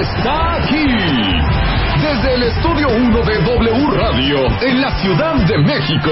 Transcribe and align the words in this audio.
Está 0.00 0.54
aquí. 0.56 0.86
Desde 2.00 2.34
el 2.34 2.42
estudio 2.44 2.88
1 2.88 3.22
de 3.22 3.42
W 3.42 3.86
Radio, 3.92 4.38
en 4.62 4.80
la 4.80 4.90
Ciudad 4.98 5.34
de 5.46 5.58
México. 5.58 6.10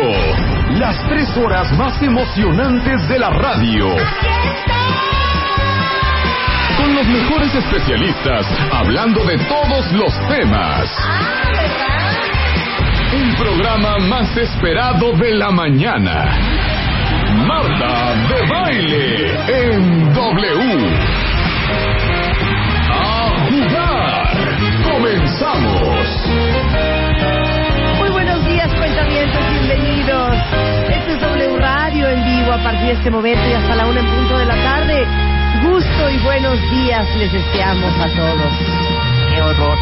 Las 0.79 0.97
tres 1.09 1.35
horas 1.37 1.73
más 1.79 2.01
emocionantes 2.03 3.09
de 3.09 3.19
la 3.19 3.31
radio. 3.31 3.89
Con 6.77 6.95
los 6.95 7.07
mejores 7.07 7.55
especialistas, 7.55 8.47
hablando 8.73 9.25
de 9.25 9.39
todos 9.39 9.93
los 9.93 10.13
temas. 10.29 10.91
El 13.13 13.37
programa 13.37 13.99
más 14.07 14.37
esperado 14.37 15.13
de 15.13 15.35
la 15.35 15.51
mañana. 15.51 16.37
Marta 17.47 18.15
de 18.29 18.47
Baile 18.49 19.37
en 19.49 20.13
W. 20.13 21.28
Comenzamos. 25.39 26.09
Muy 27.99 28.11
buenos 28.11 28.45
días, 28.45 28.69
cuentavientos, 28.75 29.41
bienvenidos. 29.53 30.33
Este 30.91 31.13
es 31.15 31.21
W 31.21 31.57
Radio 31.59 32.09
en 32.09 32.25
vivo 32.25 32.53
a 32.53 32.59
partir 32.63 32.87
de 32.87 32.93
este 32.95 33.11
momento 33.11 33.49
y 33.49 33.53
hasta 33.53 33.77
la 33.77 33.87
una 33.87 34.01
en 34.01 34.07
punto 34.07 34.37
de 34.39 34.47
la 34.47 34.55
tarde. 34.57 35.07
Gusto 35.63 36.11
y 36.11 36.19
buenos 36.25 36.61
días 36.73 37.07
les 37.19 37.33
deseamos 37.33 37.95
a 38.01 38.09
todos. 38.17 38.53
Qué 39.33 39.41
horror. 39.43 39.79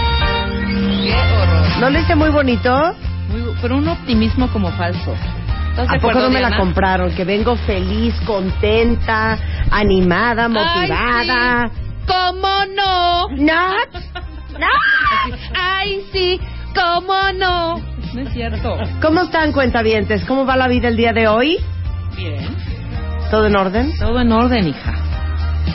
Qué 1.03 1.15
horror. 1.15 1.79
¿No 1.81 1.91
le 1.91 2.01
hice 2.01 2.15
muy 2.17 2.29
bonito? 2.31 2.93
Muy- 3.31 3.57
pero 3.62 3.77
un 3.79 3.89
optimismo 3.89 4.49
como 4.53 4.71
falso. 4.73 5.15
¿Estás 5.71 5.89
de 5.89 5.97
¿A 5.97 6.01
poco 6.01 6.21
no 6.21 6.31
me 6.31 6.41
la 6.41 6.57
compraron? 6.57 7.15
Que 7.15 7.25
vengo 7.25 7.57
feliz, 7.57 8.15
contenta, 8.27 9.39
animada, 9.71 10.49
motivada. 10.49 11.62
Ay, 11.62 11.69
sí. 11.71 11.83
¿Cómo 12.07 12.49
no? 12.77 13.29
No, 13.31 13.75
no. 14.59 15.37
Ay, 15.55 16.01
sí, 16.12 16.41
¿cómo 16.75 17.15
no? 17.39 17.79
No 18.15 18.21
es 18.21 18.33
cierto. 18.33 18.77
¿Cómo 19.03 19.23
están, 19.23 19.53
cuentavientes? 19.53 20.25
¿Cómo 20.25 20.47
va 20.47 20.57
la 20.57 20.69
vida 20.69 20.89
el 20.89 20.97
día 20.97 21.12
de 21.12 21.29
hoy? 21.29 21.59
Bien. 22.17 22.47
¿Todo 23.31 23.47
en 23.47 23.57
orden? 23.57 23.93
Todo 23.99 24.21
en 24.21 24.33
orden, 24.33 24.69
hija. 24.69 24.95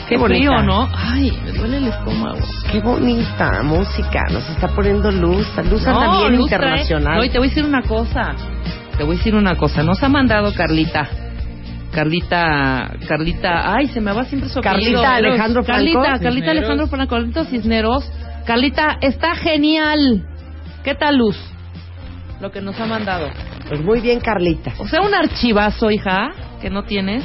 Qué, 0.08 0.14
Qué 0.14 0.16
bonita. 0.18 0.38
frío, 0.56 0.62
¿no? 0.62 0.88
Ay, 0.94 1.38
me 1.44 1.52
duele 1.52 1.76
el 1.78 1.86
estómago. 1.88 2.38
Qué 2.70 2.80
bonita 2.80 3.62
música, 3.62 4.24
nos 4.30 4.48
está 4.50 4.68
poniendo 4.68 5.10
luz, 5.10 5.46
luz 5.70 5.86
anda 5.86 6.18
bien 6.18 6.36
Luz 6.36 6.50
trae- 6.50 6.54
internacional. 6.56 7.18
No, 7.18 7.24
y 7.24 7.28
te 7.30 7.38
voy 7.38 7.46
a 7.46 7.50
decir 7.50 7.64
una 7.64 7.82
cosa. 7.82 8.34
Te 8.96 9.04
voy 9.04 9.14
a 9.14 9.18
decir 9.18 9.34
una 9.34 9.54
cosa. 9.56 9.82
Nos 9.82 10.02
ha 10.02 10.08
mandado 10.08 10.52
Carlita. 10.54 11.08
Carlita, 11.92 12.90
Carlita, 13.06 13.74
ay, 13.74 13.88
se 13.88 14.00
me 14.00 14.12
va 14.12 14.24
siempre 14.24 14.48
su 14.48 14.58
apellido. 14.60 15.02
Carlita 15.02 15.14
Alejandro 15.16 15.62
Franco. 15.62 15.78
Carlita, 16.02 16.18
Carlita 16.24 16.50
Alejandro 16.52 16.86
Franco, 16.86 17.14
Carlita 17.14 17.44
Cisneros. 17.44 18.10
Carlita, 18.46 18.98
está 19.00 19.34
genial. 19.36 20.24
¿Qué 20.84 20.94
tal, 20.94 21.16
Luz? 21.18 21.36
Lo 22.40 22.50
que 22.50 22.60
nos 22.60 22.78
ha 22.80 22.86
mandado. 22.86 23.28
Pues 23.68 23.80
muy 23.82 24.00
bien, 24.00 24.20
Carlita. 24.20 24.72
O 24.78 24.88
sea, 24.88 25.00
un 25.00 25.14
archivazo, 25.14 25.90
hija, 25.90 26.30
que 26.60 26.68
no 26.70 26.82
tienes 26.82 27.24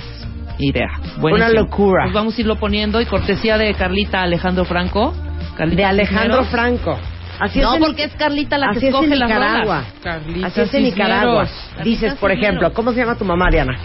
idea. 0.60 0.90
Buenísimo. 1.20 1.36
Una 1.36 1.50
locura. 1.50 2.04
Pues 2.06 2.14
vamos 2.14 2.38
a 2.38 2.42
irlo 2.42 2.56
poniendo 2.58 3.02
y 3.02 3.06
cortesía 3.06 3.58
de 3.58 3.74
Carlita 3.74 4.22
Alejandro 4.22 4.66
Franco. 4.66 5.14
Carlita 5.58 5.78
De 5.78 5.86
Alejandro 5.86 6.44
Cisneros. 6.44 6.48
Franco. 6.50 7.00
Así 7.40 7.60
No, 7.60 7.76
es 7.76 7.80
porque 7.80 8.04
es 8.06 8.14
Carlita 8.16 8.58
la 8.58 8.72
que 8.72 8.78
así 8.78 8.88
es 8.88 8.94
escoge 8.94 9.14
en 9.14 9.20
las 9.20 9.30
Nicaragua. 9.30 9.84
rolas. 10.04 10.44
Así 10.46 10.62
es 10.62 10.74
en 10.74 10.84
Nicaragua. 10.84 11.48
Dices, 11.84 12.16
por 12.16 12.32
ejemplo, 12.32 12.74
¿cómo 12.74 12.92
se 12.94 13.00
llama 13.00 13.16
tu 13.16 13.26
mamá, 13.26 13.50
Diana? 13.52 13.78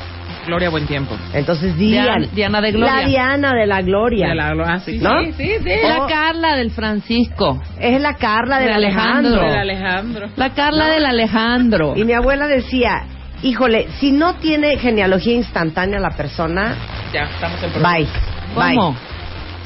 Gloria 0.47 0.71
Buen 0.71 0.87
Tiempo. 0.87 1.17
Entonces, 1.33 1.77
Diana, 1.77 2.17
Diana. 2.17 2.27
Diana 2.35 2.61
de 2.61 2.73
Gloria. 2.73 2.97
La 3.01 3.07
Diana 3.07 3.55
de 3.55 3.67
la 3.67 3.83
Gloria. 3.83 4.29
De 4.29 4.35
la- 4.35 4.55
ah, 4.67 4.81
sí, 4.81 4.99
¿No? 4.99 5.23
sí, 5.25 5.33
sí, 5.37 5.53
sí. 5.63 5.71
La 5.87 6.03
Oh. 6.05 6.07
Carla 6.09 6.57
del 6.57 6.71
Francisco. 6.71 7.63
Es 7.79 8.01
la 8.01 8.15
Carla 8.17 8.59
del 8.59 8.69
De 8.69 8.75
Alejandro. 8.75 9.41
Alejandro. 9.41 9.43
Del 9.47 9.59
Alejandro. 9.59 10.29
La 10.37 10.51
Carla 10.51 10.87
del 10.89 11.07
Alejandro. 11.07 11.95
Y 11.97 12.05
mi 12.05 12.13
abuela 12.13 12.47
decía, 12.47 13.05
híjole, 13.43 13.89
si 14.01 14.13
no 14.13 14.35
tiene 14.35 14.77
genealogía 14.79 15.35
instantánea 15.35 15.99
la 16.01 16.11
persona, 16.11 16.75
Ya, 17.13 17.23
estamos 17.23 17.63
en 17.63 17.71
programa. 17.71 17.97
bye. 17.97 18.09
¿Cómo? 18.55 18.91
Bye. 18.93 18.99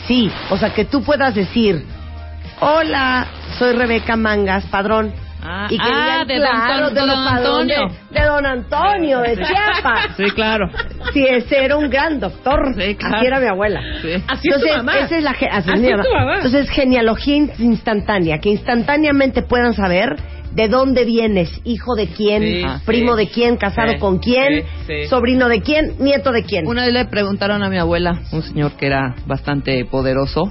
Sí, 0.07 0.31
o 0.51 0.57
sea, 0.57 0.71
que 0.73 0.85
tú 0.85 1.03
puedas 1.03 1.35
decir, 1.35 1.85
hola, 2.61 3.27
soy 3.59 3.73
Rebeca 3.75 4.17
Mangas, 4.17 4.65
padrón. 4.67 5.13
Ah, 5.43 5.69
y 5.71 5.77
que 5.79 5.85
ah, 5.85 6.25
digan, 6.25 6.29
de 6.29 6.35
don 6.39 6.49
claro, 6.49 6.91
de, 6.91 7.01
don 7.01 7.09
padrones, 7.25 7.79
Antonio. 7.79 7.99
de 8.11 8.25
don 8.25 8.47
Antonio, 8.47 9.21
de 9.21 9.37
Chiapas. 9.37 10.17
Sí, 10.17 10.25
claro. 10.35 10.69
Sí, 11.13 11.25
ese 11.29 11.65
era 11.65 11.77
un 11.77 11.89
gran 11.89 12.19
doctor. 12.19 12.75
Sí, 12.77 12.95
claro. 12.97 13.17
Así 13.17 13.27
era 13.27 13.41
mi 13.41 13.47
abuela. 13.47 13.81
Sí. 14.03 14.15
Así 14.29 14.49
es 14.49 14.55
tu 14.61 14.67
Entonces, 14.67 14.77
mamá. 14.79 14.99
esa 14.99 15.17
es 15.19 15.23
la 15.23 15.35
ge- 15.35 15.49
así 15.51 15.69
es 15.69 15.75
Así 15.75 15.83
mi 15.83 15.91
mamá. 15.91 16.03
tu 16.05 16.13
mamá. 16.15 16.35
Entonces, 16.37 16.71
genealogía 16.71 17.37
in- 17.37 17.53
instantánea, 17.59 18.39
que 18.39 18.49
instantáneamente 18.51 19.43
puedan 19.43 19.75
saber 19.75 20.17
de 20.53 20.69
dónde 20.69 21.05
vienes, 21.05 21.61
hijo 21.65 21.95
de 21.95 22.07
quién, 22.09 22.43
Sí, 22.43 22.65
primo 22.87 23.15
sí. 23.17 23.25
de 23.27 23.31
quién, 23.31 23.57
casado 23.59 23.93
Sí, 23.93 23.99
con 23.99 24.19
quién, 24.19 24.63
sí, 24.65 25.03
sí. 25.03 25.07
sobrino 25.09 25.49
de 25.49 25.61
quién, 25.61 25.97
nieto 25.99 26.33
de 26.33 26.45
quién. 26.45 26.67
Una 26.67 26.85
vez 26.87 26.93
le 26.95 27.05
preguntaron 27.05 27.63
a 27.63 27.69
mi 27.69 27.77
abuela, 27.79 28.19
un 28.33 28.43
señor 28.43 28.73
que 28.73 28.87
era 28.87 29.15
bastante 29.27 29.85
poderoso 29.85 30.51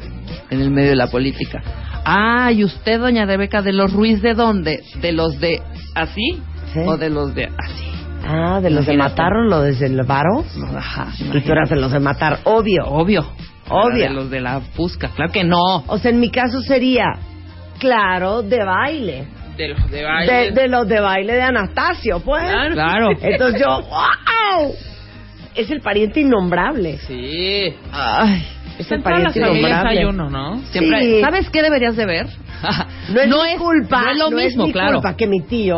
en 0.52 0.62
el 0.62 0.70
medio 0.70 0.92
de 0.92 0.96
la 0.96 1.08
política. 1.08 1.64
Ah, 2.06 2.52
¿y 2.52 2.64
usted, 2.64 3.00
doña 3.00 3.26
Rebeca, 3.26 3.62
de 3.62 3.74
los 3.74 3.92
Ruiz 3.92 4.22
de 4.22 4.34
dónde? 4.36 4.84
¿De 5.02 5.12
los 5.12 5.40
de 5.40 5.62
así? 5.96 6.42
Sí. 6.74 6.80
¿O 6.86 6.98
de 6.98 7.10
los 7.10 7.34
de 7.34 7.46
así? 7.46 7.92
Ah, 8.28 8.60
de 8.62 8.70
los 8.70 8.86
de 8.86 8.98
matar 8.98 9.34
o 9.34 9.44
los 9.44 9.64
desde 9.64 9.88
el 9.88 10.02
varo. 10.04 10.44
Ajá. 10.76 11.08
Y 11.20 11.42
tú 11.42 11.52
eras 11.52 11.70
de 11.70 11.76
los 11.76 11.92
de 11.92 12.00
matar, 12.00 12.40
obvio. 12.44 12.86
Obvio. 12.86 13.26
Obvio. 13.70 14.04
De 14.04 14.10
los 14.10 14.30
de 14.30 14.42
la 14.42 14.62
Fusca. 14.62 15.10
Claro 15.16 15.32
que 15.32 15.44
no. 15.44 15.84
O 15.88 15.98
sea, 15.98 16.12
en 16.12 16.20
mi 16.20 16.30
caso 16.30 16.62
sería, 16.62 17.06
claro, 17.80 18.42
de 18.44 18.64
baile. 18.64 19.28
De 19.58 19.70
los 19.70 19.90
de 19.90 19.98
De, 19.98 20.04
baile. 20.04 20.52
de 20.52 20.68
los 20.68 20.88
de 20.88 21.00
baile 21.00 21.34
de 21.34 21.42
Anastasio, 21.42 22.20
pues. 22.20 22.44
Claro. 22.74 23.10
Entonces 23.22 23.62
yo, 23.62 23.82
¡wow! 23.82 24.74
Es 25.56 25.72
el 25.72 25.82
pariente 25.82 26.20
innombrable. 26.20 26.98
Sí. 27.00 27.74
Ay. 27.92 28.46
Es 28.80 28.92
el 28.92 28.98
En 28.98 29.04
todas 29.04 29.24
las 29.24 29.34
familias 29.34 29.86
hay 29.86 30.04
uno, 30.06 30.30
¿no? 30.30 30.60
Siempre, 30.72 31.02
Sí. 31.02 31.22
¿Sabes 31.22 31.50
qué 31.50 31.62
deberías 31.62 31.96
de 31.96 32.06
ver? 32.06 32.28
No 33.14 33.44
es 33.46 33.54
mi 33.54 33.58
culpa. 33.58 34.02
No 34.04 34.12
es 34.12 34.18
lo 34.18 34.32
mismo, 34.32 34.66
mi 34.68 34.72
claro. 34.74 34.94
culpa 34.96 35.16
que 35.16 35.28
mi 35.28 35.42
tío 35.42 35.78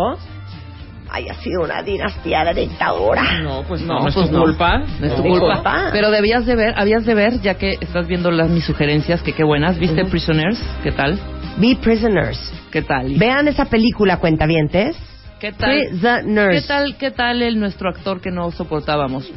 haya 1.10 1.34
sido 1.36 1.64
una 1.64 1.82
dinastía 1.84 2.44
de 2.46 2.62
dictadura. 2.62 3.40
No, 3.42 3.64
pues 3.68 3.82
no, 3.82 3.94
No, 3.96 4.00
no, 4.02 4.08
es 4.10 4.16
pues 4.16 4.30
tu 4.30 4.36
no. 4.36 4.44
culpa. 4.44 4.80
No 5.00 5.06
es 5.08 5.16
tu 5.16 5.24
culpa. 5.24 5.54
culpa. 5.56 5.90
Pero 5.92 6.12
debías 6.12 6.46
de 6.46 6.56
ver, 6.56 6.74
habías 6.78 7.06
de 7.06 7.14
ver, 7.16 7.42
ya 7.42 7.56
que 7.56 7.78
estás 7.80 8.08
viendo 8.08 8.30
las 8.32 8.50
mis 8.50 8.66
sugerencias, 8.66 9.22
que 9.24 9.34
qué 9.34 9.44
buenas. 9.44 9.78
¿Viste 9.80 10.02
Ujú. 10.02 10.12
Prisoners? 10.12 10.62
¿Qué 10.84 10.92
tal? 10.92 11.20
Be 11.58 11.78
Prisoners. 11.82 12.54
¿Qué 12.72 12.82
tal? 12.82 13.14
Vean 13.18 13.48
esa 13.48 13.66
película, 13.66 14.18
cuentavientes. 14.18 14.96
¿Qué 15.40 15.52
tal? 15.52 15.72
¿Qué 15.92 16.62
tal, 16.68 16.96
qué 16.98 17.12
tal 17.12 17.42
el 17.42 17.60
nuestro 17.60 17.90
actor 17.90 18.20
que 18.22 18.32
no 18.32 18.52
soportábamos? 18.52 19.32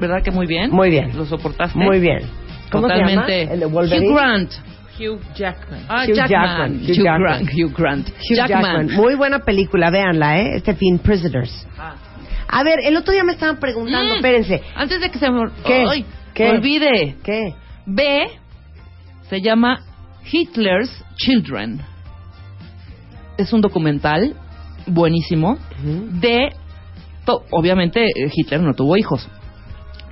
¿Verdad 0.00 0.22
que 0.22 0.30
muy 0.30 0.46
bien? 0.46 0.70
Muy 0.70 0.90
bien. 0.90 1.16
¿Lo 1.16 1.24
soportaste? 1.26 1.78
Muy 1.78 2.00
bien. 2.00 2.22
¿Cómo 2.72 2.88
Totalmente. 2.88 3.46
se 3.46 3.56
llama? 3.56 3.82
El. 3.94 4.02
Hugh 4.02 4.14
Grant. 4.14 4.52
Hugh 4.98 5.20
Jackman. 5.34 5.84
Ah, 5.88 6.04
Hugh 6.06 6.14
Jackman. 6.14 6.80
Jackman. 6.80 6.80
Hugh. 6.80 7.22
Grant. 7.22 7.48
Hugh 7.52 7.72
Grant. 7.76 8.08
Hugh 8.08 8.36
Jackman. 8.36 8.90
Muy 8.94 9.14
buena 9.14 9.38
película, 9.40 9.90
véanla, 9.90 10.40
¿eh? 10.40 10.56
Este 10.56 10.74
fin, 10.74 10.98
Prisoners. 10.98 11.66
Ah. 11.78 11.94
A 12.48 12.62
ver, 12.64 12.80
el 12.84 12.96
otro 12.96 13.12
día 13.12 13.24
me 13.24 13.32
estaban 13.32 13.58
preguntando, 13.58 14.12
Mm. 14.14 14.16
espérense. 14.16 14.62
Antes 14.74 15.00
de 15.00 15.10
que 15.10 15.18
se 15.18 15.30
me 15.30 15.48
¿Qué? 15.64 15.86
Ay, 15.88 16.04
¿Qué? 16.34 16.50
olvide. 16.50 17.16
¿Qué? 17.24 17.54
B 17.86 18.26
se 19.30 19.40
llama 19.40 19.80
Hitler's 20.30 21.04
Children. 21.16 21.80
Es 23.38 23.52
un 23.52 23.60
documental 23.62 24.34
buenísimo 24.86 25.56
de 26.20 26.50
to- 27.24 27.44
obviamente 27.50 28.04
eh, 28.04 28.30
Hitler 28.34 28.60
no 28.60 28.74
tuvo 28.74 28.96
hijos. 28.98 29.26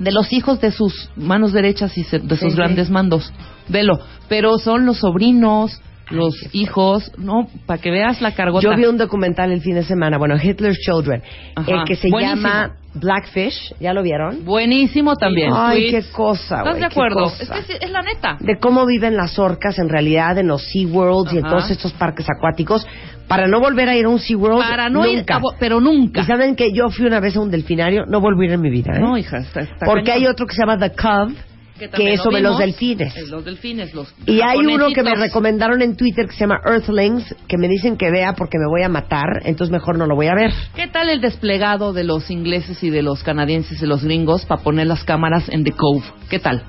De 0.01 0.11
los 0.11 0.33
hijos 0.33 0.61
de 0.61 0.73
sus 0.73 1.11
manos 1.15 1.53
derechas 1.53 1.97
y 1.97 2.03
de 2.03 2.21
sus 2.21 2.39
Sí, 2.41 2.51
sí. 2.51 2.57
grandes 2.57 2.91
mandos. 2.91 3.33
Velo, 3.69 4.01
pero 4.29 4.59
son 4.59 4.85
los 4.87 4.99
sobrinos, 4.99 5.81
los 6.11 6.35
hijos, 6.53 7.13
no, 7.19 7.49
para 7.67 7.81
que 7.81 7.91
veas 7.91 8.21
la 8.21 8.33
cargota. 8.35 8.63
Yo 8.65 8.77
vi 8.77 8.85
un 8.85 8.99
documental 8.99 9.53
el 9.53 9.61
fin 9.61 9.75
de 9.75 9.85
semana, 9.85 10.19
bueno, 10.19 10.37
Hitler's 10.43 10.79
Children, 10.79 11.23
Ajá, 11.57 11.71
el 11.73 11.85
que 11.85 11.97
se 11.97 12.09
buenísimo. 12.11 12.37
llama 12.49 12.73
Blackfish, 12.95 13.75
¿ya 13.81 13.93
lo 13.95 14.03
vieron? 14.03 14.45
Buenísimo 14.45 15.15
también. 15.17 15.51
Ay, 15.55 15.91
qué 15.91 16.03
cosa, 16.13 16.59
¿Estás 16.59 16.65
güey, 16.71 16.81
de 16.81 16.87
acuerdo? 16.87 17.27
Es, 17.27 17.49
que 17.67 17.75
es- 17.81 17.91
la 17.91 18.03
neta. 18.03 18.37
de 18.41 18.59
cómo 18.59 18.85
viven 18.87 19.17
las 19.17 19.39
orcas 19.39 19.79
en 19.79 19.89
realidad 19.89 20.37
en 20.39 20.49
los 20.49 20.63
SeaWorlds 20.71 21.33
y 21.33 21.39
en 21.39 21.45
todos 21.45 21.71
estos 21.71 21.93
parques 21.93 22.27
acuáticos 22.29 22.87
para 23.29 23.47
no 23.47 23.61
volver 23.61 23.89
a 23.89 23.97
ir 23.97 24.07
a 24.07 24.09
un 24.09 24.19
SeaWorld 24.19 24.59
Para 24.59 24.89
no 24.89 25.07
ir, 25.07 25.19
nunca. 25.19 25.37
a 25.37 25.39
bo- 25.39 25.55
pero 25.61 25.81
nunca. 25.81 26.23
Y 26.23 26.25
saben 26.25 26.57
que 26.57 26.73
yo 26.73 26.91
fui 26.91 27.07
una 27.07 27.21
vez 27.21 27.37
a 27.37 27.41
un 27.41 27.51
delfinario, 27.53 28.05
no 28.07 28.21
volví 28.21 28.47
a 28.47 28.49
ir 28.49 28.53
en 28.55 28.61
mi 28.61 28.71
vida, 28.71 28.97
¿eh? 28.97 29.01
No, 29.01 29.17
hija, 29.17 29.39
está, 29.39 29.61
está 29.61 29.87
Porque 29.87 30.11
hay 30.11 30.19
cañón. 30.23 30.33
otro 30.33 30.47
que 30.47 30.55
se 30.57 30.61
llama 30.63 30.77
The 30.77 30.91
Cove, 30.91 31.35
que, 31.81 31.89
también 31.89 32.13
es 32.13 32.19
lo 32.19 32.25
sobre 32.25 32.41
los 32.43 32.59
vimos. 32.59 32.59
delfines. 32.67 33.17
Eh, 33.17 33.27
Los 33.29 33.45
delfines, 33.45 33.93
los 33.95 34.15
Y 34.27 34.41
hay 34.41 34.59
uno 34.59 34.89
que 34.95 35.03
me 35.03 35.15
recomendaron 35.17 35.83
en 35.83 35.97
Twitter 35.97 36.27
que 36.27 36.33
se 36.33 36.41
llama 36.41 36.61
Earthlings, 36.65 37.35
que 37.49 37.59
me 37.59 37.67
dicen 37.67 37.97
que 37.97 38.11
vea 38.11 38.35
porque 38.35 38.59
me 38.59 38.67
voy 38.69 38.83
a 38.85 38.89
matar, 38.89 39.41
entonces 39.45 39.73
mejor 39.73 39.99
no 39.99 40.07
lo 40.07 40.15
voy 40.15 40.29
a 40.29 40.35
ver. 40.35 40.53
¿Qué 40.77 40.87
tal 40.87 41.09
el 41.09 41.21
desplegado 41.21 41.93
de 41.93 42.05
los 42.05 42.31
ingleses 42.31 42.83
y 42.85 42.91
de 42.91 43.03
los 43.03 43.25
canadienses 43.25 43.83
y 43.83 43.87
los 43.87 44.05
gringos 44.05 44.45
para 44.47 44.63
poner 44.63 44.87
las 44.87 45.03
cámaras 45.03 45.49
en 45.49 45.65
The 45.65 45.73
Cove? 45.73 46.05
¿Qué 46.29 46.39
tal? 46.39 46.63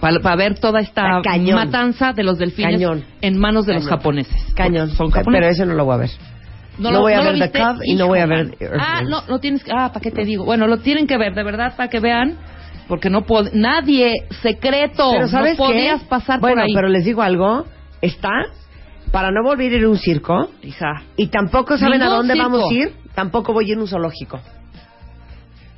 Para 0.00 0.34
ver 0.36 0.58
toda 0.58 0.80
esta 0.80 1.20
matanza 1.54 2.12
de 2.12 2.24
los 2.24 2.36
delfines 2.36 2.72
Cañón. 2.74 3.04
en 3.20 3.38
manos 3.38 3.66
de 3.66 3.74
los 3.74 3.84
Cañón. 3.84 3.98
japoneses. 3.98 4.52
Cañón. 4.54 4.88
Son 4.90 5.10
Pero 5.12 5.24
japoneses. 5.24 5.50
ese 5.58 5.66
no 5.66 5.74
lo 5.74 5.84
voy 5.84 5.94
a 5.94 5.98
ver. 5.98 6.10
no 6.78 6.90
lo- 6.90 7.00
voy 7.02 7.12
a 7.12 7.22
lo 7.22 7.38
ver 7.38 7.52
The? 7.52 7.58
Cove 7.60 7.78
y 7.84 7.94
no 7.94 8.08
voy 8.08 8.18
a 8.18 8.26
ver. 8.26 8.56
Ah, 8.80 9.02
no, 9.08 9.22
lo 9.28 9.38
tienes 9.38 9.62
Ah, 9.70 9.90
¿para 9.92 10.00
qué 10.00 10.10
te 10.10 10.24
digo? 10.24 10.44
Bueno, 10.44 10.66
lo 10.66 10.78
tienen 10.78 11.06
que 11.06 11.16
ver, 11.16 11.34
de 11.34 11.44
verdad, 11.44 11.74
para 11.76 11.88
que 11.88 12.00
vean. 12.00 12.36
Porque 12.92 13.08
no 13.08 13.24
Nadie, 13.54 14.12
secreto. 14.42 15.12
Pero 15.12 15.26
¿sabes 15.28 15.58
no 15.58 15.64
qué? 15.66 15.72
podías 15.72 16.02
pasar 16.02 16.40
bueno, 16.40 16.56
por 16.56 16.64
ahí. 16.64 16.74
pero 16.74 16.88
les 16.88 17.06
digo 17.06 17.22
algo, 17.22 17.64
está 18.02 18.28
para 19.10 19.30
no 19.30 19.42
volver 19.42 19.72
a 19.72 19.76
ir 19.76 19.84
a 19.84 19.88
un 19.88 19.96
circo 19.96 20.50
Hija, 20.62 21.02
y 21.16 21.28
tampoco 21.28 21.78
saben 21.78 22.02
a 22.02 22.10
dónde 22.10 22.34
circo. 22.34 22.50
vamos 22.50 22.70
a 22.70 22.74
ir, 22.74 22.92
tampoco 23.14 23.54
voy 23.54 23.64
a 23.64 23.68
ir 23.72 23.78
a 23.78 23.80
un 23.80 23.88
zoológico. 23.88 24.40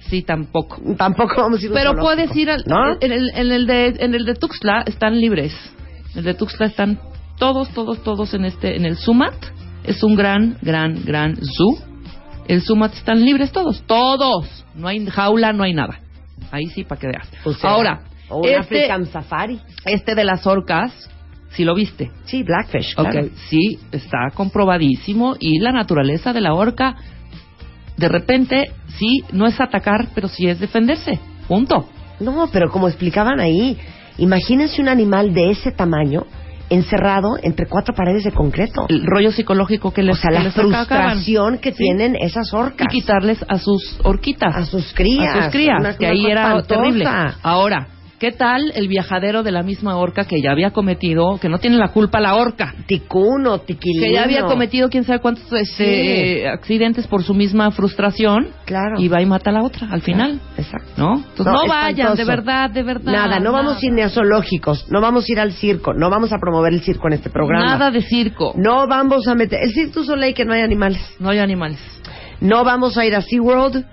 sí, 0.08 0.22
tampoco. 0.22 0.82
Tampoco 0.96 1.36
vamos 1.36 1.60
a 1.60 1.64
ir 1.64 1.68
a 1.68 1.70
un 1.70 1.74
Pero 1.76 1.90
zoológico. 1.92 2.04
puedes 2.16 2.36
ir 2.36 2.50
al, 2.50 2.64
¿No? 2.66 2.96
en, 3.00 3.12
el, 3.12 3.30
en 3.36 3.52
el 3.52 3.66
de 3.68 3.86
en 4.00 4.14
el 4.16 4.24
de 4.24 4.34
Tuxtla 4.34 4.82
están 4.84 5.20
libres. 5.20 5.54
En 6.14 6.18
el 6.18 6.24
de 6.24 6.34
Tuxtla 6.34 6.66
están 6.66 6.98
todos 7.38 7.68
todos 7.68 8.02
todos 8.02 8.34
en 8.34 8.44
este 8.44 8.74
en 8.74 8.86
el 8.86 8.96
Sumat. 8.96 9.34
Es 9.84 10.02
un 10.02 10.16
gran 10.16 10.58
gran 10.62 11.04
gran 11.04 11.36
zoo. 11.36 11.78
El 12.48 12.60
Sumat 12.62 12.92
están 12.94 13.24
libres 13.24 13.52
todos, 13.52 13.82
todos. 13.86 14.64
No 14.74 14.88
hay 14.88 15.06
jaula, 15.06 15.52
no 15.52 15.62
hay 15.62 15.74
nada. 15.74 16.00
Ahí 16.50 16.66
sí 16.66 16.84
para 16.84 17.00
que 17.00 17.06
veas. 17.08 17.28
O 17.44 17.52
sea, 17.52 17.70
Ahora, 17.70 18.00
o 18.28 18.38
un 18.38 18.48
este 18.48 18.58
African 18.58 19.06
Safari. 19.06 19.60
este 19.84 20.14
de 20.14 20.24
las 20.24 20.46
orcas, 20.46 21.10
si 21.50 21.64
lo 21.64 21.74
viste. 21.74 22.10
Sí, 22.24 22.42
Blackfish, 22.42 22.94
claro. 22.94 23.26
Ok, 23.26 23.32
sí, 23.48 23.78
está 23.92 24.30
comprobadísimo 24.34 25.36
y 25.38 25.58
la 25.60 25.72
naturaleza 25.72 26.32
de 26.32 26.40
la 26.40 26.54
orca, 26.54 26.96
de 27.96 28.08
repente, 28.08 28.72
sí, 28.98 29.24
no 29.32 29.46
es 29.46 29.60
atacar, 29.60 30.08
pero 30.14 30.28
sí 30.28 30.48
es 30.48 30.58
defenderse. 30.58 31.18
Punto. 31.46 31.88
No, 32.20 32.48
pero 32.52 32.70
como 32.70 32.88
explicaban 32.88 33.40
ahí, 33.40 33.78
imagínense 34.18 34.80
un 34.80 34.88
animal 34.88 35.32
de 35.34 35.50
ese 35.50 35.70
tamaño 35.72 36.26
encerrado 36.74 37.36
entre 37.42 37.66
cuatro 37.66 37.94
paredes 37.94 38.24
de 38.24 38.32
concreto. 38.32 38.86
El 38.88 39.04
rollo 39.06 39.32
psicológico 39.32 39.92
que 39.92 40.02
les 40.02 40.16
O 40.18 40.20
sea, 40.20 40.30
que 40.30 40.36
la 40.36 40.44
les 40.44 40.52
frustración 40.54 41.58
que 41.58 41.72
Sí. 41.72 41.78
tienen 41.78 42.16
esas 42.16 42.52
orcas. 42.52 42.86
y 42.90 43.00
quitarles 43.00 43.44
a 43.48 43.58
sus 43.58 43.98
orquitas, 44.04 44.54
A 44.56 44.64
sus 44.66 44.92
crías. 44.94 45.34
a 45.36 45.42
sus 45.44 45.52
crías, 45.52 45.78
Una 45.80 45.96
que 45.96 46.06
ahí 46.06 46.26
era 46.26 46.62
terrible. 46.62 47.06
Ahora, 47.42 47.88
¿qué 48.18 48.32
tal 48.32 48.72
el 48.74 48.88
viajadero 48.88 49.42
de 49.42 49.52
la 49.52 49.62
misma 49.62 49.96
orca 49.96 50.24
que 50.24 50.40
ya 50.42 50.50
había 50.52 50.70
cometido, 50.70 51.38
que 51.40 51.48
no 51.48 51.58
tiene 51.58 51.76
la 51.76 51.88
culpa 51.88 52.20
la 52.20 52.36
orca? 52.36 52.74
Ticuno, 52.86 53.58
tiquilino. 53.60 54.06
Que 54.06 54.12
ya 54.12 54.24
había 54.24 54.44
cometido 54.44 54.88
quién 54.88 55.04
sabe 55.04 55.20
cuántos 55.20 55.44
este, 55.52 55.66
Sí. 55.66 55.82
eh, 55.84 56.48
accidentes 56.48 57.06
por 57.06 57.22
su 57.22 57.34
misma 57.34 57.70
frustración. 57.70 58.48
Claro. 58.64 59.00
Y 59.00 59.08
va 59.08 59.20
y 59.22 59.26
mata 59.26 59.50
a 59.50 59.52
la 59.52 59.62
otra 59.62 59.88
al 59.90 60.02
final. 60.02 60.40
Exacto. 60.56 60.90
¿No? 60.96 61.16
Entonces 61.16 61.46
No, 61.46 61.62
no, 61.62 61.68
vayan, 61.68 62.14
de 62.14 62.24
verdad, 62.24 62.70
de 62.70 62.82
verdad. 62.82 63.12
Nada, 63.12 63.40
no 63.40 63.52
vamos 63.52 63.82
a 63.82 63.86
ir 63.86 63.92
ni 63.92 64.02
a 64.02 64.08
zoológicos, 64.08 64.86
no 64.90 65.00
vamos 65.00 65.28
a 65.28 65.32
ir 65.32 65.40
al 65.40 65.52
circo, 65.52 65.92
no 65.94 66.10
vamos 66.10 66.32
a 66.32 66.38
promover 66.38 66.72
el 66.72 66.80
circo 66.82 67.06
en 67.08 67.14
este 67.14 67.30
programa. 67.30 67.66
Nada 67.66 67.90
de 67.90 68.02
circo. 68.02 68.52
No 68.56 68.86
vamos 68.86 69.26
a 69.28 69.34
meter... 69.34 69.60
El 69.62 69.72
Cirque 69.72 69.92
du 69.92 70.04
Soleil 70.04 70.34
que 70.34 70.44
no 70.44 70.52
hay 70.54 70.62
animales. 70.62 71.00
No 71.18 71.30
hay 71.30 71.38
animales. 71.38 71.78
No 72.40 72.64
vamos 72.64 72.96
a 72.98 73.04
ir 73.04 73.14
a 73.14 73.20
SeaWorld. 73.22 73.84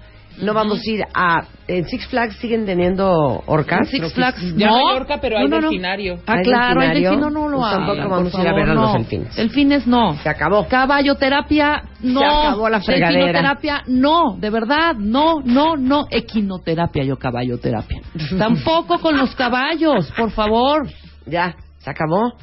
No 0.42 0.54
vamos 0.54 0.80
a 0.80 0.90
ir 0.90 1.04
a... 1.14 1.44
En 1.68 1.86
Six 1.86 2.08
Flags 2.08 2.36
siguen 2.38 2.66
teniendo 2.66 3.10
orcas. 3.46 3.88
Six 3.88 4.00
Creo 4.00 4.10
que 4.10 4.16
Flags, 4.16 4.40
sí. 4.40 4.54
Ya 4.58 4.68
no. 4.68 4.76
hay 4.90 4.96
orca, 4.98 5.20
pero 5.22 5.38
hay 5.38 5.48
No, 5.48 5.58
no, 5.58 5.70
delfinario. 5.70 6.20
Ah, 6.28 6.34
¿Hay 6.38 6.44
claro, 6.44 6.82
el 6.82 6.88
delfinario? 6.90 7.10
delfino 7.12 7.30
no 7.30 7.48
lo 7.50 7.58
Pues 7.58 7.68
hagan, 7.72 7.86
tampoco 7.88 8.10
vamos 8.10 8.36
a 8.36 8.42
ir 8.42 8.48
a 8.48 8.54
ver 8.54 8.70
a 8.70 8.74
los 8.74 8.84
no. 8.84 8.94
delfines. 8.94 9.36
Delfines 9.36 9.88
no. 9.88 10.14
Se 10.16 10.30
acabó. 10.30 10.68
Caballoterapia, 10.68 11.84
no. 12.02 12.20
Se 12.20 12.26
acabó 12.26 12.70
la 12.70 12.82
fregadera. 12.82 13.18
Delfinoterapia, 13.20 13.84
no. 13.88 14.36
De 14.38 14.50
verdad, 14.50 14.96
no, 14.98 15.42
no, 15.44 15.78
no. 15.78 16.08
Equinoterapia, 16.10 17.04
yo 17.04 17.18
caballoterapia. 17.18 18.02
Tampoco 18.38 19.00
con 19.00 19.18
los 19.18 19.34
caballos, 19.36 20.12
por 20.18 20.32
favor. 20.32 20.88
Ya, 21.26 21.56
se 21.78 21.90
acabó. 21.90 22.34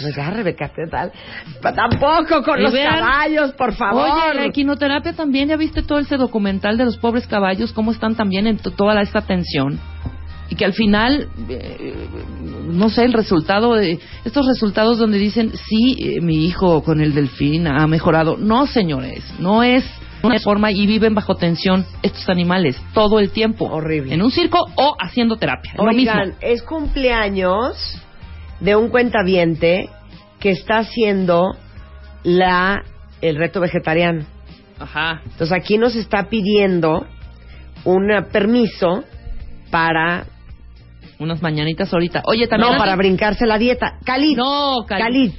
Pues 0.00 0.14
ya, 0.14 0.30
Rebeca, 0.30 0.68
¿qué 0.74 0.86
tal? 0.90 1.12
Tampoco 1.62 2.42
con 2.42 2.62
los 2.62 2.72
vean- 2.72 2.98
caballos, 3.00 3.52
por 3.52 3.72
favor. 3.74 4.08
Oye, 4.10 4.34
la 4.34 4.44
equinoterapia 4.46 5.12
también, 5.14 5.48
¿ya 5.48 5.56
viste 5.56 5.82
todo 5.82 5.98
ese 5.98 6.16
documental 6.16 6.76
de 6.76 6.84
los 6.84 6.98
pobres 6.98 7.26
caballos? 7.26 7.72
¿Cómo 7.72 7.92
están 7.92 8.14
también 8.14 8.46
en 8.46 8.58
to- 8.58 8.70
toda 8.70 9.00
esta 9.00 9.22
tensión? 9.22 9.78
Y 10.48 10.54
que 10.54 10.64
al 10.64 10.74
final, 10.74 11.28
eh, 11.48 11.94
no 12.70 12.88
sé, 12.88 13.04
el 13.04 13.12
resultado 13.12 13.74
de 13.74 13.98
estos 14.24 14.46
resultados 14.46 14.98
donde 14.98 15.18
dicen, 15.18 15.52
sí, 15.68 15.96
eh, 15.98 16.20
mi 16.20 16.44
hijo 16.46 16.84
con 16.84 17.00
el 17.00 17.14
delfín 17.14 17.66
ha 17.66 17.86
mejorado. 17.88 18.36
No, 18.36 18.66
señores, 18.66 19.24
no 19.40 19.64
es 19.64 19.84
una 20.22 20.38
forma 20.38 20.70
y 20.70 20.86
viven 20.86 21.14
bajo 21.14 21.34
tensión 21.34 21.84
estos 22.02 22.28
animales 22.28 22.80
todo 22.94 23.18
el 23.18 23.30
tiempo. 23.30 23.66
Horrible. 23.66 24.14
En 24.14 24.22
un 24.22 24.30
circo 24.30 24.58
o 24.76 24.94
haciendo 25.00 25.36
terapia. 25.36 25.72
es 25.72 25.78
lo 25.78 25.84
Oigan, 25.84 26.18
mismo. 26.28 26.36
es 26.40 26.62
cumpleaños 26.62 28.02
de 28.60 28.76
un 28.76 28.88
cuentaviente 28.88 29.88
que 30.40 30.50
está 30.50 30.78
haciendo 30.78 31.56
la 32.22 32.82
el 33.20 33.36
reto 33.36 33.60
vegetariano. 33.60 34.24
Ajá. 34.78 35.22
Entonces 35.24 35.52
aquí 35.52 35.78
nos 35.78 35.96
está 35.96 36.24
pidiendo 36.28 37.06
un 37.84 38.08
permiso 38.32 39.04
para 39.70 40.26
Unas 41.18 41.40
mañanitas 41.40 41.90
ahorita. 41.94 42.22
Oye, 42.26 42.46
también. 42.46 42.72
no 42.72 42.78
para 42.78 42.94
brincarse 42.94 43.46
la 43.46 43.56
dieta. 43.58 43.98
Khalid, 44.04 44.36
No, 44.36 44.84
Cali- 44.86 45.02
Khalid, 45.02 45.32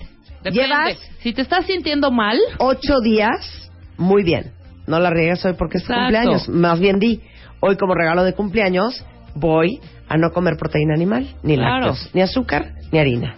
Depende. 0.43 0.51
llevas 0.51 0.97
Si 1.19 1.33
te 1.33 1.41
estás 1.43 1.65
sintiendo 1.67 2.09
mal, 2.09 2.37
ocho 2.57 2.99
días, 3.03 3.69
muy 3.97 4.23
bien. 4.23 4.51
No 4.87 4.99
la 4.99 5.09
riegues 5.11 5.43
hoy 5.45 5.53
porque 5.53 5.77
es 5.77 5.83
tu 5.83 5.93
cumpleaños. 5.93 6.47
Más 6.49 6.79
bien 6.79 6.97
di, 6.99 7.21
hoy 7.59 7.75
como 7.77 7.93
regalo 7.93 8.23
de 8.23 8.33
cumpleaños 8.33 9.03
voy 9.35 9.79
a 10.09 10.17
no 10.17 10.31
comer 10.31 10.55
proteína 10.57 10.93
animal, 10.93 11.27
ni 11.43 11.55
Claro. 11.55 11.87
lácteos, 11.87 12.09
ni 12.13 12.21
azúcar, 12.21 12.73
ni 12.91 12.99
harina. 12.99 13.35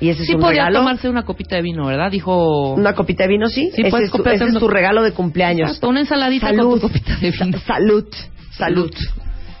Y 0.00 0.08
ese 0.10 0.24
sí 0.24 0.32
es 0.32 0.34
un 0.34 0.40
podía 0.42 0.64
regalo. 0.66 0.80
tomarse 0.80 1.08
una 1.08 1.22
copita 1.24 1.56
de 1.56 1.62
vino, 1.62 1.86
¿verdad? 1.86 2.10
Dijo. 2.10 2.74
Una 2.74 2.94
copita 2.94 3.22
de 3.24 3.28
vino, 3.28 3.46
sí. 3.48 3.70
Sí, 3.74 3.82
ese 3.82 4.02
es, 4.04 4.10
tu, 4.10 4.22
ese 4.28 4.44
es 4.44 4.54
tu 4.54 4.68
regalo 4.68 5.02
de 5.02 5.12
cumpleaños. 5.12 5.68
Exacto, 5.68 5.88
una 5.88 6.00
ensaladita 6.00 6.48
Salud. 6.48 6.70
con 6.72 6.80
tu 6.80 6.88
copita 6.88 7.16
de 7.16 7.30
vino. 7.30 7.58
Sa- 7.58 7.74
Salud. 7.74 8.04
Salud. 8.50 8.90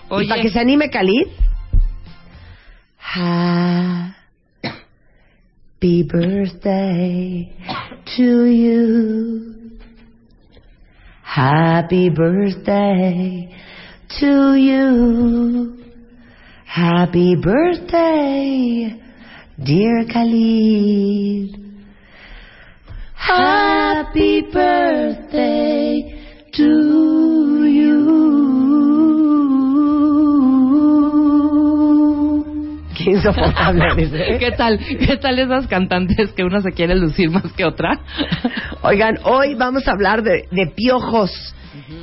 Oye. 0.08 0.24
Y 0.26 0.28
para 0.28 0.42
que 0.42 0.50
se 0.50 0.58
anime 0.60 0.90
Khalid. 0.90 1.28
Happy 5.80 6.02
birthday 6.02 7.52
to 8.16 8.46
you. 8.46 9.54
Happy 11.22 12.10
birthday 12.10 13.48
to 14.20 14.54
you. 14.56 15.83
Happy 16.74 17.36
birthday, 17.36 18.98
dear 19.62 20.04
Khalid. 20.12 21.54
Happy 23.14 24.42
birthday 24.52 26.02
to 26.52 26.64
you. 27.70 28.00
Qué 32.98 33.10
insoportable 33.12 33.84
¿eh? 33.98 34.38
¿Qué 34.40 34.50
tal? 34.50 34.78
¿Qué 34.78 35.16
tal 35.18 35.38
esas 35.38 35.68
cantantes 35.68 36.32
que 36.32 36.42
una 36.42 36.60
se 36.60 36.72
quiere 36.72 36.96
lucir 36.96 37.30
más 37.30 37.52
que 37.52 37.64
otra? 37.64 38.00
Oigan, 38.82 39.20
hoy 39.22 39.54
vamos 39.54 39.86
a 39.86 39.92
hablar 39.92 40.24
de, 40.24 40.48
de 40.50 40.66
piojos, 40.74 41.54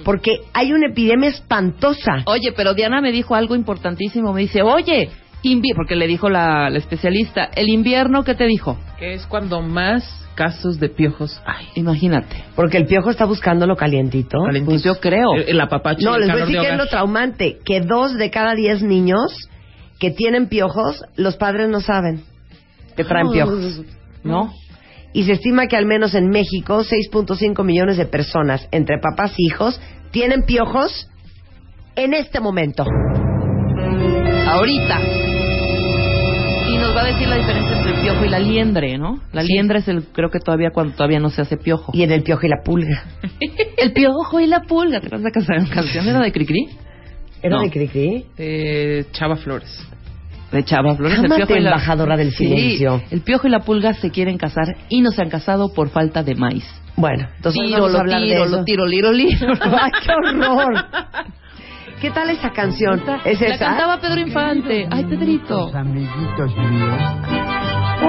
porque 0.03 0.41
hay 0.53 0.71
una 0.73 0.87
epidemia 0.87 1.29
espantosa. 1.29 2.23
Oye, 2.25 2.51
pero 2.55 2.73
Diana 2.73 3.01
me 3.01 3.11
dijo 3.11 3.35
algo 3.35 3.55
importantísimo. 3.55 4.33
Me 4.33 4.41
dice, 4.41 4.61
oye, 4.61 5.09
invi 5.43 5.73
porque 5.75 5.95
le 5.95 6.07
dijo 6.07 6.29
la, 6.29 6.69
la 6.69 6.77
especialista, 6.77 7.49
el 7.55 7.69
invierno, 7.69 8.23
¿qué 8.23 8.35
te 8.35 8.45
dijo? 8.45 8.77
Que 8.99 9.13
es 9.13 9.25
cuando 9.25 9.61
más 9.61 10.27
casos 10.35 10.79
de 10.79 10.89
piojos 10.89 11.41
hay. 11.45 11.67
Imagínate. 11.75 12.43
Porque 12.55 12.77
el 12.77 12.85
piojo 12.85 13.09
está 13.09 13.25
buscando 13.25 13.67
lo 13.67 13.75
calientito. 13.75 14.37
Pues 14.65 14.83
yo 14.83 14.99
creo. 14.99 15.35
El, 15.35 15.49
el 15.49 15.61
apapacho 15.61 16.05
No, 16.05 16.15
el 16.15 16.21
les 16.21 16.31
voy 16.31 16.41
a 16.41 16.45
decir 16.45 16.59
de 16.59 16.65
que 16.65 16.71
es 16.71 16.77
lo 16.77 16.87
traumante, 16.87 17.57
que 17.65 17.81
dos 17.81 18.17
de 18.17 18.29
cada 18.29 18.55
diez 18.55 18.81
niños 18.81 19.35
que 19.99 20.09
tienen 20.11 20.47
piojos, 20.47 21.03
los 21.15 21.37
padres 21.37 21.69
no 21.69 21.81
saben 21.81 22.23
que 22.95 23.03
traen 23.03 23.29
piojos. 23.31 23.81
¿No? 24.23 24.53
Y 25.13 25.23
se 25.23 25.33
estima 25.33 25.67
que 25.67 25.75
al 25.77 25.85
menos 25.85 26.15
en 26.15 26.29
México 26.29 26.83
6.5 26.83 27.63
millones 27.65 27.97
de 27.97 28.05
personas, 28.05 28.67
entre 28.71 28.97
papás 28.99 29.33
y 29.37 29.47
hijos, 29.47 29.79
tienen 30.11 30.43
piojos 30.43 31.07
en 31.95 32.13
este 32.13 32.39
momento. 32.39 32.85
Ahorita. 34.47 34.99
Y 36.69 36.77
nos 36.77 36.95
va 36.95 37.01
a 37.01 37.05
decir 37.05 37.27
la 37.27 37.35
diferencia 37.35 37.77
entre 37.77 37.91
el 37.95 38.01
piojo 38.01 38.25
y 38.25 38.29
la 38.29 38.39
liendre, 38.39 38.97
¿no? 38.97 39.21
La 39.33 39.43
liendre 39.43 39.79
es 39.79 39.87
el, 39.87 40.03
creo 40.05 40.29
que 40.29 40.39
todavía 40.39 40.69
cuando 40.73 40.93
todavía 40.95 41.19
no 41.19 41.29
se 41.29 41.41
hace 41.41 41.57
piojo. 41.57 41.91
Y 41.93 42.03
en 42.03 42.11
el 42.11 42.23
piojo 42.23 42.45
y 42.45 42.49
la 42.49 42.61
pulga. 42.63 43.03
el 43.77 43.91
piojo 43.93 44.39
y 44.39 44.47
la 44.47 44.61
pulga. 44.61 44.99
¿Te 45.01 45.07
acuerdas 45.07 45.33
de 45.33 45.55
esa 45.57 45.73
canción? 45.73 46.07
¿Era 46.07 46.19
de 46.19 46.31
Cricri? 46.31 46.67
¿Era 47.41 47.57
No. 47.57 47.63
de 47.63 47.71
Cricri? 47.71 48.25
Eh, 48.37 49.05
Chava 49.11 49.35
Flores. 49.35 49.87
De 50.51 50.63
Chava 50.65 50.95
Flores. 50.95 51.15
el 51.17 51.21
Cálmate, 51.21 51.45
piojo 51.45 51.59
y 51.59 51.63
la... 51.63 51.69
embajadora 51.69 52.17
del 52.17 52.31
Sí, 52.31 52.47
silencio. 52.47 53.01
el 53.09 53.21
piojo 53.21 53.47
y 53.47 53.51
la 53.51 53.59
pulga 53.61 53.93
se 53.93 54.11
quieren 54.11 54.37
casar 54.37 54.75
y 54.89 55.01
no 55.01 55.11
se 55.11 55.21
han 55.21 55.29
casado 55.29 55.73
por 55.73 55.89
falta 55.89 56.23
de 56.23 56.35
maíz. 56.35 56.65
Bueno, 56.97 57.27
entonces 57.37 57.61
Tiro, 57.63 57.73
vamos 57.83 57.89
a 57.89 57.93
lo 57.93 57.99
hablar 58.01 58.21
tiro, 58.21 58.35
de 58.41 58.45
eso. 58.47 58.57
lo 58.57 58.63
tiro, 58.65 58.85
liro, 58.85 59.11
liro. 59.13 59.53
¡Ay, 59.61 59.91
qué 60.03 60.11
horror! 60.11 60.85
¿Qué 62.01 62.09
tal 62.11 62.29
esa 62.31 62.49
canción? 62.51 63.01
¿Es 63.23 63.39
La 63.39 63.47
esa? 63.47 63.65
cantaba 63.67 63.99
Pedro 64.01 64.19
Infante. 64.19 64.87
Ay, 64.91 65.05
Pedrito. 65.05 65.67
Los 65.67 65.75
amiguitos 65.75 66.55
míos. 66.57 66.99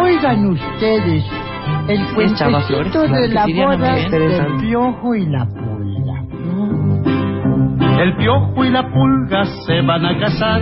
Oigan 0.02 0.46
ustedes 0.46 1.24
el 1.88 2.06
cuentecito 2.14 3.02
de 3.08 3.28
la 3.28 3.44
sí, 3.44 3.52
boda 3.52 3.94
del 3.94 4.04
Interesante. 4.04 4.62
piojo 4.66 5.14
y 5.14 5.26
la 5.26 5.44
pulga. 5.46 5.81
El 8.00 8.16
piojo 8.16 8.64
y 8.64 8.70
la 8.70 8.82
pulga 8.90 9.44
se 9.66 9.80
van 9.82 10.04
a 10.06 10.18
casar 10.18 10.60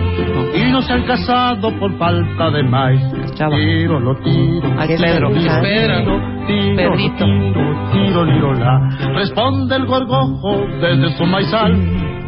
y 0.53 0.71
no 0.71 0.81
se 0.81 0.93
han 0.93 1.03
casado 1.03 1.71
por 1.79 1.97
falta 1.97 2.51
de 2.51 2.63
maíz. 2.63 3.01
Chava. 3.35 3.55
Tiro, 3.55 3.99
lo 3.99 4.15
tiro. 4.17 4.69
Ay, 4.77 4.87
¿Qué 4.89 4.97
Pedro. 4.97 5.29
Tiro, 5.29 5.41
tiro, 5.41 5.61
Pedrito. 5.61 7.25
tiro, 7.25 7.89
tiro, 7.91 8.25
liro, 8.25 8.53
la. 8.53 8.89
Responde 9.15 9.75
el 9.75 9.85
gorgojo 9.85 10.65
desde 10.81 11.17
su 11.17 11.25
maizal. 11.25 11.77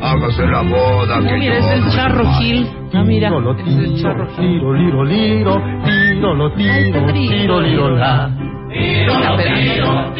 Hágase 0.01 0.45
la 0.47 0.61
boda 0.63 1.19
No, 1.21 1.37
mira, 1.37 1.57
es 1.57 1.67
el 1.67 1.89
charro 1.91 2.25
Gil. 2.37 2.67
Ah, 2.93 3.03
mira, 3.03 3.29
Tiro, 3.29 3.39
lo 3.39 3.51
es 3.55 3.67
el 3.67 3.93
tiro, 3.93 4.01
charro 4.01 4.27
Gil. 4.35 4.59
tiro, 4.59 4.73
liro, 4.73 5.03
liro, 5.03 5.61
tiro, 5.85 6.33
lo 6.33 6.51
tiro, 6.53 7.05
tiro, 7.13 7.61
liro, 7.61 7.89
la. 7.91 8.29
Hola, 9.09 9.35
Pedrito. 9.37 10.13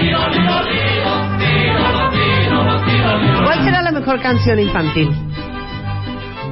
¿Cuál 3.43 3.63
será 3.63 3.81
la 3.81 3.91
mejor 3.91 4.21
canción 4.21 4.59
infantil? 4.59 5.09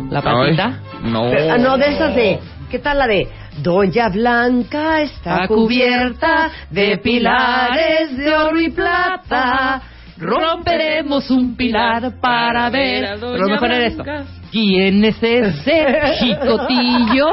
La 0.10 0.22
patita. 0.22 0.80
No. 1.04 1.30
Pero, 1.32 1.54
ah, 1.54 1.58
no, 1.58 1.78
de 1.78 1.88
esas 1.88 2.16
de... 2.16 2.40
¿Qué 2.70 2.80
tal 2.80 3.00
la 3.00 3.08
de... 3.08 3.28
Doña 3.62 4.08
Blanca 4.10 5.02
está 5.02 5.46
cubierta 5.48 6.50
de 6.70 6.98
pilares 7.00 8.16
de 8.18 8.34
oro 8.34 8.60
y 8.62 8.70
plata. 8.70 9.82
Romperemos 10.18 11.30
un 11.30 11.56
pilar 11.56 12.14
para 12.22 12.70
ver. 12.70 13.06
a 13.06 13.18
Doña 13.18 13.34
Pero 13.34 13.46
lo 13.46 13.50
mejor 13.50 13.72
era 13.72 13.86
esto. 13.88 14.04
¿Quién 14.52 15.04
es 15.04 15.22
ese 15.22 16.16
jicotillo? 16.20 17.28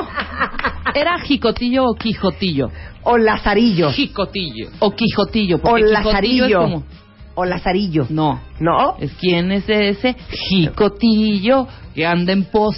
¿Era 0.94 1.18
jicotillo 1.20 1.84
o 1.84 1.94
quijotillo? 1.94 2.68
O 3.04 3.16
Lazarillo. 3.16 3.90
Jicotillo. 3.90 4.70
O 4.80 4.90
quijotillo. 4.94 5.56
O 5.56 5.60
Porque 5.60 5.84
es 5.84 5.90
Lazarillo. 5.90 6.60
como... 6.60 6.84
O 7.40 7.45
Lazarillo. 7.45 8.07
No. 8.11 8.40
¿No? 8.59 8.97
Es 8.99 9.12
quién 9.21 9.52
es 9.52 9.62
ese 9.68 10.16
jicotillo 10.28 11.68
que 11.95 12.04
anda 12.04 12.33
en 12.33 12.45
pos 12.47 12.75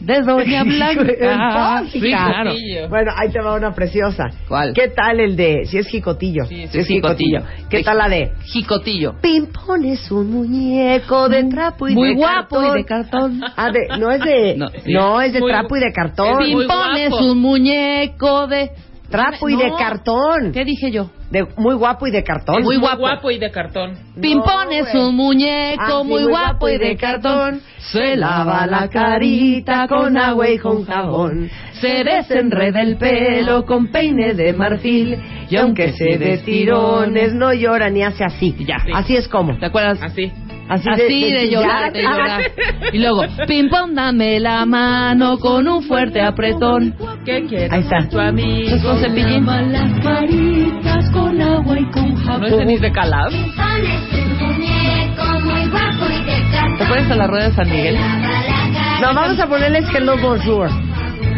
de 0.00 0.22
Doña 0.22 0.62
Blanca. 0.64 1.80
En 1.82 1.88
Sí, 1.90 1.98
Pósica. 1.98 2.24
claro. 2.26 2.52
Bueno, 2.88 3.12
ahí 3.16 3.30
te 3.30 3.40
va 3.40 3.54
una 3.54 3.72
preciosa. 3.74 4.26
¿Cuál? 4.46 4.72
¿Qué 4.72 4.88
tal 4.88 5.18
el 5.18 5.34
de... 5.34 5.64
Si 5.66 5.78
es 5.78 5.88
jicotillo. 5.88 6.44
Sí, 6.46 6.66
si 6.68 6.78
es 6.78 6.86
jicotillo. 6.86 7.40
¿Qué 7.68 7.82
tal 7.82 7.98
la 7.98 8.08
de... 8.08 8.32
Jicotillo. 8.44 9.14
Pimpón 9.20 9.84
es 9.84 10.08
un 10.12 10.30
muñeco 10.30 11.28
de 11.28 11.42
trapo 11.44 11.88
y 11.88 11.94
Muy 11.94 12.10
de 12.10 12.14
guapo 12.14 12.56
cartón. 12.60 12.64
y 12.66 12.78
de 12.78 12.84
cartón. 12.84 13.40
Ah, 13.56 13.70
de, 13.70 13.98
no 13.98 14.10
es 14.12 14.20
de... 14.20 14.54
No, 14.56 14.66
No, 14.86 15.18
sí. 15.20 15.26
es 15.26 15.32
de 15.32 15.40
Muy- 15.40 15.50
trapo 15.50 15.76
y 15.76 15.80
de 15.80 15.92
cartón. 15.92 16.38
Pimpón 16.38 16.96
es 16.96 17.12
un 17.12 17.38
muñeco 17.40 18.46
de... 18.46 18.70
Trapo 19.10 19.48
y 19.48 19.54
No. 19.54 19.60
de 19.60 19.72
cartón. 19.78 20.52
¿Qué 20.52 20.64
dije 20.64 20.90
yo? 20.90 21.10
De, 21.30 21.46
muy 21.56 21.74
guapo 21.74 22.06
y 22.06 22.10
de 22.10 22.22
cartón. 22.22 22.56
Muy 22.62 22.64
Muy 22.64 22.76
guapo. 22.78 22.98
guapo. 22.98 23.30
y 23.30 23.38
de 23.38 23.50
cartón. 23.50 23.96
Pimpón 24.20 24.72
es 24.72 24.94
un 24.94 25.14
muñeco 25.14 25.82
Ah, 25.82 26.00
sí, 26.02 26.08
muy 26.08 26.24
guapo 26.24 26.68
y 26.68 26.78
de 26.78 26.96
cartón. 26.96 27.60
Se 27.78 28.16
lava 28.16 28.66
la 28.66 28.88
carita 28.88 29.86
con 29.88 30.16
agua 30.16 30.48
y 30.48 30.58
con 30.58 30.84
jabón. 30.84 31.50
Se 31.80 32.02
desenreda 32.04 32.80
el 32.82 32.96
pelo 32.96 33.64
con 33.66 33.88
peine 33.88 34.34
de 34.34 34.52
marfil. 34.52 35.18
Y 35.50 35.56
aunque 35.56 35.92
se 35.92 36.16
dé 36.18 36.38
tirones, 36.38 37.34
no 37.34 37.52
llora 37.52 37.90
ni 37.90 38.02
hace 38.02 38.24
así. 38.24 38.54
Ya. 38.66 38.76
Así 38.94 39.16
es 39.16 39.28
como. 39.28 39.58
¿Te 39.58 39.66
acuerdas? 39.66 40.00
Así. 40.02 40.32
Así, 40.68 40.88
Así 40.88 41.32
de, 41.32 41.50
llorar, 41.50 41.92
de 41.92 42.02
llorar. 42.02 42.40
Y 42.92 42.98
luego, 42.98 43.22
pimpón, 43.46 43.94
dame 43.94 44.40
la 44.40 44.64
mano 44.64 45.38
con 45.38 45.66
un 45.68 45.82
fuerte 45.82 46.22
apretón. 46.22 46.94
¿Qué 47.24 47.44
quieres? 47.46 47.72
Ahí 47.72 47.80
está. 47.80 48.08
Tu 48.08 48.18
amigo. 48.18 48.68
Eso 48.68 48.76
es 48.76 48.82
con 48.82 48.98
cepillín. 49.00 49.44
las 49.46 50.00
caritas 50.00 51.10
con 51.10 51.40
agua 51.40 51.78
y 51.78 51.84
con 51.90 52.14
¿No 52.14 52.16
jabón. 52.24 52.44
es 52.44 52.56
Denise 52.58 52.82
de 52.82 52.92
Calab? 52.92 53.30
¿Te 56.78 56.84
acuerdas 56.84 57.08
de 57.08 57.16
la 57.16 57.26
rueda 57.26 57.48
de 57.48 57.54
San 57.54 57.70
Miguel? 57.70 57.96
No, 59.00 59.14
vamos 59.14 59.38
a 59.38 59.46
ponerles 59.46 59.84
Hello 59.94 60.16
Bonjour. 60.18 60.68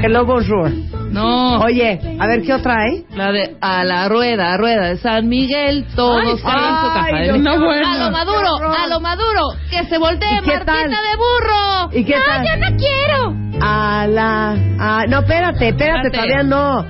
Hello 0.03 0.25
Bonjour. 0.27 0.71
No. 1.11 1.61
Oye, 1.61 1.99
a 2.21 2.27
ver 2.27 2.43
qué 2.43 2.53
otra 2.53 2.83
hay. 2.83 3.05
La 3.15 3.33
de 3.33 3.57
a 3.61 3.85
la 3.85 4.09
rueda, 4.09 4.57
rueda 4.57 4.89
de 4.89 4.97
San 4.99 5.29
Miguel, 5.29 5.87
todos 5.95 6.21
Ay, 6.23 6.43
caen 6.43 6.65
en 6.65 6.77
su 6.77 6.87
ay, 6.87 7.13
caja. 7.29 7.39
no, 7.39 7.59
no, 7.59 7.65
bueno. 7.65 7.87
A 7.89 7.97
lo 8.05 8.11
maduro, 8.11 8.73
a 8.75 8.87
lo 8.89 9.01
maduro, 9.01 9.41
que 9.71 9.85
se 9.87 9.99
voltee 9.99 10.29
¿Y 10.29 10.41
qué 10.43 10.47
Martita 10.51 10.65
tal? 10.65 10.91
de 10.91 11.17
burro. 11.17 11.91
¿Y 11.99 12.05
qué 12.05 12.17
no, 12.17 12.25
tal? 12.25 12.45
yo 12.47 12.57
no 12.71 12.77
quiero. 12.77 13.37
A 13.65 14.07
la... 14.07 14.51
a- 14.79 15.07
no, 15.07 15.21
espérate, 15.21 15.69
espérate, 15.69 16.09
Espérate. 16.09 16.11
todavía 16.11 16.43
no. 16.43 16.85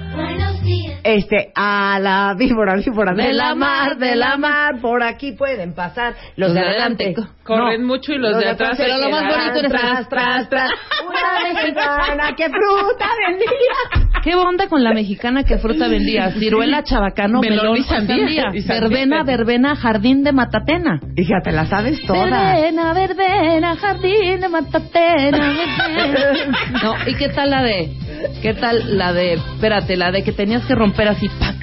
Este, 1.02 1.52
a 1.54 1.98
la 2.00 2.34
víbora, 2.36 2.74
víbora 2.76 3.14
de, 3.14 3.28
De 3.28 3.32
la 3.32 3.48
la 3.48 3.54
mar, 3.54 3.96
de 3.96 4.16
la 4.16 4.36
mar, 4.36 4.80
por 4.80 5.02
aquí 5.02 5.32
pueden 5.32 5.74
pasar 5.74 6.14
los, 6.36 6.52
de 6.52 6.60
adelante. 6.60 7.14
Corren 7.44 7.84
mucho 7.84 8.12
y 8.12 8.18
los, 8.18 8.36
de 8.38 8.48
atrás 8.48 8.74
pero 8.76 8.98
lo 8.98 9.10
más 9.10 9.22
bonito 9.22 9.66
es 9.66 9.68
tras, 9.68 10.08
tras, 10.08 10.48
tras. 10.48 10.70
Una 11.06 11.54
mexicana 11.54 12.34
que 12.36 12.48
fruta 12.48 13.06
vendía. 13.28 14.10
¿Qué 14.24 14.34
onda 14.34 14.66
con 14.66 14.82
la 14.82 14.92
mexicana 14.92 15.44
que 15.44 15.58
fruta 15.58 15.86
vendía? 15.86 16.32
Ciruela, 16.32 16.82
chabacano, 16.82 17.40
Melón 17.40 17.58
melón, 17.58 17.76
y 17.76 17.82
sandía. 17.84 18.50
Y 18.52 18.62
sandía. 18.62 18.80
Verbena, 18.80 19.22
verbena, 19.22 19.76
jardín 19.76 20.24
de 20.24 20.32
matatena. 20.32 21.00
Fíjate, 21.14 21.52
la 21.52 21.66
sabes 21.66 22.02
toda. 22.04 22.54
Verbena, 22.54 22.92
verbena, 22.92 23.76
jardín 23.76 24.40
de 24.40 24.48
matatena. 24.48 25.54
verbena. 25.86 26.58
No, 26.82 26.94
¿y 27.06 27.14
qué 27.14 27.28
tal 27.28 27.50
la 27.50 27.62
de? 27.62 28.05
¿Qué 28.42 28.54
tal 28.54 28.96
la 28.98 29.12
de? 29.12 29.34
Espérate, 29.34 29.96
la 29.96 30.10
de 30.10 30.22
que 30.22 30.32
tenías 30.32 30.64
que 30.64 30.74
romper 30.74 31.08
así, 31.08 31.28
pac. 31.28 31.56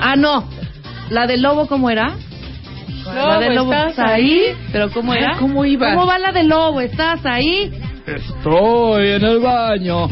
Ah, 0.00 0.16
no. 0.16 0.48
La 1.10 1.26
del 1.26 1.42
lobo, 1.42 1.66
¿cómo 1.66 1.90
era? 1.90 2.14
la 3.04 3.38
del 3.38 3.54
lobo, 3.54 3.72
¿estás 3.72 3.90
¿estás 3.90 4.10
ahí? 4.10 4.56
¿Pero 4.72 4.90
cómo 4.90 5.14
era? 5.14 5.36
¿Cómo 5.38 5.64
iba? 5.64 5.94
¿Cómo 5.94 6.06
va 6.06 6.18
la 6.18 6.32
del 6.32 6.48
lobo? 6.48 6.80
¿Estás 6.80 7.24
ahí? 7.24 7.72
Estoy 8.06 9.08
en 9.08 9.24
el 9.24 9.40
baño. 9.40 10.08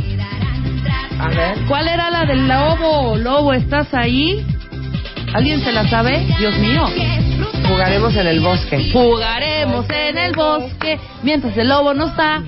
A 1.21 1.29
ver. 1.29 1.59
¿Cuál 1.67 1.89
era 1.89 2.11
la 2.11 2.25
del 2.25 2.47
lobo? 2.47 3.17
Lobo, 3.17 3.53
¿estás 3.53 3.93
ahí? 3.93 4.45
¿Alguien 5.35 5.61
se 5.61 5.73
la 5.73 5.89
sabe? 5.89 6.27
Dios 6.39 6.57
mío. 6.59 6.85
Jugaremos 7.69 8.17
en 8.17 8.27
el 8.27 8.41
bosque. 8.41 8.91
Jugaremos 8.93 9.87
en 9.91 10.19
el 10.19 10.33
bosque 10.33 10.99
mientras 11.23 11.57
el 11.57 11.69
lobo 11.69 11.93
no 11.93 12.07
está. 12.07 12.43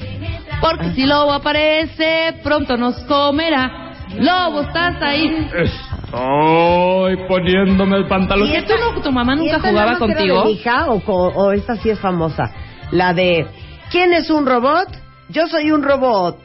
Porque 0.61 0.90
si 0.95 1.07
lobo 1.07 1.33
aparece, 1.33 2.35
pronto 2.43 2.76
nos 2.76 2.97
comerá. 3.05 3.93
Lobo, 4.17 4.62
¿estás 4.62 5.00
ahí? 5.00 5.49
Estoy 5.55 7.17
poniéndome 7.29 7.97
el 7.99 8.07
pantalón. 8.09 8.49
¿Y 8.49 8.52
¿Qué 8.52 8.62
tú 8.62 8.73
no, 8.79 9.00
tu 9.00 9.12
mamá 9.12 9.35
¿Y 9.35 9.38
nunca 9.38 9.57
esta 9.57 9.69
jugaba 9.71 9.99
contigo? 9.99 10.45
de 10.45 10.50
hija 10.50 10.87
o 10.88 11.52
esta 11.52 11.76
sí 11.76 11.90
es 11.90 11.99
famosa? 12.00 12.50
La 12.90 13.14
de 13.14 13.47
¿Quién 13.90 14.12
es 14.12 14.29
un 14.31 14.47
robot? 14.47 14.88
Yo 15.29 15.47
soy 15.47 15.71
un 15.71 15.83
robot 15.83 16.38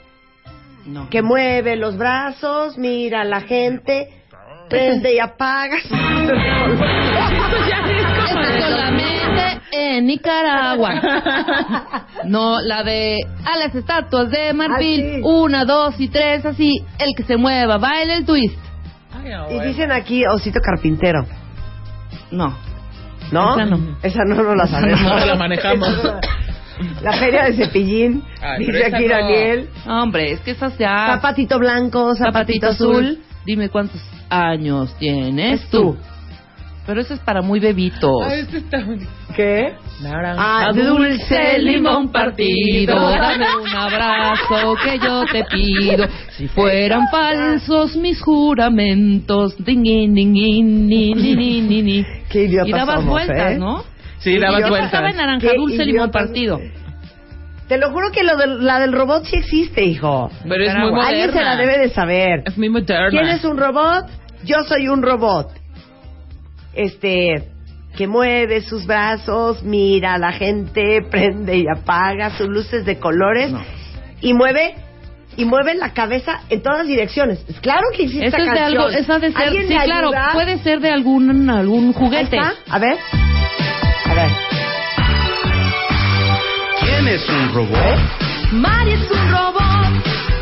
No. 0.85 1.09
que 1.09 1.21
mueve 1.23 1.75
los 1.75 1.97
brazos, 1.97 2.77
mira 2.77 3.21
a 3.21 3.25
la 3.25 3.41
gente, 3.41 4.09
prende 4.69 5.15
y 5.15 5.19
apaga. 5.19 5.77
Nicaragua. 10.01 10.91
No, 12.25 12.59
la 12.59 12.81
de 12.83 13.19
a 13.45 13.57
las 13.57 13.75
estatuas 13.75 14.31
de 14.31 14.51
marfil. 14.53 15.17
Ah. 15.23 15.27
Una, 15.27 15.63
dos 15.65 15.93
y 15.99 16.07
tres, 16.07 16.43
así. 16.45 16.73
El 16.97 17.13
que 17.15 17.23
se 17.23 17.37
mueva, 17.37 17.77
baila 17.77 18.15
el 18.15 18.25
twist. 18.25 18.57
Y 19.51 19.59
dicen 19.59 19.91
aquí 19.91 20.23
Osito 20.25 20.59
Carpintero, 20.59 21.25
No. 22.31 22.55
¿no? 23.31 23.53
Esa 23.53 23.65
no. 23.65 23.97
Esa 24.01 24.23
no, 24.25 24.35
no 24.35 24.55
la 24.55 24.65
sabemos. 24.67 25.01
No 25.01 25.25
la 25.25 25.35
manejamos. 25.35 25.89
La 27.01 27.13
feria 27.13 27.45
de 27.45 27.53
Cepillín, 27.53 28.21
Ay, 28.41 28.65
pero 28.65 28.77
dice 28.79 28.95
aquí 28.95 29.05
no. 29.07 29.15
Daniel. 29.15 29.69
Hombre, 29.87 30.31
es 30.33 30.39
que 30.41 30.51
esas 30.51 30.77
ya. 30.77 31.07
Zapatito 31.15 31.57
blanco, 31.57 32.13
zapatito, 32.15 32.67
azul. 32.67 33.19
Dime 33.45 33.69
cuántos 33.69 34.01
años 34.29 34.93
tienes 34.99 35.61
Es 35.61 35.69
tú. 35.69 35.93
tú. 35.93 35.97
Pero 36.85 37.01
ese 37.01 37.15
es 37.15 37.19
para 37.21 37.41
muy 37.41 37.59
bebitos. 37.59 38.21
Ah, 38.21 38.85
¿Qué? 39.35 39.73
Naranja 40.01 40.67
ah, 40.67 40.71
dulce 40.71 41.59
limón 41.59 42.11
partido, 42.11 42.95
dame 42.95 43.45
un 43.61 43.75
abrazo 43.75 44.75
que 44.83 44.99
yo 44.99 45.23
te 45.31 45.43
pido. 45.45 46.07
Si 46.37 46.47
fueran 46.47 47.07
falsos 47.09 47.95
mis 47.95 48.21
juramentos, 48.21 49.55
ding, 49.57 49.83
ding, 49.83 50.13
ding, 50.13 50.87
ding 50.87 52.05
Qué 52.29 52.43
idiota 52.43 52.69
Y 52.69 52.71
dabas 52.71 53.05
vueltas, 53.05 53.51
¿eh? 53.53 53.57
¿no? 53.57 53.83
Sí, 54.19 54.37
dabas 54.37 54.69
vueltas. 54.69 55.01
Yo 55.01 55.07
en 55.07 55.17
naranja 55.17 55.47
dulce 55.55 55.85
limón 55.85 56.11
partido. 56.11 56.59
Te 57.67 57.79
lo 57.79 57.89
juro 57.89 58.11
que 58.11 58.23
lo 58.23 58.37
de, 58.37 58.47
la 58.63 58.79
del 58.79 58.91
robot 58.91 59.23
sí 59.25 59.37
existe, 59.37 59.83
hijo. 59.83 60.29
Pero 60.47 60.63
es 60.63 60.75
muy 60.75 60.91
moderna. 60.91 61.07
Alguien 61.07 61.31
se 61.31 61.41
la 61.41 61.55
debe 61.55 61.79
de 61.79 61.89
saber. 61.89 62.43
Es 62.45 62.57
muy 62.57 62.69
¿Quién 63.09 63.27
es 63.27 63.43
un 63.43 63.57
robot? 63.57 64.05
Yo 64.43 64.57
soy 64.67 64.87
un 64.87 65.01
robot. 65.01 65.49
Este, 66.75 67.49
que 67.97 68.07
mueve 68.07 68.61
sus 68.61 68.85
brazos, 68.85 69.63
mira 69.63 70.15
a 70.15 70.17
la 70.17 70.31
gente, 70.33 71.01
prende 71.09 71.57
y 71.57 71.65
apaga 71.67 72.37
sus 72.37 72.47
luces 72.47 72.85
de 72.85 72.99
colores 72.99 73.51
y 74.21 74.33
mueve 74.33 74.75
y 75.37 75.43
mueve 75.45 75.75
la 75.75 75.93
cabeza 75.93 76.41
en 76.49 76.61
todas 76.61 76.87
direcciones. 76.87 77.43
Es 77.47 77.59
Claro 77.59 77.83
que 77.95 78.03
existe 78.03 78.27
es 78.27 78.33
de 78.33 78.59
algo, 78.59 78.87
esa 78.87 79.19
de 79.19 79.31
ser, 79.31 79.41
¿Alguien 79.41 79.67
sí, 79.67 79.73
me 79.73 79.83
claro, 79.83 80.07
ayuda? 80.07 80.29
puede 80.33 80.59
ser 80.59 80.79
de 80.79 80.91
algún 80.91 81.49
algún 81.49 81.91
juguete. 81.93 82.37
está. 82.37 82.53
A 82.69 82.79
ver. 82.79 82.97
A 84.05 84.13
ver. 84.13 84.29
¿Quién 86.81 87.07
es 87.07 87.27
un 87.29 87.53
robot? 87.53 87.99
Mari 88.51 88.93
es 88.93 89.11
un 89.11 89.31
robot 89.31 89.63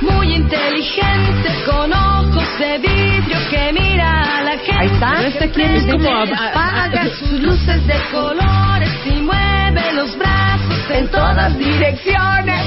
muy 0.01 0.35
inteligente 0.35 1.49
con 1.65 1.91
ojos 1.93 2.59
de 2.59 2.77
vidrio 2.77 3.37
que 3.49 3.73
mira 3.73 4.39
a 4.39 4.43
la 4.43 4.51
gente. 4.57 4.73
Ahí 4.77 4.87
está. 4.87 5.27
¿Este 5.27 5.49
quién 5.51 5.75
es? 5.75 5.85
Como 5.85 6.09
apaga 6.09 7.03
sus 7.17 7.31
luces 7.41 7.87
de 7.87 7.95
colores 8.11 8.91
y 9.05 9.21
mueve 9.21 9.93
los 9.93 10.17
brazos 10.17 10.91
en 10.91 11.07
todas 11.09 11.57
direcciones. 11.57 12.65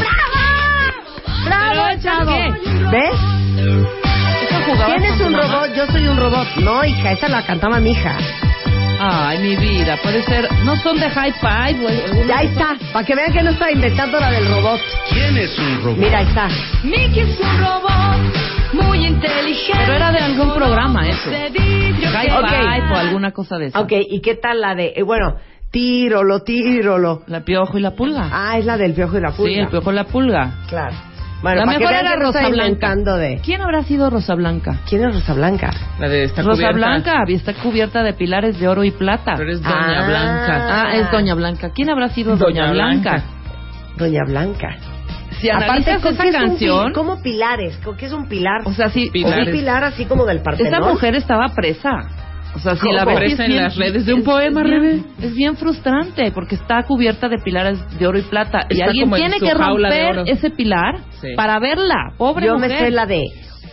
¡Bravo! 1.45 1.45
¡Bravo, 1.45 2.03
chavo! 2.03 2.37
¿Ves? 2.91 3.21
¿Quién 4.87 5.03
es 5.05 5.21
un 5.21 5.35
robot? 5.35 5.75
Yo 5.77 5.87
soy 5.87 6.09
un 6.09 6.17
robot. 6.17 6.49
No, 6.57 6.85
hija, 6.85 7.13
esa 7.13 7.29
la 7.29 7.43
cantaba 7.43 7.79
mi 7.79 7.91
hija. 7.91 8.17
Ay, 8.99 9.39
mi 9.41 9.57
vida, 9.57 9.99
puede 10.03 10.23
ser. 10.25 10.49
No 10.65 10.75
son 10.77 10.99
de 10.99 11.11
high 11.11 11.33
five, 11.41 11.81
güey. 11.81 12.27
Ya 12.27 12.39
ahí 12.39 12.47
está, 12.49 12.77
para 12.93 13.05
que 13.05 13.15
vean 13.15 13.33
que 13.33 13.43
no 13.43 13.51
estaba 13.51 13.71
inventando 13.71 14.19
la 14.19 14.31
del 14.31 14.49
robot. 14.49 14.81
¿Quién 15.11 15.37
es 15.37 15.59
un 15.59 15.83
robot? 15.83 15.99
Mira, 15.99 16.19
ahí 16.19 16.27
está. 16.27 16.49
Mickey 16.83 17.21
es 17.21 17.39
un 17.39 17.59
robot 17.59 18.83
muy 18.85 19.07
inteligente. 19.07 19.79
Pero 19.85 19.95
era 19.95 20.13
de 20.13 20.19
algún 20.19 20.53
programa 20.55 21.07
eso. 21.09 21.31
High 21.31 21.53
que 21.53 22.33
Ok. 22.33 22.49
five 22.49 22.93
o 22.93 22.97
alguna 22.97 23.33
cosa 23.33 23.59
de 23.59 23.67
eso. 23.67 23.81
Ok, 23.81 23.93
¿y 24.09 24.21
qué 24.21 24.35
tal 24.37 24.61
la 24.61 24.75
de, 24.75 24.95
eh, 24.97 25.03
bueno, 25.03 25.37
tírolo, 25.71 26.43
tírolo? 26.43 27.23
La 27.27 27.41
piojo 27.41 27.77
y 27.77 27.83
la 27.83 27.91
pulga. 27.91 28.31
Ah, 28.33 28.57
es 28.59 28.65
la 28.65 28.79
del 28.79 28.95
piojo 28.95 29.19
y 29.19 29.21
la 29.21 29.33
pulga. 29.33 29.53
sí, 29.53 29.59
el 29.59 29.69
piojo 29.69 29.93
y 29.93 29.95
la 29.95 30.05
pulga. 30.05 30.55
Claro. 30.69 30.95
Bueno, 31.43 31.61
la 31.61 31.67
mejor 31.67 31.93
era 31.93 32.17
Rosa 32.17 32.49
Blanca. 32.49 32.95
de... 33.19 33.41
¿Quién 33.45 33.61
habrá 33.61 33.83
sido 33.85 34.09
Rosa 34.11 34.35
Blanca? 34.35 34.81
¿Quién 34.89 35.05
es 35.05 35.15
Rosa 35.15 35.35
Blanca? 35.35 35.71
La 35.99 36.09
de 36.09 36.25
esta 36.25 36.43
Rosa 36.43 36.55
cubierta. 36.57 36.77
Blanca 36.77 37.13
y 37.27 37.35
está 37.35 37.55
cubierta 37.55 38.03
de 38.03 38.15
pilares 38.15 38.59
de 38.59 38.67
oro 38.69 38.85
y 38.85 38.91
plata. 38.91 39.35
Pero 39.37 39.53
es 39.53 39.63
Doña 39.63 40.01
Ah. 40.03 40.07
Blanca. 40.07 40.67
Ah, 40.89 40.95
es 40.97 41.11
Doña 41.11 41.35
Blanca. 41.35 41.71
¿Quién 41.75 41.91
habrá 41.91 42.09
sido 42.09 42.37
Doña, 42.37 42.69
Doña 42.69 42.73
Blanca? 42.73 43.11
Blanca. 43.11 43.27
Doña 43.99 44.21
Blanca. 44.27 44.77
Si 45.41 45.51
analizas 45.51 46.01
¿con 46.01 46.15
esa 46.15 46.25
es 46.25 46.35
canción, 46.35 46.93
¿Cómo 46.95 47.21
pilares? 47.23 47.77
¿Con 47.85 47.97
qué 47.99 48.07
es 48.07 48.13
un 48.13 48.27
pilar? 48.27 48.63
o 48.65 48.73
sea, 48.73 48.89
sí, 48.89 49.09
¿O 49.09 49.13
Pilares. 49.13 49.49
un 49.49 49.53
pilar 49.53 49.85
así 49.85 50.07
como 50.07 50.25
del 50.25 50.41
Partenón? 50.41 50.73
esa 50.73 50.83
mujer 50.83 51.15
estaba 51.15 51.49
presa. 51.55 51.91
O 52.55 52.59
sea, 52.59 52.75
si 52.77 52.91
la 52.91 53.05
ves 53.05 53.39
en 53.39 53.49
bien- 53.49 53.63
las 53.65 53.77
redes 53.77 54.07
de 54.07 54.15
un 54.15 54.21
es- 54.21 54.25
poema, 54.25 54.63
es 54.63 54.67
bien- 54.71 54.81
Rebe. 54.83 55.03
Es 55.23 55.35
bien 55.35 55.57
frustrante 55.57 56.31
porque 56.33 56.55
está 56.55 56.83
cubierta 56.85 57.29
de 57.29 57.39
pilares 57.39 57.79
de 57.99 58.07
oro 58.07 58.19
y 58.19 58.23
plata 58.23 58.67
y 58.71 58.81
alguien 58.81 59.11
tiene 59.13 59.39
que 59.39 59.53
romper 59.53 60.23
ese 60.27 60.51
pilar 60.51 60.99
Sí. 61.21 61.29
para 61.37 61.59
verla. 61.59 62.13
Pobre 62.17 62.47
Yo 62.47 62.55
mujer. 62.55 62.71
me 62.71 62.79
sé 62.79 62.91
la 62.91 63.05
de... 63.07 63.23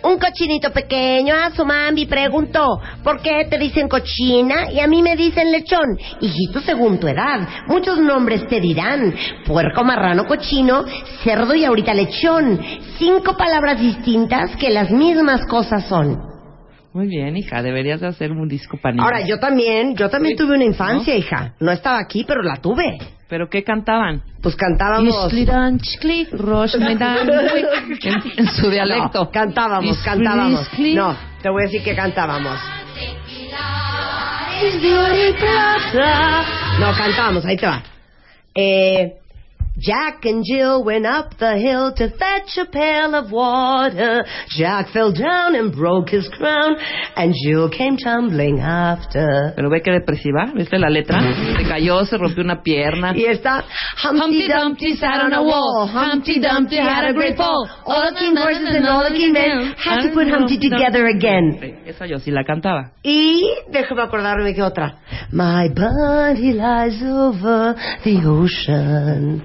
Un 0.06 0.20
cochinito 0.20 0.70
pequeño 0.72 1.34
a 1.34 1.52
su 1.52 1.64
mami 1.66 2.06
preguntó, 2.06 2.78
¿por 3.06 3.22
qué 3.22 3.48
te 3.50 3.58
dicen 3.58 3.88
cochina 3.88 4.70
y 4.70 4.82
a 4.82 4.88
mí 4.88 5.02
me 5.02 5.16
dicen 5.16 5.50
lechón? 5.50 5.98
Hijito, 6.20 6.60
según 6.60 7.00
tu 7.00 7.08
edad, 7.08 7.48
muchos 7.68 7.98
nombres 8.00 8.46
te 8.50 8.60
dirán. 8.60 9.16
Puerco, 9.46 9.82
marrano, 9.86 10.26
cochino, 10.26 10.84
cerdo 11.24 11.56
y 11.56 11.64
ahorita 11.64 11.94
lechón. 11.94 12.60
Cinco 12.98 13.38
palabras 13.38 13.80
distintas 13.80 14.54
que 14.58 14.72
las 14.72 14.92
mismas 14.92 15.46
cosas 15.46 15.86
son. 15.88 16.33
Muy 16.94 17.08
bien, 17.08 17.36
hija, 17.36 17.64
deberías 17.64 18.02
de 18.02 18.08
hacer 18.08 18.32
un 18.32 18.48
disco 18.48 18.78
para 18.78 18.94
niños. 18.94 19.06
Ahora, 19.06 19.26
yo 19.26 19.40
también, 19.40 19.96
yo 19.96 20.10
también 20.10 20.38
tuve 20.38 20.56
una 20.56 20.64
infancia, 20.66 21.16
hija. 21.16 21.56
No 21.60 21.72
estaba 21.72 21.98
aquí, 22.00 22.24
pero 22.24 22.44
la 22.44 22.58
tuve. 22.58 23.00
¿Pero 23.28 23.50
qué 23.50 23.64
cantaban? 23.64 24.22
Pues 24.44 24.56
cantábamos... 24.56 25.16
En, 28.04 28.46
en 28.46 28.48
su 28.48 28.70
dialecto. 28.70 29.24
No, 29.24 29.32
cantábamos, 29.32 29.98
cantábamos. 30.04 30.70
No, 30.78 31.18
te 31.42 31.50
voy 31.50 31.64
a 31.64 31.66
decir 31.66 31.84
que 31.84 31.96
cantábamos. 31.96 32.60
No, 36.80 36.94
cantábamos, 36.96 37.46
ahí 37.46 37.58
te 37.58 37.66
va. 37.66 37.84
Eh, 38.54 39.14
Jack 39.84 40.24
and 40.26 40.44
Jill 40.46 40.84
went 40.84 41.06
up 41.06 41.38
the 41.38 41.58
hill 41.58 41.94
to 41.94 42.10
fetch 42.10 42.58
a 42.58 42.66
pail 42.66 43.16
of 43.16 43.32
water. 43.32 44.24
Jack 44.56 44.90
fell 44.94 45.12
down 45.12 45.56
and 45.56 45.76
broke 45.76 46.10
his 46.10 46.28
crown, 46.38 46.76
and 47.18 47.34
Jill 47.44 47.70
came 47.70 47.98
tumbling 47.98 48.60
after. 48.60 49.54
Pero 49.56 49.70
ve 49.70 49.82
que 49.82 49.92
depresiva, 49.92 50.52
¿viste 50.56 50.78
la 50.80 50.90
letra? 50.90 51.20
Se 51.58 51.64
cayó, 51.68 52.06
se 52.06 52.18
rompió 52.18 52.44
una 52.44 52.62
pierna. 52.62 53.14
Y 53.14 53.26
está 53.26 53.64
Humpty 54.02 54.48
Dumpty 54.48 54.96
sat 54.96 55.26
on 55.26 55.34
a 55.34 55.42
wall. 55.42 55.88
Humpty 55.88 56.40
Dumpty 56.40 56.78
had 56.78 57.10
a 57.10 57.14
great 57.14 57.36
fall. 57.36 57.68
All 57.86 58.12
the 58.12 58.18
king 58.18 58.36
horses 58.38 58.76
and 58.76 58.88
all 58.88 59.04
the 59.04 59.16
king 59.16 59.34
men 59.34 59.74
had 59.78 60.02
to 60.08 60.14
put 60.14 60.28
Humpty 60.30 60.60
together 60.60 61.08
again. 61.08 61.82
Esa 61.86 62.06
yo 62.06 62.20
sí 62.20 62.32
la 62.32 62.44
cantaba. 62.44 62.92
Y 63.04 63.44
déjame 63.70 64.04
acordarme 64.04 64.54
que 64.54 64.62
otra. 64.62 64.96
My 65.32 65.68
body 65.68 66.54
lies 66.54 67.02
over 67.04 67.76
the 68.04 68.22
ocean. 68.26 69.44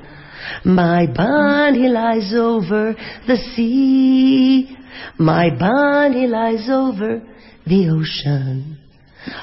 My 0.64 1.06
body 1.06 1.88
lies 1.88 2.32
over 2.34 2.94
the 3.26 3.36
sea. 3.54 4.76
My 5.18 5.50
body 5.50 6.26
lies 6.26 6.68
over 6.70 7.22
the 7.66 7.88
ocean. 7.90 8.78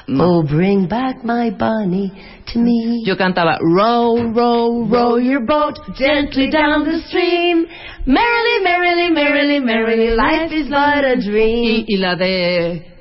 Oh, 0.08 0.42
bring 0.42 0.88
back 0.88 1.24
my 1.24 1.50
bunny 1.50 2.10
to 2.48 2.58
me. 2.58 3.02
Yo 3.04 3.14
cantaba 3.14 3.58
Row, 3.60 4.32
row, 4.32 4.86
row 4.86 5.16
your 5.16 5.40
boat 5.46 5.78
gently 5.96 6.50
down 6.50 6.84
the 6.84 7.00
stream. 7.08 7.66
Merrily, 8.06 8.64
merrily, 8.64 9.10
merrily, 9.10 9.60
merrily, 9.60 10.10
life 10.10 10.52
is 10.52 10.68
but 10.68 11.04
a 11.04 11.16
dream. 11.16 11.84
y 11.88 11.96
la 11.98 12.16
de 12.16 12.95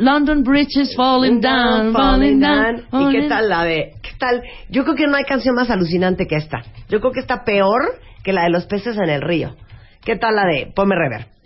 London 0.00 0.42
Bridge 0.42 0.76
is 0.76 0.94
falling 0.96 1.40
down, 1.40 1.92
falling 1.92 2.40
down. 2.40 2.86
¿Y 2.92 3.12
qué 3.12 3.28
tal 3.28 3.48
la 3.48 3.64
de, 3.64 3.92
qué 4.02 4.10
tal? 4.18 4.42
Yo 4.68 4.82
creo 4.82 4.96
que 4.96 5.06
no 5.06 5.16
hay 5.16 5.24
canción 5.24 5.54
más 5.54 5.70
alucinante 5.70 6.26
que 6.26 6.34
esta. 6.34 6.62
Yo 6.88 6.98
creo 7.00 7.12
que 7.12 7.20
está 7.20 7.44
peor 7.44 8.00
que 8.24 8.32
la 8.32 8.42
de 8.42 8.50
los 8.50 8.66
peces 8.66 8.96
en 8.96 9.08
el 9.08 9.22
río. 9.22 9.54
¿Qué 10.04 10.16
tal 10.16 10.34
la 10.34 10.44
de, 10.46 10.72
ponme 10.74 10.96
rever? 10.96 11.37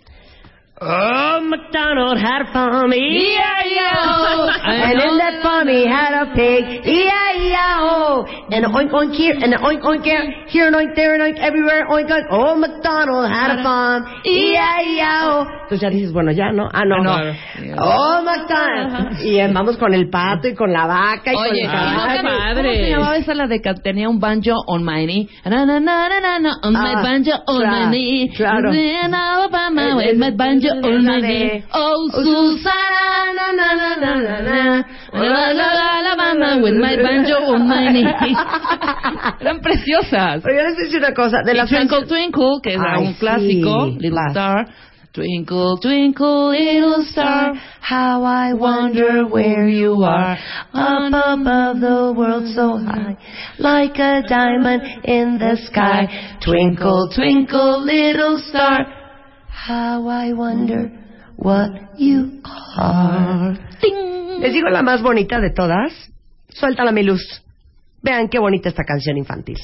Oh, 0.81 1.39
MacDonald 1.47 2.17
had 2.17 2.41
a 2.41 2.51
farm, 2.51 2.91
E-I-E-I-O. 2.91 4.49
And 4.65 4.99
in 4.99 5.17
that 5.21 5.41
farm 5.43 5.67
he 5.69 5.85
had 5.87 6.11
a 6.17 6.25
pig, 6.33 6.81
E-I-E-I-O. 6.85 8.25
And 8.51 8.65
oink 8.65 8.91
oink 8.91 9.13
here, 9.15 9.35
and 9.39 9.53
oink 9.53 9.81
oink 9.83 10.03
there, 10.03 10.25
here 10.47 10.67
and 10.67 10.75
oink 10.75 10.95
there 10.95 11.13
and 11.13 11.21
oink 11.23 11.39
everywhere, 11.39 11.85
oink 11.89 12.09
oink. 12.09 12.25
Oh, 12.31 12.55
MacDonald 12.55 13.29
had 13.31 13.59
a 13.59 13.63
farm, 13.63 14.03
E-I-E-I-O. 14.25 15.45
Entonces 15.63 15.79
ya 15.81 15.89
dices, 15.89 16.11
bueno, 16.11 16.31
ya 16.31 16.51
no, 16.51 16.67
ah, 16.73 16.83
no. 16.85 16.95
Ah, 17.11 17.33
no. 17.61 17.75
Oh, 17.79 18.21
MacDonald. 18.23 19.21
Y 19.23 19.39
eh, 19.39 19.47
vamos 19.53 19.77
con 19.77 19.93
el 19.93 20.09
pato 20.09 20.47
y 20.49 20.55
con 20.55 20.73
la 20.73 20.85
vaca 20.87 21.31
y 21.31 21.35
con 21.35 21.45
Oye, 21.51 21.61
el 21.61 21.67
¿cómo 21.71 21.81
caballo. 21.81 22.21
¿cómo 22.55 22.73
se 22.73 22.89
llamaba 22.89 23.17
esa 23.17 23.33
la 23.35 23.47
de 23.47 23.61
que 23.61 23.73
tenía 23.75 24.09
un 24.09 24.19
banjo 24.19 24.53
on 24.67 24.83
my 24.83 25.05
knee? 25.05 25.29
Na, 25.45 25.65
na, 25.65 25.79
na, 25.79 26.09
na, 26.09 26.19
na, 26.19 26.39
na, 26.39 26.53
on 26.63 26.75
Ah, 26.75 26.81
my 26.81 26.95
banjo 27.03 27.31
on 27.47 27.61
claro, 27.61 27.85
my 27.85 27.89
knee. 27.91 28.29
claro. 28.35 28.73
In 28.73 29.13
Alabama 29.13 29.87
Es- 29.89 29.95
with 29.95 30.05
es- 30.07 30.17
my 30.17 30.31
banjo 30.31 30.62
la 30.69 31.01
my 31.01 31.21
de- 31.21 31.27
knee. 31.27 31.63
Oh, 31.73 32.09
Oh, 32.13 32.23
Susana, 32.23 33.33
na, 33.35 33.51
na, 33.53 33.73
na, 33.75 33.95
na, 33.95 34.19
na, 34.21 34.41
na. 34.41 34.83
La, 35.13 35.53
la, 35.53 35.73
la, 35.73 35.99
Alabama 35.99 36.61
with 36.63 36.75
my 36.75 36.95
banjo 36.95 37.35
on 37.53 37.67
my 37.67 37.87
knee. 37.93 38.05
Eran 39.41 39.59
preciosas. 39.61 40.41
Pero 40.43 40.55
yo 40.55 40.63
les 40.69 40.77
decir 40.77 40.99
una 40.99 41.13
cosa. 41.13 41.41
De 41.43 41.53
Twinkle 41.67 42.05
Twinkle, 42.07 42.59
que 42.63 42.73
era 42.73 42.99
un 42.99 43.13
clásico, 43.13 43.87
Little. 43.99 44.29
Star. 44.31 44.65
Twinkle, 45.13 45.77
twinkle, 45.79 46.49
little 46.49 47.03
star, 47.11 47.53
how 47.81 48.23
I 48.23 48.53
wonder 48.55 49.27
where 49.27 49.67
you 49.67 50.01
are. 50.03 50.35
Up 50.73 51.13
above 51.13 51.79
the 51.81 52.11
world 52.17 52.47
so 52.55 52.77
high, 52.79 53.15
like 53.59 53.99
a 53.99 54.23
diamond 54.27 54.81
in 55.03 55.37
the 55.37 55.55
sky. 55.67 56.07
Twinkle, 56.43 57.09
twinkle, 57.15 57.83
little 57.85 58.39
star, 58.49 58.87
how 59.65 60.09
I 60.09 60.33
wonder 60.33 60.91
what 61.37 61.71
you 61.97 62.41
are. 62.75 63.57
Les 64.41 64.51
digo 64.51 64.69
la 64.69 64.81
más 64.81 65.01
bonita 65.01 65.39
de 65.39 65.51
todas. 65.51 65.93
Suéltala 66.49 66.91
mi 66.91 67.03
luz. 67.03 67.41
Vean 68.01 68.27
qué 68.27 68.39
bonita 68.39 68.67
esta 68.67 68.83
canción 68.83 69.17
infantil. 69.17 69.57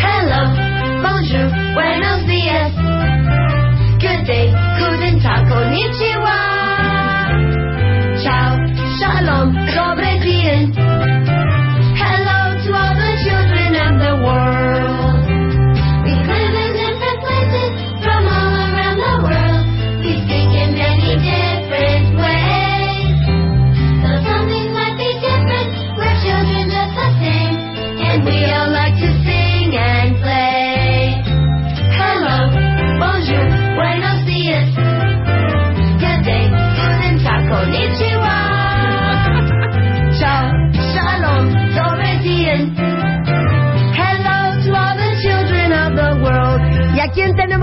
Hello, 0.00 0.40
bonjour, 1.02 1.50
buenos 1.74 2.26
días. 2.26 2.72
Good 4.00 4.26
day, 4.26 4.50
guten 4.78 5.20
tag, 5.20 5.48
konnichiwa. 5.50 6.07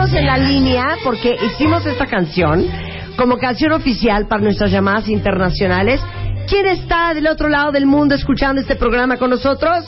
Tenemos 0.06 0.14
en 0.14 0.26
la 0.26 0.38
línea? 0.38 0.98
Porque 1.04 1.36
hicimos 1.46 1.86
esta 1.86 2.06
canción 2.06 2.66
como 3.18 3.38
canción 3.38 3.72
oficial 3.72 4.28
para 4.28 4.42
nuestras 4.42 4.72
llamadas 4.72 5.08
internacionales. 5.08 6.02
¿Quién 6.48 6.66
está 6.68 7.14
del 7.14 7.28
otro 7.28 7.50
lado 7.50 7.72
del 7.72 7.86
mundo 7.86 8.14
escuchando 8.16 8.62
este 8.62 8.76
programa 8.76 9.18
con 9.18 9.30
nosotros? 9.30 9.86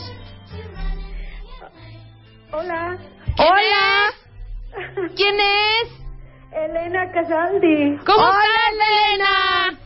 Hola, 2.52 2.98
¡Hola! 3.38 5.08
¿Quién 5.14 5.36
es? 5.36 5.88
Elena 6.52 7.12
Casaldi. 7.12 7.98
¿Cómo 8.04 8.18
Hola, 8.18 8.40
estás, 8.40 8.88
Elena? 8.90 9.78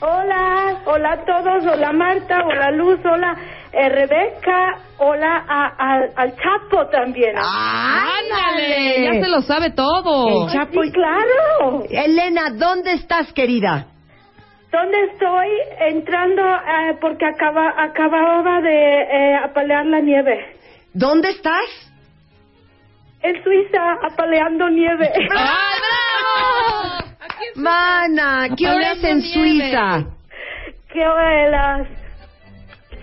Hola, 0.00 0.82
hola 0.86 1.12
a 1.12 1.24
todos. 1.24 1.74
Hola 1.74 1.92
Marta, 1.92 2.44
hola 2.44 2.70
Luz, 2.72 2.98
hola 3.04 3.36
eh, 3.72 3.88
Rebeca, 3.88 4.78
hola 4.98 5.44
a- 5.48 5.74
a- 5.78 6.08
al 6.16 6.34
Chapo 6.36 6.86
también. 6.90 7.34
¡Ándale! 7.36 9.04
Ya 9.04 9.12
se 9.20 9.28
lo 9.28 9.40
sabe 9.42 9.70
todo. 9.72 10.46
El 10.46 10.52
Chapo 10.52 10.82
Sí, 10.82 10.92
claro. 10.92 11.84
Elena, 11.90 12.50
¿dónde 12.50 12.92
estás, 12.92 13.32
querida? 13.32 13.86
¿Dónde 14.72 14.96
estoy? 15.12 15.48
Entrando 15.80 16.42
eh, 16.42 16.96
porque 17.00 17.24
acaba, 17.26 17.72
acababa 17.82 18.60
de 18.60 19.02
eh, 19.02 19.36
apalear 19.44 19.86
la 19.86 20.00
nieve. 20.00 20.56
¿Dónde 20.92 21.30
estás? 21.30 21.64
En 23.22 23.42
Suiza, 23.42 23.80
apaleando 24.12 24.68
nieve. 24.70 25.10
¡Ah, 25.36 25.72
bravo! 27.04 27.14
Mana, 27.56 28.48
¿qué 28.56 28.68
hora 28.68 28.92
es 28.92 29.04
en 29.04 29.22
Suiza? 29.22 30.04
¿Qué 30.92 31.00
hora 31.00 31.44
es 31.44 31.50
las 31.50 31.88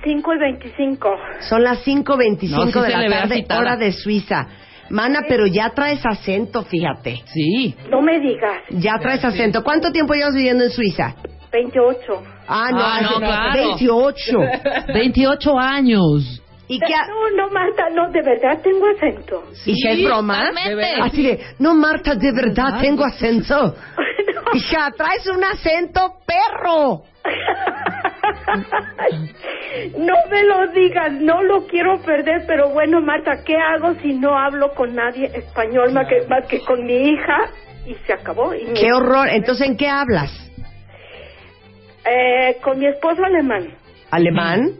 5 0.06 0.34
y 0.34 0.38
25? 0.38 1.10
Son 1.50 1.64
las 1.64 1.84
5.25 1.86 2.50
No, 2.52 2.66
sí 2.68 2.80
de 2.80 2.90
la 2.90 3.20
tarde, 3.20 3.34
agitada. 3.36 3.60
hora 3.60 3.76
de 3.76 3.92
Suiza. 3.92 4.48
Mana, 4.90 5.22
pero 5.28 5.48
ya 5.48 5.72
traes 5.72 6.06
acento, 6.06 6.64
fíjate. 6.64 7.24
Sí. 7.34 7.76
No 7.90 8.02
me 8.02 8.20
digas. 8.20 8.62
Ya 8.70 9.00
traes 9.00 9.26
acento. 9.26 9.64
¿Cuánto 9.64 9.92
tiempo 9.92 10.14
llevas 10.14 10.36
viviendo 10.36 10.64
en 10.64 10.70
Suiza? 10.70 11.16
28. 11.52 12.24
Ah, 12.48 12.70
no, 12.72 12.80
Ah, 12.82 13.00
no, 13.02 13.18
claro. 13.18 13.52
28. 13.78 14.40
28 14.94 15.60
años. 15.60 16.42
¿Y 16.68 16.80
qué? 16.80 16.94
ha- 16.94 17.08
No, 17.08 17.30
no, 17.46 17.50
Marta, 17.52 17.90
no, 17.94 18.12
de 18.12 18.22
verdad 18.22 18.60
tengo 18.64 18.86
acento. 18.96 19.44
Hija, 19.66 19.92
es 19.92 20.04
broma. 20.04 20.50
Así 21.04 21.24
de, 21.24 21.40
no, 21.60 21.74
Marta, 21.76 22.16
de 22.16 22.32
verdad 22.32 22.80
tengo 22.82 23.04
acento. 23.06 23.76
Hija, 24.54 24.92
traes 24.96 25.26
un 25.28 25.44
acento 25.44 26.14
perro. 26.28 27.02
no 29.98 30.16
me 30.30 30.44
lo 30.44 30.68
digas, 30.74 31.12
no 31.14 31.44
lo 31.44 31.66
quiero 31.68 32.00
perder, 32.02 32.44
pero 32.48 32.70
bueno, 32.70 33.02
Marta, 33.02 33.44
¿qué 33.46 33.56
hago 33.58 33.94
si 34.02 34.14
no 34.14 34.38
hablo 34.38 34.74
con 34.74 34.96
nadie 34.96 35.32
español 35.34 35.92
más 35.94 36.08
que, 36.08 36.22
más 36.28 36.46
que 36.48 36.60
con 36.62 36.86
mi 36.86 37.10
hija? 37.10 37.38
Y 37.86 37.94
se 38.08 38.14
acabó. 38.14 38.54
Y 38.54 38.66
mi- 38.66 38.74
Qué 38.80 38.92
horror. 38.94 39.28
Entonces, 39.30 39.68
¿en 39.68 39.78
qué 39.78 39.88
hablas? 39.88 40.32
Eh, 42.06 42.58
con 42.62 42.80
mi 42.80 42.88
esposo 42.88 43.24
alemán. 43.24 43.68
¿Alemán? 44.12 44.72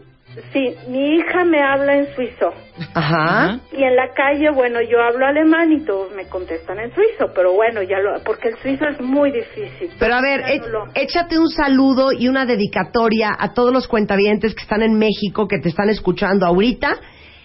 Sí, 0.52 0.74
mi 0.88 1.16
hija 1.16 1.44
me 1.44 1.62
habla 1.62 1.96
en 1.96 2.14
suizo. 2.14 2.52
Ajá. 2.94 3.58
Y 3.72 3.82
en 3.82 3.96
la 3.96 4.12
calle, 4.12 4.50
bueno, 4.50 4.80
yo 4.82 5.00
hablo 5.02 5.24
alemán 5.26 5.72
y 5.72 5.80
todos 5.84 6.12
me 6.14 6.26
contestan 6.28 6.78
en 6.78 6.94
suizo, 6.94 7.32
pero 7.34 7.52
bueno, 7.54 7.82
ya 7.82 7.98
lo, 7.98 8.22
porque 8.22 8.48
el 8.48 8.56
suizo 8.58 8.86
es 8.86 9.00
muy 9.00 9.30
difícil. 9.32 9.90
Pero 9.98 10.14
a 10.14 10.20
ver, 10.20 10.40
e- 10.40 10.60
échate 10.94 11.38
un 11.38 11.48
saludo 11.48 12.12
y 12.12 12.28
una 12.28 12.44
dedicatoria 12.44 13.30
a 13.38 13.54
todos 13.54 13.72
los 13.72 13.88
cuentavientes 13.88 14.54
que 14.54 14.62
están 14.62 14.82
en 14.82 14.98
México, 14.98 15.48
que 15.48 15.58
te 15.58 15.70
están 15.70 15.88
escuchando 15.88 16.44
ahorita. 16.44 16.96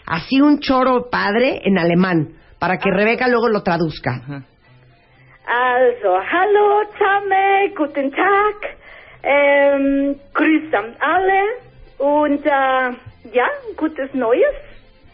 Así 0.05 0.41
un 0.41 0.59
choro 0.59 1.09
padre 1.09 1.61
en 1.63 1.77
alemán, 1.77 2.33
para 2.59 2.77
que 2.77 2.91
Rebeca 2.91 3.29
luego 3.29 3.47
lo 3.47 3.63
traduzca. 3.63 4.21
Also, 5.47 6.17
hallo 6.19 6.83
zusammen, 6.91 7.73
guten 7.75 8.11
Tag, 8.11 8.77
ähm, 9.23 10.15
grüß 10.33 10.73
alle 10.99 11.70
und 12.01 12.43
äh, 12.45 12.49
ja, 12.49 13.47
gutes 13.77 14.13
Neues 14.13 14.55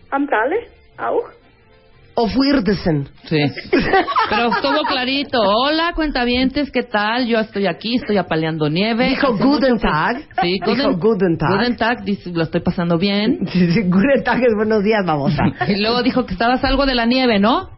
an 0.10 0.28
alle 0.32 0.56
auch. 0.97 1.30
Auf 2.15 2.34
Wiedersehen. 2.34 3.08
Sí. 3.26 3.38
Pero 4.30 4.50
estuvo 4.50 4.82
clarito. 4.88 5.38
Hola, 5.39 5.91
cuentavientes, 5.93 6.71
¿qué 6.71 6.82
tal? 6.82 7.28
Yo 7.28 7.38
estoy 7.38 7.67
aquí, 7.67 7.97
estoy 7.97 8.17
apaleando 8.17 8.69
nieve. 8.69 9.10
Dijo 9.10 9.38
Guten 9.38 9.78
Tag. 9.78 10.17
Sí, 10.41 10.54
Dijo 10.54 10.71
Guten, 10.71 11.00
Guten 11.00 11.38
Tag. 11.38 11.50
Guten 11.52 11.78
Tag, 11.78 12.04
dice, 12.04 12.32
lo 12.32 12.43
estoy 12.43 12.62
pasando 12.62 12.97
bien. 12.97 13.38
Guten 13.43 14.23
Tag 14.23 14.41
es 14.41 14.56
buenos 14.56 14.84
días, 14.84 15.06
babosa. 15.06 15.43
Y 15.67 15.80
luego 15.80 16.02
dijo 16.02 16.26
que 16.26 16.34
estabas 16.34 16.63
algo 16.63 16.88
de 16.88 16.95
la 16.95 17.06
nieve, 17.06 17.39
¿no? 17.39 17.69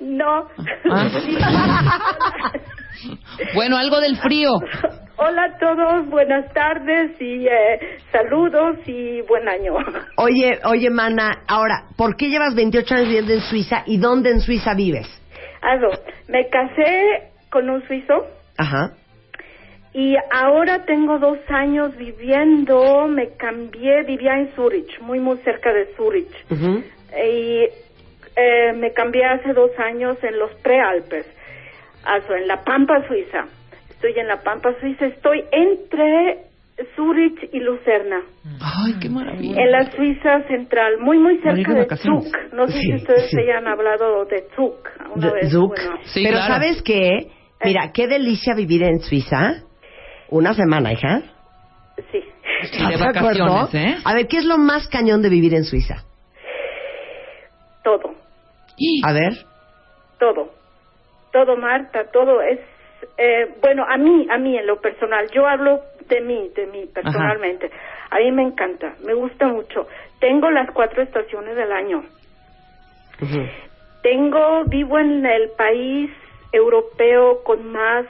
No. 0.00 0.48
Ah. 0.90 1.08
Bueno, 3.54 3.76
algo 3.76 4.00
del 4.00 4.16
frío. 4.16 4.50
Hola 5.16 5.44
a 5.44 5.58
todos, 5.58 6.08
buenas 6.08 6.52
tardes 6.52 7.20
y 7.20 7.46
eh, 7.46 7.98
saludos 8.10 8.76
y 8.86 9.20
buen 9.22 9.46
año. 9.48 9.74
Oye, 10.16 10.58
oye, 10.64 10.90
mana, 10.90 11.42
ahora, 11.46 11.84
¿por 11.96 12.16
qué 12.16 12.28
llevas 12.28 12.54
28 12.54 12.94
años 12.94 13.06
viviendo 13.08 13.32
en 13.34 13.40
Suiza 13.42 13.82
y 13.86 13.98
dónde 13.98 14.30
en 14.30 14.40
Suiza 14.40 14.74
vives? 14.74 15.06
Also, 15.60 15.90
me 16.28 16.48
casé 16.48 17.30
con 17.50 17.68
un 17.68 17.86
suizo 17.86 18.26
Ajá. 18.56 18.92
y 19.92 20.16
ahora 20.32 20.84
tengo 20.86 21.18
dos 21.18 21.38
años 21.48 21.96
viviendo, 21.96 23.06
me 23.06 23.36
cambié, 23.36 24.02
vivía 24.04 24.38
en 24.38 24.48
Zurich, 24.54 24.98
muy 25.00 25.20
muy 25.20 25.36
cerca 25.38 25.72
de 25.72 25.86
Zurich. 25.96 26.32
Ujú. 26.50 26.82
y 27.16 27.68
eh, 28.34 28.72
me 28.74 28.92
cambié 28.92 29.24
hace 29.26 29.52
dos 29.52 29.70
años 29.78 30.16
en 30.22 30.38
los 30.38 30.50
prealpes, 30.62 31.26
also, 32.04 32.34
en 32.34 32.48
la 32.48 32.64
Pampa 32.64 33.06
Suiza. 33.06 33.44
Estoy 34.02 34.20
en 34.20 34.26
la 34.26 34.42
Pampa 34.42 34.70
Suiza, 34.80 35.06
estoy 35.06 35.44
entre 35.52 36.38
Zurich 36.96 37.38
y 37.52 37.60
Lucerna, 37.60 38.20
Ay, 38.60 38.94
qué 39.00 39.08
maravilla. 39.08 39.62
en 39.62 39.70
la 39.70 39.88
Suiza 39.92 40.42
central, 40.48 40.98
muy 40.98 41.18
muy 41.18 41.38
cerca 41.38 41.72
de 41.72 41.84
de. 41.86 41.96
Zug. 41.98 42.24
No 42.52 42.66
sé 42.66 42.72
Sí, 42.72 42.80
si 42.80 42.94
ustedes 42.96 43.30
sí. 43.30 43.38
hayan 43.38 43.68
hablado 43.68 44.24
de 44.24 44.42
Zug 44.56 44.74
una 45.14 45.28
De- 45.28 45.32
vez. 45.34 45.52
Zug. 45.52 45.68
bueno. 45.68 45.98
Sí, 46.02 46.24
Pero 46.24 46.38
claro. 46.38 46.52
¿sabes 46.54 46.82
qué? 46.82 47.28
Mira, 47.64 47.92
qué 47.94 48.08
delicia 48.08 48.54
vivir 48.56 48.82
en 48.82 48.98
Suiza. 48.98 49.62
Una 50.30 50.52
semana, 50.52 50.92
hija. 50.92 51.22
sí. 52.10 52.18
Y 52.18 52.64
¿Estás 52.64 52.88
de 52.88 52.96
vacaciones, 53.06 53.74
¿eh? 53.74 53.94
A 54.04 54.14
ver, 54.14 54.26
¿qué 54.26 54.38
es 54.38 54.44
lo 54.44 54.58
más 54.58 54.88
cañón 54.88 55.22
de 55.22 55.28
vivir 55.28 55.54
en 55.54 55.62
Suiza? 55.62 56.02
Todo, 57.84 58.14
A 59.04 59.12
ver. 59.12 59.32
todo, 60.18 60.50
todo, 61.32 61.56
Marta, 61.56 62.00
todo 62.12 62.40
es, 62.42 62.58
eh, 63.18 63.48
bueno, 63.60 63.84
a 63.88 63.96
mí, 63.96 64.26
a 64.30 64.38
mí 64.38 64.56
en 64.58 64.66
lo 64.66 64.80
personal, 64.80 65.28
yo 65.30 65.46
hablo 65.46 65.80
de 66.08 66.20
mí, 66.20 66.50
de 66.54 66.66
mí 66.66 66.86
personalmente. 66.92 67.70
A 68.10 68.18
mí 68.18 68.30
me 68.32 68.42
encanta, 68.42 68.94
me 69.04 69.14
gusta 69.14 69.46
mucho. 69.46 69.86
Tengo 70.20 70.50
las 70.50 70.70
cuatro 70.72 71.02
estaciones 71.02 71.56
del 71.56 71.72
año. 71.72 72.04
Tengo, 74.02 74.64
vivo 74.64 74.98
en 74.98 75.24
el 75.24 75.50
país 75.50 76.10
europeo 76.52 77.42
con 77.44 77.70
más 77.72 78.04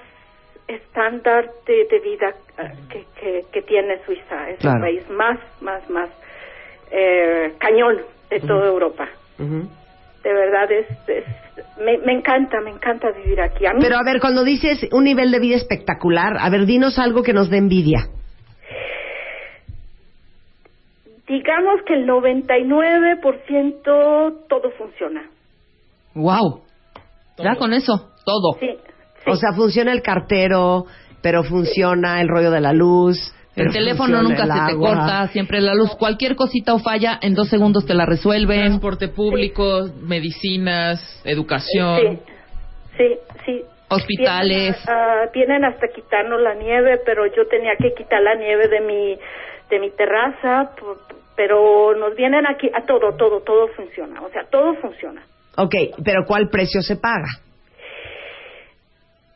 estándar 0.67 1.51
de, 1.67 1.85
de 1.85 1.99
vida 2.01 2.35
eh, 2.59 2.73
que, 2.91 3.05
que, 3.21 3.45
que 3.53 3.63
tiene 3.63 3.99
Suiza. 4.05 4.49
Es 4.51 4.59
Claro. 4.61 4.77
el 4.79 4.83
país 4.83 5.11
más, 5.11 5.39
más, 5.61 5.89
más 5.91 6.09
eh, 6.91 7.53
cañón 7.59 8.01
de 8.31 8.41
toda 8.41 8.67
Europa. 8.67 9.09
Ujú. 9.39 9.69
De 10.23 10.33
verdad 10.33 10.71
es, 10.71 10.87
es 11.09 11.25
me, 11.79 11.99
me 11.99 12.13
encanta, 12.13 12.61
me 12.61 12.71
encanta 12.71 13.11
vivir 13.11 13.41
aquí. 13.41 13.67
A 13.67 13.73
mí, 13.73 13.79
Pero 13.81 13.97
a 13.97 14.05
ver, 14.05 14.21
cuando 14.21 14.45
dices 14.45 14.87
un 14.93 15.05
nivel 15.05 15.31
de 15.31 15.39
vida 15.39 15.57
espectacular, 15.57 16.37
a 16.39 16.49
ver, 16.51 16.67
dinos 16.67 16.99
algo 16.99 17.23
que 17.23 17.33
nos 17.33 17.51
dé 17.51 17.59
envidia. 17.59 18.09
digamos 21.33 21.81
que 21.87 21.95
el 21.95 22.07
99% 22.07 24.47
todo 24.49 24.71
funciona. 24.77 25.31
Wow. 26.15 26.61
Ya 27.39 27.57
con 27.57 27.73
eso, 27.73 28.11
todo. 28.27 28.59
Sí, 28.61 28.69
O 29.27 29.37
sea, 29.37 29.55
funciona 29.55 29.93
el 29.93 30.03
cartero, 30.03 30.85
pero 31.23 31.43
funciona 31.43 32.21
el 32.21 32.29
rollo 32.29 32.51
de 32.51 32.61
la 32.61 32.75
luz. 32.75 33.17
El 33.55 33.71
teléfono 33.73 34.23
nunca 34.23 34.45
el 34.45 34.49
se 34.51 34.55
te 34.55 34.73
agua. 34.73 34.89
corta, 34.89 35.29
siempre 35.29 35.61
la 35.61 35.75
luz. 35.75 35.95
Cualquier 35.97 36.37
cosita 36.37 36.73
o 36.75 36.79
falla, 36.79 37.19
en 37.21 37.35
dos 37.35 37.49
segundos 37.49 37.85
te 37.85 37.95
la 37.95 38.07
resuelven. 38.07 38.61
Transporte 38.61 39.09
público, 39.09 39.89
medicinas, 40.01 41.21
educación. 41.25 41.99
sí, 42.01 42.19
sí, 42.97 43.19
sí. 43.45 43.63
Hospitales. 43.89 44.77
Vienen, 44.87 44.89
ah, 44.89 45.31
vienen 45.35 45.65
hasta 45.67 45.87
quitarnos 45.89 46.41
la 46.41 46.55
nieve, 46.55 46.99
pero 47.05 47.27
yo 47.27 47.47
tenía 47.47 47.73
que 47.79 47.93
quitar 47.93 48.23
la 48.23 48.35
nieve 48.37 48.69
de 48.69 48.81
mi 48.81 49.19
de 49.69 49.79
mi 49.81 49.91
terraza, 49.91 50.75
por- 50.79 50.99
pero 51.37 51.95
nos 51.97 52.15
vienen 52.17 52.47
aquí 52.47 52.71
a 52.75 52.85
todo, 52.87 53.15
todo, 53.17 53.41
todo 53.41 53.69
funciona, 53.69 54.21
o 54.23 54.31
sea, 54.31 54.45
todo 54.51 54.75
funciona. 54.77 55.23
Ok, 55.57 55.75
pero 56.05 56.25
¿cuál 56.27 56.49
precio 56.51 56.81
se 56.83 56.97
paga? 56.97 57.29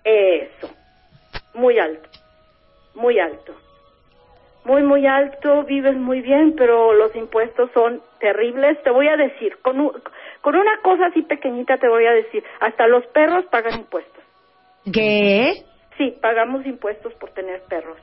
Eso, 0.04 0.70
muy 1.54 1.78
alto, 1.78 2.08
muy 2.94 3.18
alto, 3.18 3.54
muy, 4.66 4.82
muy 4.82 5.06
alto, 5.06 5.62
vives 5.64 5.94
muy 5.96 6.20
bien, 6.20 6.54
pero 6.56 6.92
los 6.92 7.14
impuestos 7.16 7.70
son 7.72 8.02
terribles. 8.20 8.82
Te 8.82 8.90
voy 8.90 9.08
a 9.08 9.16
decir, 9.16 9.56
con, 9.62 9.80
un- 9.80 9.92
con 10.42 10.56
una 10.56 10.78
cosa 10.82 11.06
así 11.06 11.22
pequeñita 11.22 11.78
te 11.78 11.88
voy 11.88 12.04
a 12.06 12.12
decir, 12.12 12.44
hasta 12.60 12.86
los 12.86 13.06
perros 13.06 13.44
pagan 13.46 13.78
impuestos. 13.80 14.22
¿Qué? 14.92 15.52
Sí, 15.96 16.16
pagamos 16.20 16.66
impuestos 16.66 17.14
por 17.14 17.30
tener 17.30 17.62
perros. 17.62 17.96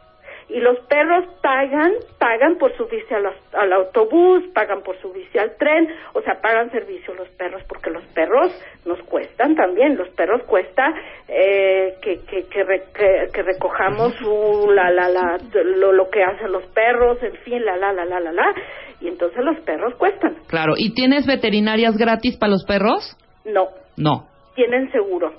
Y 0.50 0.60
los 0.60 0.78
perros 0.88 1.26
pagan, 1.42 1.92
pagan 2.20 2.58
por 2.58 2.76
subirse 2.78 3.16
al 3.16 3.74
autobús, 3.74 4.44
pagan 4.54 4.82
por 4.84 5.00
subirse 5.02 5.40
al 5.40 5.56
tren, 5.58 5.88
o 6.14 6.22
sea, 6.22 6.42
pagan 6.42 6.70
servicio 6.72 7.14
los 7.16 7.30
perros, 7.30 7.64
porque 7.68 7.90
los 7.90 8.04
perros 8.14 8.52
nos 8.86 9.00
cuestan 9.04 9.56
también. 9.56 9.98
Los 9.98 10.10
perros 10.10 10.44
cuesta 10.44 10.84
eh, 11.28 11.96
que, 12.02 12.20
que, 12.26 12.44
que, 12.48 12.64
re- 12.64 12.84
que- 12.94 13.28
que 13.34 13.42
recojamos 13.42 14.14
su- 14.16 14.72
la, 14.72 14.92
la, 14.92 15.10
la, 15.10 15.38
lo, 15.64 15.92
lo 15.94 16.10
que 16.10 16.24
hacen 16.24 16.52
los 16.52 16.66
perros, 16.68 17.18
en 17.24 17.34
fin, 17.44 17.64
la, 17.66 17.78
la, 17.78 17.94
la, 17.94 18.06
la, 18.06 18.20
la, 18.20 18.32
la. 18.32 18.54
Y 19.02 19.08
entonces 19.08 19.44
los 19.44 19.60
perros 19.62 19.96
cuestan. 19.96 20.36
Claro. 20.48 20.74
¿Y 20.78 20.94
tienes 20.94 21.26
veterinarias 21.26 21.98
gratis 21.98 22.38
para 22.38 22.52
los 22.52 22.64
perros? 22.66 23.18
No, 23.46 23.70
No. 23.98 24.28
tienen 24.56 24.92
seguro. 24.92 25.34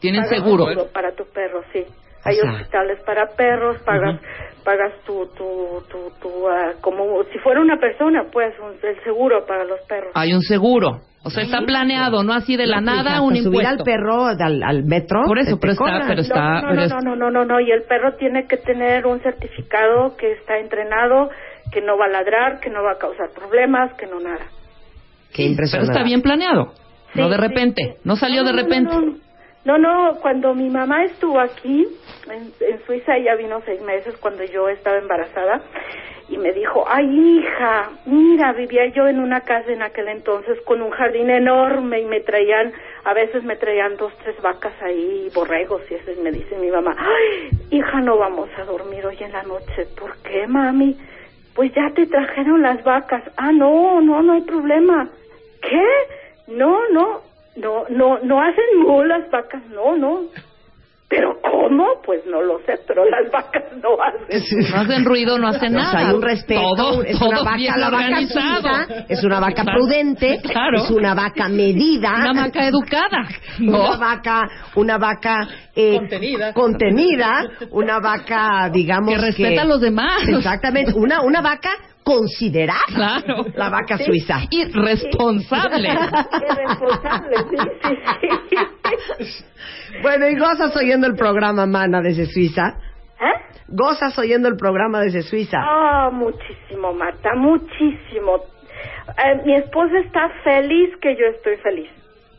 Tienen 0.00 0.22
Pagas 0.22 0.38
seguro. 0.38 0.64
para 0.94 1.12
tu 1.12 1.24
perro, 1.26 1.62
sí. 1.72 1.84
Hay 2.24 2.36
sea. 2.36 2.50
hospitales 2.52 2.98
para 3.04 3.26
perros, 3.36 3.78
pagas 3.84 4.20
pagas 4.64 4.92
tu 5.06 5.26
tu 5.36 5.82
tu, 5.90 6.10
tu 6.20 6.48
ah, 6.48 6.72
como 6.82 7.22
si 7.32 7.38
fuera 7.38 7.60
una 7.60 7.78
persona, 7.78 8.24
pues 8.30 8.54
un- 8.60 8.76
el 8.86 9.02
seguro 9.02 9.46
para 9.46 9.64
los 9.64 9.80
perros. 9.88 10.12
Hay 10.14 10.32
un 10.34 10.42
seguro. 10.42 11.00
O 11.22 11.28
sea, 11.28 11.42
está 11.42 11.60
planeado, 11.66 12.22
no 12.22 12.32
así 12.32 12.56
de 12.56 12.66
la 12.66 12.80
No, 12.80 12.92
nada 12.94 13.20
un 13.20 13.36
subir 13.36 13.46
impuesto. 13.60 13.68
al 13.70 13.78
perro 13.84 14.24
al, 14.24 14.62
al 14.62 14.84
metro. 14.84 15.20
Por 15.26 15.38
eso, 15.38 15.58
pero 15.60 15.72
está- 15.74 16.04
pero 16.08 16.20
está- 16.22 16.40
no, 16.40 16.54
no, 16.54 16.60
pero 16.62 16.74
no, 16.74 16.82
es- 16.82 16.90
no, 16.92 17.00
no, 17.00 17.16
no, 17.16 17.30
no, 17.30 17.44
no, 17.44 17.60
y 17.60 17.70
el 17.70 17.82
perro 17.82 18.14
tiene 18.16 18.46
que 18.46 18.56
tener 18.56 19.06
un 19.06 19.20
certificado 19.20 20.16
que 20.16 20.32
está 20.32 20.58
entrenado, 20.58 21.28
que 21.72 21.82
no 21.82 21.98
va 21.98 22.06
a 22.06 22.08
ladrar, 22.08 22.60
que 22.60 22.70
no 22.70 22.82
va 22.82 22.92
a 22.92 22.98
causar 22.98 23.28
problemas, 23.34 23.92
que 23.94 24.06
no 24.06 24.18
nada. 24.18 24.46
Qué 25.32 25.42
Pero 25.42 25.50
impresionante. 25.50 25.92
está 25.92 26.04
bien 26.04 26.22
planeado. 26.22 26.72
no 27.14 27.28
de 27.28 27.36
repente. 27.36 27.82
sí. 27.96 28.00
No 28.04 28.16
salió 28.16 28.42
de 28.44 28.52
no, 28.52 28.58
repente. 28.58 28.94
No, 29.64 29.76
no, 29.76 30.16
cuando 30.20 30.54
mi 30.54 30.70
mamá 30.70 31.04
estuvo 31.04 31.38
aquí, 31.38 31.86
en, 32.30 32.52
en 32.60 32.86
Suiza, 32.86 33.16
ella 33.16 33.34
vino 33.34 33.60
seis 33.66 33.80
meses 33.82 34.16
cuando 34.16 34.42
yo 34.44 34.68
estaba 34.68 34.96
embarazada, 34.96 35.60
y 36.30 36.38
me 36.38 36.52
dijo, 36.52 36.84
ay 36.88 37.06
hija, 37.06 37.90
mira, 38.06 38.52
vivía 38.52 38.86
yo 38.86 39.08
en 39.08 39.18
una 39.18 39.40
casa 39.40 39.72
en 39.72 39.82
aquel 39.82 40.08
entonces 40.08 40.60
con 40.62 40.80
un 40.80 40.90
jardín 40.90 41.28
enorme 41.28 42.00
y 42.00 42.04
me 42.04 42.20
traían, 42.20 42.72
a 43.04 43.12
veces 43.12 43.42
me 43.42 43.56
traían 43.56 43.96
dos, 43.96 44.12
tres 44.22 44.40
vacas 44.40 44.72
ahí, 44.80 45.28
borregos, 45.34 45.82
y 45.90 45.94
eso, 45.94 46.12
y 46.12 46.22
me 46.22 46.30
dice 46.30 46.56
mi 46.56 46.70
mamá, 46.70 46.96
ay, 46.96 47.50
hija, 47.70 48.00
no 48.00 48.16
vamos 48.16 48.48
a 48.56 48.64
dormir 48.64 49.04
hoy 49.04 49.18
en 49.20 49.32
la 49.32 49.42
noche. 49.42 49.86
¿Por 49.98 50.16
qué, 50.18 50.46
mami? 50.46 50.96
Pues 51.54 51.72
ya 51.74 51.90
te 51.90 52.06
trajeron 52.06 52.62
las 52.62 52.82
vacas. 52.84 53.24
Ah, 53.36 53.50
no, 53.50 54.00
no, 54.00 54.22
no 54.22 54.32
hay 54.34 54.42
problema. 54.42 55.08
¿Qué? 55.60 55.84
No, 56.46 56.88
no, 56.90 57.22
no, 57.56 57.84
no, 57.88 58.18
no 58.20 58.40
hacen 58.42 58.80
mu 58.86 59.02
las 59.04 59.30
vacas, 59.30 59.62
no, 59.68 59.96
no. 59.96 60.20
¿Pero 61.08 61.40
cómo? 61.42 61.84
Pues 62.06 62.24
no 62.24 62.40
lo 62.40 62.60
sé, 62.60 62.74
pero 62.86 63.04
las 63.04 63.28
vacas 63.32 63.64
no 63.82 64.00
hacen. 64.00 64.70
No 64.70 64.76
hacen 64.76 65.04
ruido, 65.04 65.38
no 65.38 65.48
hacen 65.48 65.74
O 65.74 65.80
sea, 65.80 65.92
nada. 65.92 66.08
hay 66.08 66.14
un 66.14 66.22
respeto, 66.22 66.60
Todo, 66.76 67.02
es 67.02 67.18
todo 67.18 67.30
una 67.30 67.42
vaca, 67.42 67.56
bien 67.56 67.80
la 67.80 67.90
vaca 67.90 68.20
es 69.08 69.24
una 69.24 69.40
vaca 69.40 69.62
Claro. 69.64 69.78
prudente, 69.80 70.40
Claro. 70.40 70.76
es 70.84 70.90
una 70.92 71.14
vaca 71.14 71.48
medida, 71.48 72.12
Una 72.30 72.42
vaca 72.44 72.68
educada. 72.68 73.28
una 73.58 73.78
No. 73.78 73.98
vaca, 73.98 74.48
una 74.76 74.98
vaca 74.98 75.48
eh, 75.74 75.96
Contenida. 75.96 76.52
contenida, 76.54 77.42
una 77.72 77.98
vaca, 77.98 78.70
digamos 78.72 79.12
Que 79.12 79.20
respeta 79.20 79.62
a 79.62 79.64
los 79.64 79.80
demás. 79.80 80.28
Exactamente, 80.28 80.92
una 80.94 81.22
una 81.22 81.40
vaca 81.40 81.70
considerada, 82.14 82.80
Claro. 83.22 83.44
la 83.54 83.68
vaca 83.70 83.98
suiza. 83.98 84.40
Y 84.50 84.64
responsable. 84.64 85.88
Irresponsable, 86.50 87.36
sí, 87.50 87.56
sí, 87.82 88.58
sí. 89.28 89.44
Bueno, 90.02 90.26
y 90.28 90.36
gozas 90.38 90.76
oyendo 90.76 91.06
el 91.06 91.14
programa, 91.14 91.66
mana, 91.66 92.00
desde 92.00 92.26
Suiza. 92.26 92.74
¿Eh? 93.20 93.56
Gozas 93.68 94.18
oyendo 94.18 94.48
el 94.48 94.56
programa 94.56 95.00
desde 95.00 95.22
Suiza. 95.22 95.58
Ah, 95.60 96.10
muchísimo, 96.12 96.92
Marta, 96.92 97.30
muchísimo. 97.36 98.36
Eh, 99.18 99.42
mi 99.44 99.54
esposa 99.56 99.98
está 100.04 100.28
feliz 100.42 100.90
que 101.00 101.14
yo 101.16 101.26
estoy 101.36 101.56
feliz. 101.58 101.90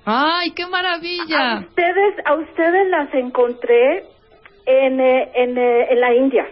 Ay, 0.05 0.51
qué 0.51 0.63
A 0.63 0.67
maravilla. 0.67 1.59
ustedes, 1.59 2.15
a 2.25 2.35
ustedes 2.35 2.87
las 2.89 3.13
encontré 3.13 4.03
en, 4.65 4.99
eh, 4.99 5.31
en, 5.35 5.57
eh, 5.57 5.87
en 5.91 5.99
la 6.01 6.13
India. 6.15 6.45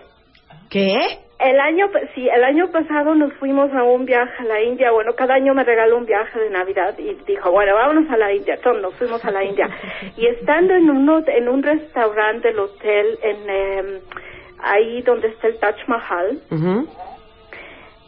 ¿Qué? 0.70 0.96
El 1.40 1.58
año, 1.58 1.90
sí, 2.14 2.28
el 2.28 2.44
año 2.44 2.70
pasado 2.70 3.16
nos 3.16 3.32
fuimos 3.36 3.74
a 3.74 3.84
un 3.84 4.06
viaje 4.06 4.44
a 4.44 4.46
la 4.46 4.62
India. 4.62 4.92
Bueno, 4.92 5.14
cada 5.16 5.36
año 5.36 5.54
me 5.54 5.64
regaló 5.64 5.98
un 5.98 6.06
viaje 6.06 6.38
de 6.38 6.50
Navidad 6.50 6.98
y 6.98 7.14
dijo, 7.26 7.50
bueno, 7.50 7.76
vámonos 7.76 8.12
a 8.12 8.18
la 8.18 8.34
India. 8.34 8.56
Entonces 8.56 8.82
nos 8.82 8.94
fuimos 8.96 9.24
a 9.24 9.32
la 9.32 9.46
India. 9.46 9.70
Y 10.18 10.26
estando 10.26 10.74
en, 10.74 10.90
uno, 10.90 11.24
en 11.26 11.48
un 11.48 11.64
restaurante 11.64 12.50
del 12.50 12.60
hotel, 12.60 13.18
en 13.22 13.50
em, 13.50 14.00
ahí 14.62 15.02
donde 15.04 15.30
está 15.30 15.48
el 15.48 15.58
Taj 15.60 15.78
Mahal, 15.88 16.42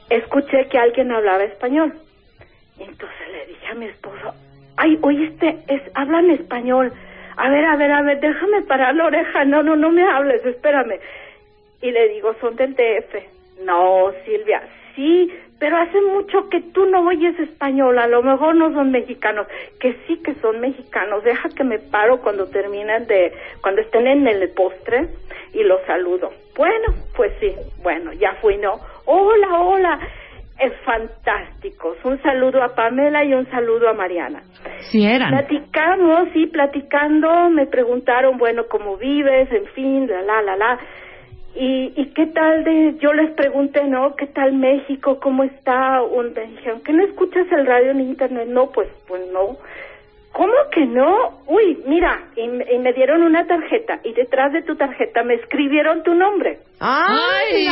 escuché 0.10 0.68
que 0.68 0.78
alguien 0.78 1.10
hablaba 1.14 1.46
español. 1.46 1.94
Entonces 2.80 3.28
le 3.32 3.46
dije 3.46 3.68
a 3.68 3.76
mi 3.76 3.86
esposo, 3.86 4.34
ay, 4.76 5.00
oíste, 5.02 5.58
es, 5.70 5.82
hablan 5.94 6.32
español. 6.32 6.92
A 7.38 7.50
ver, 7.50 7.64
a 7.64 7.78
ver, 7.78 7.92
a 7.94 8.02
ver, 8.02 8.20
déjame 8.20 8.62
parar 8.64 8.94
la 8.94 9.06
oreja. 9.06 9.46
No, 9.46 9.64
no, 9.64 9.78
no 9.78 9.90
me 9.90 10.04
hables, 10.04 10.46
espérame. 10.46 11.00
Y 11.82 11.92
le 11.92 12.10
digo, 12.10 12.34
son 12.40 12.56
del 12.56 12.76
DF. 12.76 13.64
No, 13.64 14.12
Silvia, 14.26 14.62
sí, 14.96 15.32
pero 15.60 15.78
hace 15.78 16.02
mucho 16.02 16.50
que 16.50 16.62
tú 16.74 16.86
no 16.88 17.08
oyes 17.08 17.40
español. 17.40 18.00
A 18.00 18.08
lo 18.08 18.24
mejor 18.24 18.56
no 18.56 18.74
son 18.74 18.92
mexicanos. 18.92 19.48
Que 19.80 19.96
sí 20.08 20.18
que 20.24 20.34
son 20.36 20.60
mexicanos. 20.60 21.24
Deja 21.24 21.50
que 21.50 21.64
me 21.64 21.78
paro 21.78 22.20
cuando 22.22 22.48
terminen 22.50 23.06
de, 23.06 23.32
cuando 23.62 23.82
estén 23.82 24.08
en 24.08 24.28
el 24.28 24.50
postre 24.50 25.10
y 25.54 25.64
los 25.64 25.80
saludo. 25.86 26.32
Bueno, 26.58 26.88
pues 27.16 27.32
sí, 27.40 27.54
bueno, 27.84 28.12
ya 28.14 28.34
fui, 28.42 28.58
¿no? 28.58 28.80
Hola, 29.06 29.60
hola. 29.62 30.00
Es 30.60 30.74
fantástico. 30.84 31.96
Un 32.04 32.22
saludo 32.22 32.62
a 32.64 32.76
Pamela 32.76 33.24
y 33.24 33.34
un 33.34 33.50
saludo 33.50 33.90
a 33.90 33.94
Mariana. 33.94 34.44
Sí 34.92 35.06
eran. 35.06 35.30
Platicamos, 35.30 36.30
sí, 36.34 36.48
platicando, 36.48 37.50
me 37.50 37.66
preguntaron, 37.66 38.38
bueno, 38.38 38.66
cómo 38.68 38.98
vives, 38.98 39.52
en 39.52 39.66
fin, 39.68 40.08
la, 40.08 40.22
la, 40.22 40.42
la, 40.42 40.56
la. 40.56 40.80
Y, 41.56 41.92
y 41.96 42.06
qué 42.14 42.28
tal 42.28 42.64
de, 42.64 42.96
yo 43.00 43.12
les 43.14 43.32
pregunté, 43.32 43.84
¿no? 43.84 44.16
¿Qué 44.16 44.28
tal 44.28 44.54
México? 44.54 45.20
¿Cómo 45.20 45.44
está? 45.44 46.02
Un, 46.02 46.34
me 46.34 46.48
dijeron, 46.48 46.82
¿que 46.82 46.94
no 46.94 47.04
escuchas 47.04 47.46
el 47.52 47.66
radio 47.66 47.94
ni 47.94 48.04
internet? 48.04 48.48
No, 48.48 48.70
pues, 48.72 48.88
pues 49.08 49.22
no. 49.32 49.58
¿Cómo 50.32 50.54
que 50.74 50.86
no? 50.86 51.42
Uy, 51.48 51.84
mira, 51.86 52.22
y, 52.38 52.48
me- 52.48 52.66
y 52.74 52.78
me 52.80 52.94
dieron 52.94 53.22
una 53.22 53.46
tarjeta 53.48 54.00
y 54.06 54.14
detrás 54.14 54.54
de 54.54 54.62
tu 54.62 54.78
tarjeta 54.78 55.24
me 55.24 55.34
escribieron 55.34 56.04
tu 56.04 56.14
nombre. 56.16 56.60
¡Ay. 56.80 57.68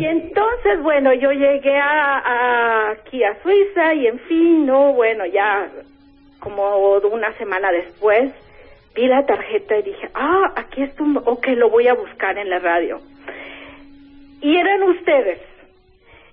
Y 0.00 0.06
entonces, 0.06 0.82
bueno, 0.82 1.12
yo 1.12 1.30
llegué 1.32 1.76
a, 1.76 2.18
a- 2.18 2.90
aquí 2.92 3.22
a 3.22 3.36
Suiza 3.42 3.92
y 3.94 4.06
en 4.06 4.18
fin, 4.20 4.64
no, 4.64 4.94
bueno, 4.94 5.26
ya 5.26 5.68
como 6.40 6.96
una 6.96 7.32
semana 7.34 7.70
después 7.70 8.32
vi 8.94 9.06
la 9.06 9.26
tarjeta 9.26 9.76
y 9.76 9.82
dije, 9.82 10.10
ah, 10.14 10.52
aquí 10.56 10.82
está 10.82 11.02
un, 11.02 11.16
ok, 11.16 11.48
lo 11.56 11.68
voy 11.70 11.88
a 11.88 11.94
buscar 11.94 12.38
en 12.38 12.48
la 12.48 12.58
radio. 12.58 13.00
Y 14.40 14.56
eran 14.56 14.82
ustedes. 14.84 15.40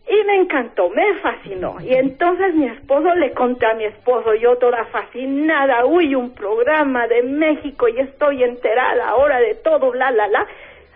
Y 0.07 0.23
me 0.25 0.35
encantó, 0.35 0.89
me 0.89 1.13
fascinó. 1.21 1.77
Y 1.79 1.93
entonces 1.93 2.53
mi 2.55 2.65
esposo 2.65 3.13
le 3.15 3.31
conté 3.31 3.65
a 3.65 3.75
mi 3.75 3.85
esposo, 3.85 4.33
yo 4.35 4.57
toda 4.57 4.83
fascinada, 4.85 5.85
uy, 5.85 6.15
un 6.15 6.31
programa 6.31 7.07
de 7.07 7.23
México 7.23 7.87
y 7.87 7.99
estoy 7.99 8.43
enterada 8.43 9.09
ahora 9.09 9.39
de 9.39 9.55
todo, 9.55 9.91
bla, 9.91 10.11
bla, 10.11 10.27
bla. 10.27 10.47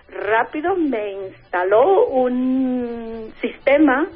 Rápido 0.09 0.75
me 0.75 1.13
instaló 1.13 2.05
un 2.07 3.33
sistema 3.41 4.07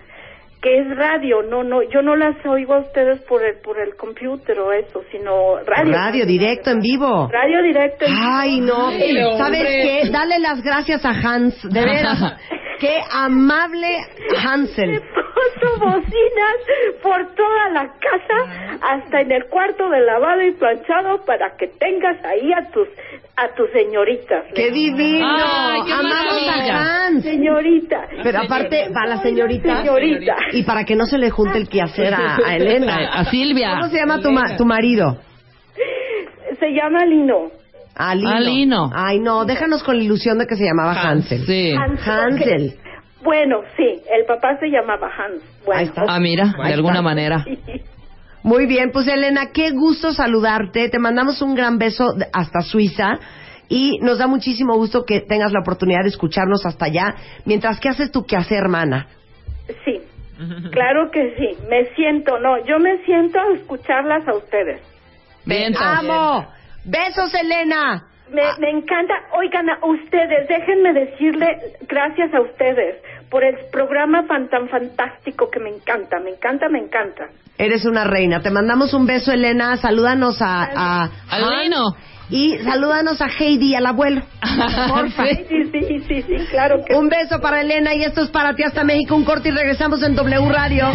que 0.61 0.79
es 0.79 0.97
radio, 0.97 1.41
no, 1.41 1.63
no, 1.63 1.81
yo 1.83 2.01
no 2.01 2.15
las 2.15 2.35
oigo 2.45 2.73
a 2.73 2.79
ustedes 2.79 3.21
por 3.21 3.43
el, 3.43 3.55
por 3.61 3.79
el 3.79 3.95
computer 3.95 4.59
o 4.59 4.73
eso, 4.73 5.01
sino 5.11 5.57
radio. 5.65 5.93
Radio 5.93 6.25
directo 6.25 6.71
en 6.71 6.79
vivo. 6.79 7.29
Radio 7.31 7.63
directo 7.63 8.05
en 8.05 8.13
Ay, 8.13 8.59
no. 8.59 8.87
Ay, 8.89 9.15
¿Sabes 9.37 9.59
hombre. 9.61 10.01
qué? 10.03 10.09
Dale 10.11 10.39
las 10.39 10.61
gracias 10.61 11.05
a 11.05 11.11
Hans, 11.11 11.55
de 11.63 11.79
veras. 11.85 12.19
qué 12.79 12.97
amable 13.11 13.99
Hansel. 14.43 15.01
puso 15.01 15.79
bocinas 15.79 16.57
por 17.01 17.35
toda 17.35 17.69
la 17.71 17.87
casa, 17.87 18.77
hasta 18.81 19.21
en 19.21 19.31
el 19.31 19.45
cuarto 19.45 19.89
de 19.89 20.01
lavado 20.01 20.41
y 20.41 20.51
planchado 20.51 21.23
para 21.25 21.55
que 21.57 21.67
tengas 21.67 22.23
ahí 22.25 22.51
a 22.53 22.69
tus 22.71 22.87
a 23.41 23.55
tus 23.55 23.69
señoritas. 23.71 24.45
¡Qué 24.53 24.71
divino! 24.71 25.27
Ay, 25.27 25.81
qué 25.85 25.93
Amamos 25.93 26.45
maravilla. 26.45 26.77
a 26.77 27.05
Hans. 27.07 27.23
Señorita. 27.23 28.07
Pero 28.23 28.39
aparte, 28.39 28.89
va 28.89 29.05
la 29.07 29.21
señorita. 29.21 29.77
Señorita. 29.83 30.35
Y 30.53 30.63
para 30.63 30.83
que 30.83 30.95
no 30.95 31.05
se 31.05 31.17
le 31.17 31.29
junte 31.29 31.57
el 31.57 31.69
quehacer 31.69 32.13
a, 32.13 32.37
a 32.45 32.55
Elena. 32.55 32.97
A 33.13 33.25
Silvia. 33.25 33.71
¿Cómo 33.79 33.89
se 33.91 33.97
llama 33.97 34.19
tu, 34.21 34.31
ma- 34.31 34.55
tu 34.57 34.65
marido? 34.65 35.17
Se 36.59 36.67
llama 36.73 37.05
Lino. 37.05 37.49
Alino. 37.95 38.29
Alino. 38.31 38.89
Ay, 38.93 39.19
no, 39.19 39.45
déjanos 39.45 39.83
con 39.83 39.97
la 39.97 40.03
ilusión 40.03 40.37
de 40.37 40.45
que 40.47 40.55
se 40.55 40.63
llamaba 40.65 40.93
Hansel. 41.01 41.45
Sí. 41.45 41.73
Hansel. 41.75 42.75
Bueno, 43.21 43.57
sí, 43.75 44.01
el 44.13 44.25
papá 44.25 44.57
se 44.59 44.67
llamaba 44.67 45.07
Hans. 45.07 45.43
Bueno, 45.65 45.79
Ahí 45.81 45.85
está. 45.87 46.03
Ah, 46.07 46.19
mira, 46.19 46.53
de 46.65 46.73
alguna 46.73 47.01
manera. 47.01 47.43
Muy 48.43 48.65
bien, 48.65 48.91
pues 48.91 49.07
Elena, 49.07 49.51
qué 49.53 49.71
gusto 49.71 50.11
saludarte. 50.11 50.89
Te 50.89 50.99
mandamos 50.99 51.41
un 51.41 51.55
gran 51.55 51.77
beso 51.77 52.13
hasta 52.31 52.61
Suiza. 52.61 53.19
Y 53.67 53.99
nos 54.01 54.17
da 54.17 54.27
muchísimo 54.27 54.75
gusto 54.75 55.05
que 55.05 55.21
tengas 55.21 55.51
la 55.51 55.59
oportunidad 55.59 56.01
de 56.01 56.09
escucharnos 56.09 56.65
hasta 56.65 56.85
allá. 56.85 57.15
Mientras 57.45 57.79
que 57.79 57.89
haces 57.89 58.11
tu 58.11 58.25
quehacer, 58.25 58.57
hermana. 58.57 59.07
Sí, 59.85 60.01
claro 60.71 61.11
que 61.11 61.35
sí. 61.37 61.57
Me 61.69 61.85
siento, 61.95 62.39
no, 62.39 62.65
yo 62.65 62.79
me 62.79 62.97
siento 63.05 63.39
a 63.39 63.53
escucharlas 63.53 64.27
a 64.27 64.35
ustedes. 64.35 64.81
Bien, 65.45 65.75
¡Amo! 65.77 66.47
¡Besos, 66.85 67.33
Elena! 67.35 68.07
Me, 68.31 68.43
me 68.59 68.69
encanta, 68.69 69.13
oigan, 69.33 69.69
a 69.69 69.85
ustedes, 69.85 70.47
déjenme 70.47 70.93
decirle 70.93 71.47
gracias 71.87 72.31
a 72.33 72.41
ustedes 72.41 72.97
por 73.29 73.43
el 73.43 73.55
programa 73.71 74.25
tan 74.27 74.69
fantástico 74.69 75.49
que 75.49 75.59
me 75.59 75.69
encanta, 75.69 76.19
me 76.19 76.31
encanta, 76.31 76.69
me 76.69 76.79
encanta. 76.79 77.27
Eres 77.59 77.83
una 77.85 78.05
reina. 78.05 78.39
Te 78.41 78.51
mandamos 78.51 78.93
un 78.93 79.05
beso, 79.05 79.33
Elena. 79.33 79.75
Salúdanos 79.75 80.41
a, 80.41 81.03
a 81.03 81.09
y 82.29 82.57
salúdanos 82.59 83.19
a 83.21 83.27
Heidi, 83.27 83.75
al 83.75 83.85
abuelo. 83.85 84.21
Porfa. 84.87 85.25
Sí, 85.25 85.45
sí, 85.49 85.71
sí, 85.71 85.99
sí, 86.07 86.21
sí, 86.21 86.45
claro 86.51 86.85
que 86.87 86.95
Un 86.95 87.09
beso 87.09 87.41
para 87.41 87.59
Elena 87.61 87.93
y 87.95 88.03
esto 88.03 88.21
es 88.21 88.29
para 88.29 88.55
ti 88.55 88.63
hasta 88.63 88.83
México. 88.85 89.13
Un 89.13 89.25
corte 89.25 89.49
y 89.49 89.51
regresamos 89.51 90.01
en 90.03 90.15
W 90.15 90.49
Radio. 90.49 90.87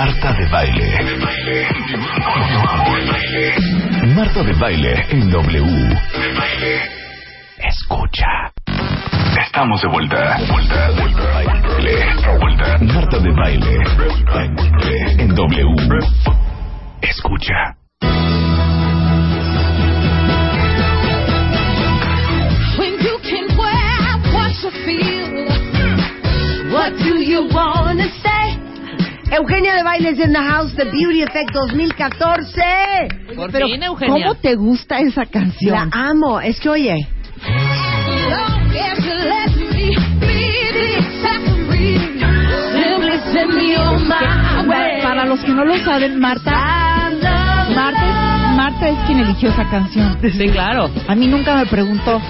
Marta 0.00 0.32
de 0.32 0.46
baile. 0.46 0.98
Marta 4.16 4.42
de 4.42 4.52
baile 4.54 4.94
en 5.10 5.30
W. 5.30 5.98
Escucha. 7.58 8.50
Estamos 9.44 9.82
de 9.82 9.88
vuelta. 9.88 10.38
Vuelta, 10.50 10.90
vuelta, 10.92 11.22
baile. 11.34 12.06
Vuelta. 12.40 12.78
Marta 12.94 13.18
de 13.18 13.30
baile 13.32 13.76
en 15.18 15.34
W. 15.34 15.98
Escucha. 17.02 17.76
When 22.78 22.94
you 23.04 23.18
can 23.20 23.54
wear 23.58 24.16
what 24.32 24.52
you 24.62 24.70
feel, 24.86 25.44
what 26.72 26.90
do 26.96 27.20
you 27.20 27.46
wanna 27.52 28.08
say? 28.22 28.39
Eugenia 29.32 29.76
de 29.76 29.84
Bailes 29.84 30.18
in 30.18 30.32
the 30.32 30.42
House, 30.42 30.74
The 30.74 30.86
Beauty 30.86 31.22
Effect 31.22 31.52
2014. 31.52 33.36
Por 33.36 33.52
Pero, 33.52 33.66
fin, 33.68 33.82
Eugenia. 33.82 34.26
¿Cómo 34.26 34.34
te 34.34 34.56
gusta 34.56 34.98
esa 34.98 35.24
canción? 35.24 35.72
La 35.72 35.88
amo. 35.92 36.40
Es 36.40 36.58
que, 36.58 36.68
oye. 36.68 37.08
Para 45.02 45.24
los 45.26 45.40
que 45.40 45.52
no 45.52 45.64
lo 45.64 45.78
saben, 45.78 46.18
Marta, 46.18 47.10
Marta, 47.74 48.52
Marta 48.56 48.88
es 48.88 48.98
quien 49.06 49.20
eligió 49.20 49.50
esa 49.50 49.68
canción. 49.70 50.18
Sí, 50.20 50.48
claro. 50.48 50.90
A 51.06 51.14
mí 51.14 51.26
nunca 51.28 51.54
me 51.54 51.66
preguntó, 51.66 52.20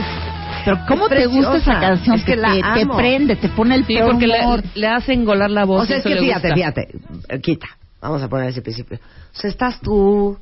pero 0.64 0.79
¿cómo 0.88 1.07
Es 1.09 1.11
te 1.11 1.27
gusta 1.27 1.57
esa 1.57 1.81
canción? 1.81 2.16
Es 2.16 2.25
que 2.25 2.33
te, 2.35 2.40
la 2.40 2.53
te- 2.55 2.61
te 2.62 2.83
amo. 2.83 2.96
prende, 2.96 3.37
te 3.37 3.49
pone 3.51 3.75
el 3.77 3.85
Sí, 3.87 3.94
peor 3.94 4.11
porque 4.12 4.27
le, 4.27 4.40
humor. 4.40 4.62
le 4.75 4.87
hacen 4.87 5.25
golar 5.25 5.51
la 5.51 5.64
voz. 5.64 5.83
o 5.83 5.87
sea, 5.87 5.96
es 5.99 6.03
que 6.03 6.11
le 6.14 6.20
fíjate, 6.20 6.49
gusta. 6.49 6.55
fíjate. 6.55 6.88
eh, 7.29 7.40
Quita. 7.40 7.66
Vamos 8.01 8.23
a 8.23 8.29
poner 8.29 8.49
ese 8.49 8.62
principio. 8.62 8.99
O 8.99 9.37
sea, 9.38 9.51
estás 9.51 9.81
tú, 9.81 10.38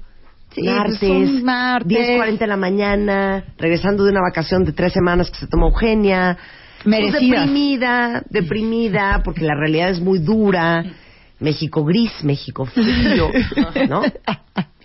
Sí, 0.53 0.63
martes, 0.63 0.99
pues, 1.01 1.11
un 1.11 1.43
martes. 1.45 1.99
10.40 1.99 2.39
de 2.39 2.47
la 2.47 2.57
mañana, 2.57 3.45
regresando 3.59 4.05
de 4.05 4.11
una 4.13 4.21
vacación 4.21 4.65
de 4.65 4.73
tres 4.73 4.93
semanas 4.93 5.31
que 5.31 5.39
se 5.39 5.47
tomó 5.47 5.69
Eugenia. 5.69 6.39
Merecidas. 6.85 7.21
deprimida, 7.21 8.23
deprimida, 8.31 9.21
porque 9.25 9.45
la 9.45 9.55
realidad 9.57 9.91
es 9.91 10.01
muy 10.01 10.21
dura. 10.21 10.85
México 11.41 11.85
gris, 11.85 12.13
México 12.23 12.65
frío, 12.67 13.31
¿no? 13.89 14.03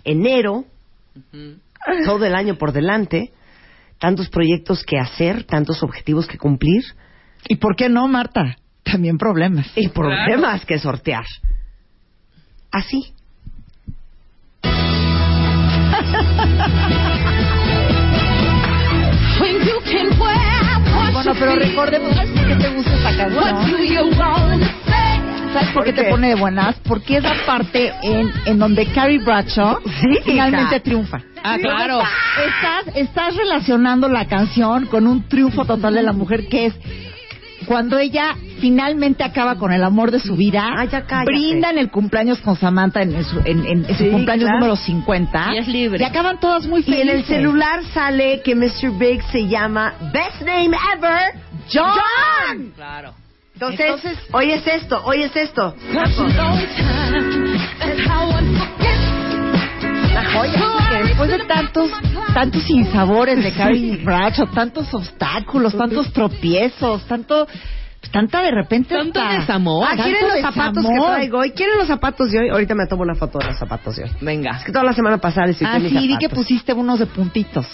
Enero, 0.04 0.64
todo 2.04 2.24
el 2.26 2.34
año 2.34 2.56
por 2.56 2.72
delante, 2.72 3.32
tantos 3.98 4.28
proyectos 4.28 4.84
que 4.84 4.98
hacer, 4.98 5.44
tantos 5.44 5.82
objetivos 5.82 6.26
que 6.26 6.38
cumplir 6.38 6.82
¿Y 7.48 7.56
por 7.56 7.76
qué 7.76 7.88
no, 7.88 8.08
Marta? 8.08 8.56
También 8.82 9.18
problemas. 9.18 9.66
y 9.76 9.88
problemas 9.88 10.64
que 10.64 10.78
sortear. 10.78 11.24
Así. 12.70 13.12
Bueno, 21.12 21.32
pero 21.38 21.54
recordemos, 21.56 22.14
¿sabes 22.14 22.30
por 22.32 22.46
qué 22.46 22.56
te 22.56 22.68
gusta 22.70 22.94
esta 22.94 23.16
canción? 23.16 24.83
¿Sabes 25.54 25.68
por 25.70 25.84
qué 25.84 25.92
¿Por 25.92 25.94
qué? 25.94 26.02
te 26.04 26.10
pone 26.10 26.28
de 26.28 26.34
buenas? 26.34 26.76
Porque 26.86 27.16
es 27.16 27.22
la 27.22 27.34
parte 27.46 27.92
en, 28.02 28.30
en 28.44 28.58
donde 28.58 28.86
Carrie 28.86 29.18
Bradshaw 29.18 29.78
Sí, 30.00 30.18
finalmente 30.24 30.74
hija. 30.76 30.82
triunfa. 30.84 31.20
Ah, 31.42 31.56
claro. 31.60 32.00
Estás, 32.00 32.96
estás 32.96 33.36
relacionando 33.36 34.08
la 34.08 34.26
canción 34.26 34.86
con 34.86 35.06
un 35.06 35.28
triunfo 35.28 35.64
total 35.64 35.94
de 35.94 36.02
la 36.02 36.12
mujer 36.12 36.48
que 36.48 36.66
es 36.66 36.74
cuando 37.66 37.98
ella 37.98 38.34
finalmente 38.60 39.24
acaba 39.24 39.56
con 39.56 39.72
el 39.72 39.82
amor 39.84 40.10
de 40.10 40.20
su 40.20 40.36
vida, 40.36 40.68
Ah, 40.76 40.84
ya 40.84 41.06
cállate. 41.06 41.32
brinda 41.32 41.70
en 41.70 41.78
el 41.78 41.90
cumpleaños 41.90 42.38
con 42.40 42.56
Samantha 42.56 43.00
en, 43.02 43.24
su, 43.24 43.38
en- 43.44 43.64
en- 43.66 43.84
en 43.86 43.96
su 43.96 44.04
Sí, 44.04 44.10
cumpleaños 44.10 44.44
claro. 44.44 44.58
número 44.58 44.76
50. 44.76 45.54
Y 45.54 45.58
es 45.58 45.68
libre. 45.68 45.98
Y 46.02 46.04
acaban 46.04 46.40
todas 46.40 46.66
muy 46.66 46.80
Y 46.80 46.84
felices. 46.84 47.08
en 47.08 47.16
el 47.16 47.24
celular 47.24 47.80
sale 47.94 48.42
que 48.42 48.54
Mr. 48.54 48.98
Big 48.98 49.22
se 49.32 49.46
llama 49.46 49.94
Best 50.12 50.40
Name 50.42 50.76
Ever, 50.94 51.40
John. 51.72 52.72
Claro. 52.76 53.14
Entonces, 53.70 54.12
Entonces- 54.12 54.18
hoy 54.32 54.50
es 54.52 54.66
esto, 54.66 55.02
hoy 55.04 55.22
es 55.22 55.36
esto. 55.36 55.74
La 60.14 60.24
joya, 60.32 60.62
porque 60.78 61.02
después 61.08 61.30
de 61.30 61.38
tantos, 61.44 61.90
tantos 62.32 62.62
sinsabores 62.62 63.42
de 63.42 63.52
Carrie 63.52 63.96
Bradshaw, 64.04 64.46
tantos 64.48 64.92
obstáculos, 64.94 65.76
tantos 65.76 66.12
tropiezos, 66.12 67.04
tanto, 67.06 67.48
tanta 68.12 68.42
de 68.42 68.50
repente 68.52 68.94
Tanto 68.94 69.20
desamor. 69.28 69.86
Ah, 69.90 69.96
¿quieren 69.96 70.22
los 70.28 70.40
zapatos 70.40 70.84
que 70.86 71.00
traigo 71.00 71.38
hoy? 71.38 71.50
¿Quieren 71.50 71.78
los 71.78 71.88
zapatos 71.88 72.30
de 72.30 72.38
hoy? 72.38 72.48
Ahorita 72.50 72.74
me 72.74 72.86
tomo 72.86 73.02
una 73.02 73.14
foto 73.16 73.38
de 73.38 73.46
los 73.46 73.58
zapatos 73.58 73.96
de 73.96 74.04
hoy. 74.04 74.10
Venga. 74.20 74.58
Es 74.58 74.64
que 74.64 74.72
toda 74.72 74.84
la 74.84 74.92
semana 74.92 75.18
pasada 75.18 75.46
les 75.48 75.60
Ah, 75.62 75.78
sí, 75.80 76.06
vi 76.08 76.16
que 76.18 76.28
pusiste 76.28 76.72
unos 76.72 77.00
de 77.00 77.06
puntitos. 77.06 77.66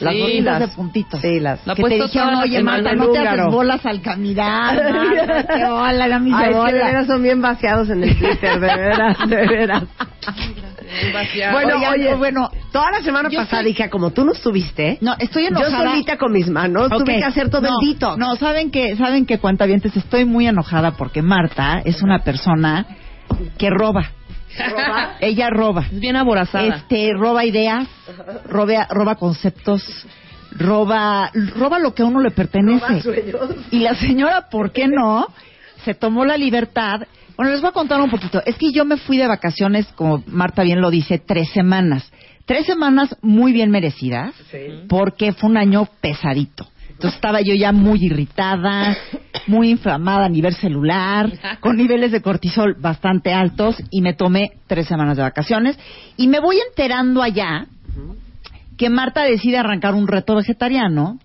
Las 0.00 0.12
Sí, 0.14 0.40
las- 0.42 0.60
de 0.60 0.68
puntitos. 0.68 1.20
Sí, 1.20 1.40
las... 1.40 1.66
La 1.66 1.74
que 1.74 1.82
te 1.82 1.94
dijeron, 1.94 2.32
la 2.34 2.40
oye, 2.40 2.62
Marta, 2.62 2.92
no 2.94 3.04
te 3.04 3.18
húngaro". 3.18 3.42
haces 3.42 3.54
bolas 3.54 3.86
al 3.86 4.02
caminar. 4.02 4.92
Marta, 4.92 5.46
qué 5.56 5.64
bola, 5.70 6.06
era 6.06 6.18
mi 6.18 6.32
Ay, 6.34 6.50
es 6.52 6.56
que 6.66 6.72
de 6.72 6.84
veras 6.84 7.06
son 7.06 7.22
bien 7.22 7.40
vaciados 7.40 7.88
en 7.90 8.02
el 8.04 8.18
Twitter, 8.18 8.60
de 8.60 8.76
veras, 8.76 9.16
de 9.28 9.46
veras. 9.46 9.82
Bueno, 11.52 11.76
Oigan, 11.76 11.92
oye, 11.92 12.14
bueno, 12.14 12.50
Toda 12.72 12.90
la 12.90 13.02
semana 13.02 13.28
Yo 13.30 13.38
pasada 13.40 13.60
estoy- 13.62 13.72
dije, 13.72 13.90
como 13.90 14.10
tú 14.10 14.24
no 14.24 14.32
estuviste, 14.32 14.98
No, 15.00 15.14
estoy 15.18 15.44
yo 15.44 15.48
enojada. 15.48 15.90
solita 15.90 16.16
con 16.18 16.32
mis 16.32 16.48
manos 16.48 16.86
Ok, 16.92 16.98
tuve 17.04 17.18
que 17.18 17.24
hacer 17.24 17.48
todo 17.50 17.62
no, 17.62 17.68
el 17.80 17.88
detox. 17.94 18.18
No, 18.18 18.36
saben 18.36 18.70
que, 18.70 18.96
saben 18.96 19.24
que 19.26 19.38
cuentavientes 19.38 19.96
estoy 19.96 20.24
muy 20.24 20.46
enojada 20.46 20.92
porque 20.92 21.22
Marta 21.22 21.80
es 21.84 22.02
una 22.02 22.20
persona 22.22 22.86
que 23.58 23.70
roba. 23.70 24.10
Ella 25.20 25.50
roba. 25.50 25.86
Es 25.90 26.00
bien 26.00 26.16
aborazada. 26.16 26.76
Este, 26.76 27.12
roba 27.12 27.44
ideas, 27.44 27.88
roba, 28.48 28.86
roba 28.90 29.14
conceptos, 29.16 29.82
roba, 30.52 31.30
roba 31.54 31.78
lo 31.78 31.94
que 31.94 32.02
a 32.02 32.06
uno 32.06 32.20
le 32.20 32.30
pertenece. 32.30 33.02
Y 33.70 33.80
la 33.80 33.94
señora, 33.94 34.48
¿por 34.50 34.72
qué 34.72 34.88
no? 34.88 35.26
Se 35.84 35.94
tomó 35.94 36.24
la 36.24 36.36
libertad. 36.36 37.06
Bueno, 37.36 37.52
les 37.52 37.60
voy 37.60 37.70
a 37.70 37.72
contar 37.72 38.00
un 38.00 38.10
poquito. 38.10 38.42
Es 38.44 38.56
que 38.56 38.72
yo 38.72 38.84
me 38.84 38.96
fui 38.96 39.18
de 39.18 39.26
vacaciones, 39.26 39.86
como 39.94 40.22
Marta 40.26 40.62
bien 40.62 40.80
lo 40.80 40.90
dice, 40.90 41.18
tres 41.18 41.50
semanas. 41.50 42.10
Tres 42.46 42.64
semanas 42.66 43.14
muy 43.22 43.52
bien 43.52 43.70
merecidas, 43.70 44.32
porque 44.88 45.32
fue 45.32 45.50
un 45.50 45.56
año 45.56 45.86
pesadito. 46.00 46.68
Entonces 46.96 47.16
estaba 47.16 47.42
yo 47.42 47.54
ya 47.54 47.72
muy 47.72 48.06
irritada, 48.06 48.96
muy 49.46 49.68
inflamada 49.68 50.24
a 50.24 50.28
nivel 50.30 50.54
celular, 50.54 51.30
con 51.60 51.76
niveles 51.76 52.10
de 52.10 52.22
cortisol 52.22 52.74
bastante 52.80 53.34
altos 53.34 53.76
y 53.90 54.00
me 54.00 54.14
tomé 54.14 54.52
tres 54.66 54.86
semanas 54.86 55.18
de 55.18 55.22
vacaciones 55.22 55.78
y 56.16 56.26
me 56.26 56.40
voy 56.40 56.56
enterando 56.58 57.22
allá 57.22 57.66
que 58.78 58.88
Marta 58.88 59.24
decide 59.24 59.58
arrancar 59.58 59.94
un 59.94 60.08
reto 60.08 60.36
vegetariano. 60.36 61.18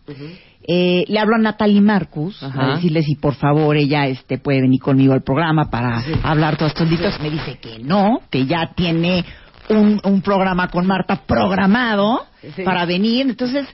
Eh, 0.67 1.05
le 1.07 1.19
hablo 1.19 1.35
a 1.37 1.39
Natalie 1.39 1.81
Marcus 1.81 2.43
Ajá. 2.43 2.73
a 2.73 2.75
decirle 2.75 3.01
si 3.01 3.15
por 3.15 3.35
favor 3.35 3.77
ella 3.77 4.07
este 4.07 4.37
puede 4.37 4.61
venir 4.61 4.81
conmigo 4.81 5.13
al 5.13 5.23
programa 5.23 5.69
para 5.69 6.03
hablar 6.21 6.57
todos 6.57 6.73
estos 6.73 6.89
ditos. 6.89 7.17
Me 7.21 7.29
dice 7.29 7.59
que 7.59 7.79
no, 7.79 8.19
que 8.29 8.45
ya 8.45 8.73
tiene 8.75 9.23
un, 9.69 10.01
un 10.03 10.21
programa 10.21 10.67
con 10.67 10.85
Marta 10.85 11.23
programado 11.25 12.25
para 12.65 12.85
venir. 12.85 13.27
Entonces, 13.27 13.65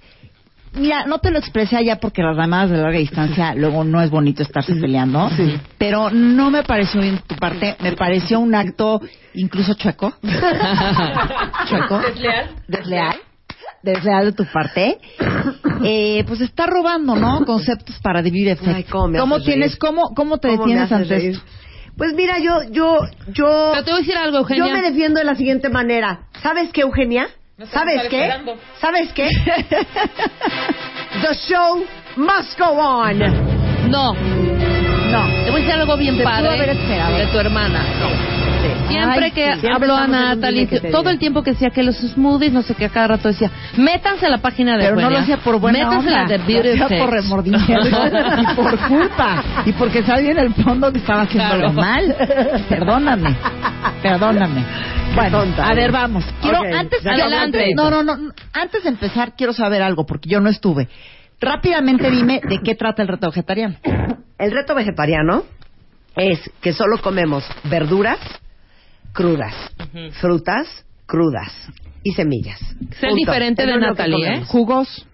mira, 0.73 1.05
no 1.05 1.19
te 1.19 1.31
lo 1.31 1.39
expresé 1.39 1.77
allá 1.77 1.99
porque 1.99 2.21
las 2.21 2.35
llamadas 2.37 2.69
de 2.71 2.77
larga 2.77 2.99
distancia 2.99 3.53
luego 3.55 3.83
no 3.83 4.01
es 4.01 4.09
bonito 4.09 4.43
estarse 4.43 4.75
peleando. 4.75 5.29
Pero 5.77 6.09
no 6.09 6.51
me 6.51 6.63
pareció 6.63 7.01
bien 7.01 7.19
tu 7.25 7.35
parte, 7.35 7.75
me 7.79 7.93
pareció 7.93 8.39
un 8.39 8.53
acto 8.55 9.01
incluso 9.33 9.73
chueco. 9.75 10.13
chueco. 11.69 11.99
Desleal. 11.99 12.49
Desleal. 12.67 13.15
Desleal 13.83 14.25
de 14.25 14.31
tu 14.33 14.45
parte. 14.45 14.97
Eh, 15.83 16.23
pues 16.27 16.41
está 16.41 16.65
robando, 16.65 17.15
¿no? 17.15 17.45
Conceptos 17.45 17.99
para 18.01 18.21
dividir. 18.21 18.57
Ay, 18.65 18.83
cómo 18.83 19.07
me 19.07 19.19
haces 19.19 19.43
tienes, 19.45 19.71
reír. 19.71 19.79
cómo, 19.79 20.09
cómo 20.15 20.39
te 20.39 20.49
¿Cómo 20.49 20.65
detienes 20.65 20.91
ante 20.91 21.09
reír? 21.15 21.31
esto? 21.31 21.45
Pues 21.95 22.13
mira, 22.13 22.37
yo, 22.39 22.61
yo, 22.71 22.99
yo... 23.33 23.69
Pero 23.71 23.83
te 23.83 23.91
voy 23.91 23.99
a 23.99 24.03
decir 24.03 24.17
algo, 24.17 24.37
Eugenia. 24.39 24.67
Yo 24.67 24.71
me 24.71 24.81
defiendo 24.83 25.19
de 25.19 25.25
la 25.25 25.35
siguiente 25.35 25.69
manera. 25.69 26.27
¿Sabes 26.43 26.69
qué, 26.71 26.81
Eugenia? 26.81 27.27
No 27.57 27.65
¿Sabes 27.65 28.07
qué? 28.09 28.21
esperando. 28.21 28.57
¿Sabes 28.79 29.11
qué? 29.13 29.29
The 31.21 31.33
show 31.47 31.83
must 32.15 32.55
go 32.59 32.79
on. 32.79 33.17
No. 33.89 34.76
No. 35.11 35.25
Te 35.45 35.51
voy 35.51 35.61
a 35.61 35.63
decir 35.63 35.71
algo 35.79 35.97
bien 35.97 36.21
padre 36.23 36.75
de 36.75 37.27
tu 37.31 37.39
hermana. 37.39 37.81
Siempre 38.89 39.25
Ay, 39.25 39.31
que 39.31 39.53
sí. 39.53 39.59
Siempre 39.61 39.89
a 39.89 39.95
estamos 39.95 39.99
en 40.07 40.13
un 40.15 40.39
Natalie, 40.39 40.67
que 40.67 40.79
todo 40.91 41.09
el 41.09 41.19
tiempo 41.19 41.43
que 41.43 41.51
decía 41.51 41.69
que 41.69 41.83
los 41.83 41.95
smoothies, 41.97 42.51
no 42.51 42.61
sé 42.63 42.73
qué, 42.75 42.85
a 42.85 42.89
cada 42.89 43.07
rato 43.09 43.27
decía, 43.27 43.49
métanse 43.77 44.25
a 44.25 44.29
la 44.29 44.39
página 44.39 44.77
de 44.77 44.83
Pero 44.85 44.95
no 44.97 45.09
lo 45.09 45.17
hacía 45.19 45.37
por 45.37 45.59
buena 45.59 45.79
métanse 45.79 46.07
onda. 46.07 46.19
a 46.19 46.23
la 46.23 46.27
de 46.29 46.37
Beauty 46.39 46.95
por 46.99 47.09
remordimiento 47.11 47.73
y 48.41 48.55
por 48.55 48.77
culpa. 48.87 49.43
Y 49.65 49.71
porque 49.73 50.03
sabía 50.03 50.31
en 50.31 50.39
el 50.39 50.53
fondo 50.53 50.91
que 50.91 50.99
estaba 50.99 51.21
haciéndolo 51.21 51.71
Claro. 51.71 51.73
mal. 51.73 52.15
Perdóname. 52.69 53.35
Perdóname. 54.01 54.65
Bueno, 55.15 55.39
tonta 55.39 55.65
a 55.65 55.69
ver, 55.69 55.79
eres. 55.79 55.91
vamos. 55.91 56.25
Quiero, 56.41 56.59
antes, 56.61 57.05
adelante. 57.05 57.71
no, 57.75 57.89
no, 57.89 58.03
no. 58.03 58.13
Antes 58.53 58.83
de 58.83 58.89
empezar, 58.89 59.33
quiero 59.37 59.53
saber 59.53 59.81
algo, 59.81 60.05
porque 60.05 60.29
yo 60.29 60.39
no 60.39 60.49
estuve. 60.49 60.87
Rápidamente 61.39 62.09
dime 62.11 62.41
de 62.47 62.59
qué 62.63 62.75
trata 62.75 63.01
el 63.01 63.07
reto 63.07 63.27
vegetariano. 63.27 63.75
El 64.37 64.51
reto 64.51 64.75
vegetariano 64.75 65.43
es 66.15 66.39
que 66.61 66.73
solo 66.73 66.99
comemos 67.01 67.43
verduras 67.63 68.19
crudas, 69.13 69.53
frutas 70.19 70.67
crudas 71.05 71.51
y 72.03 72.11
semillas. 72.13 72.59
Ser 72.99 73.09
Punto. 73.09 73.15
diferente 73.15 73.65
de 73.65 73.77
Natalie, 73.77 74.27
¿eh? 74.35 74.43
Jugos. 74.45 75.05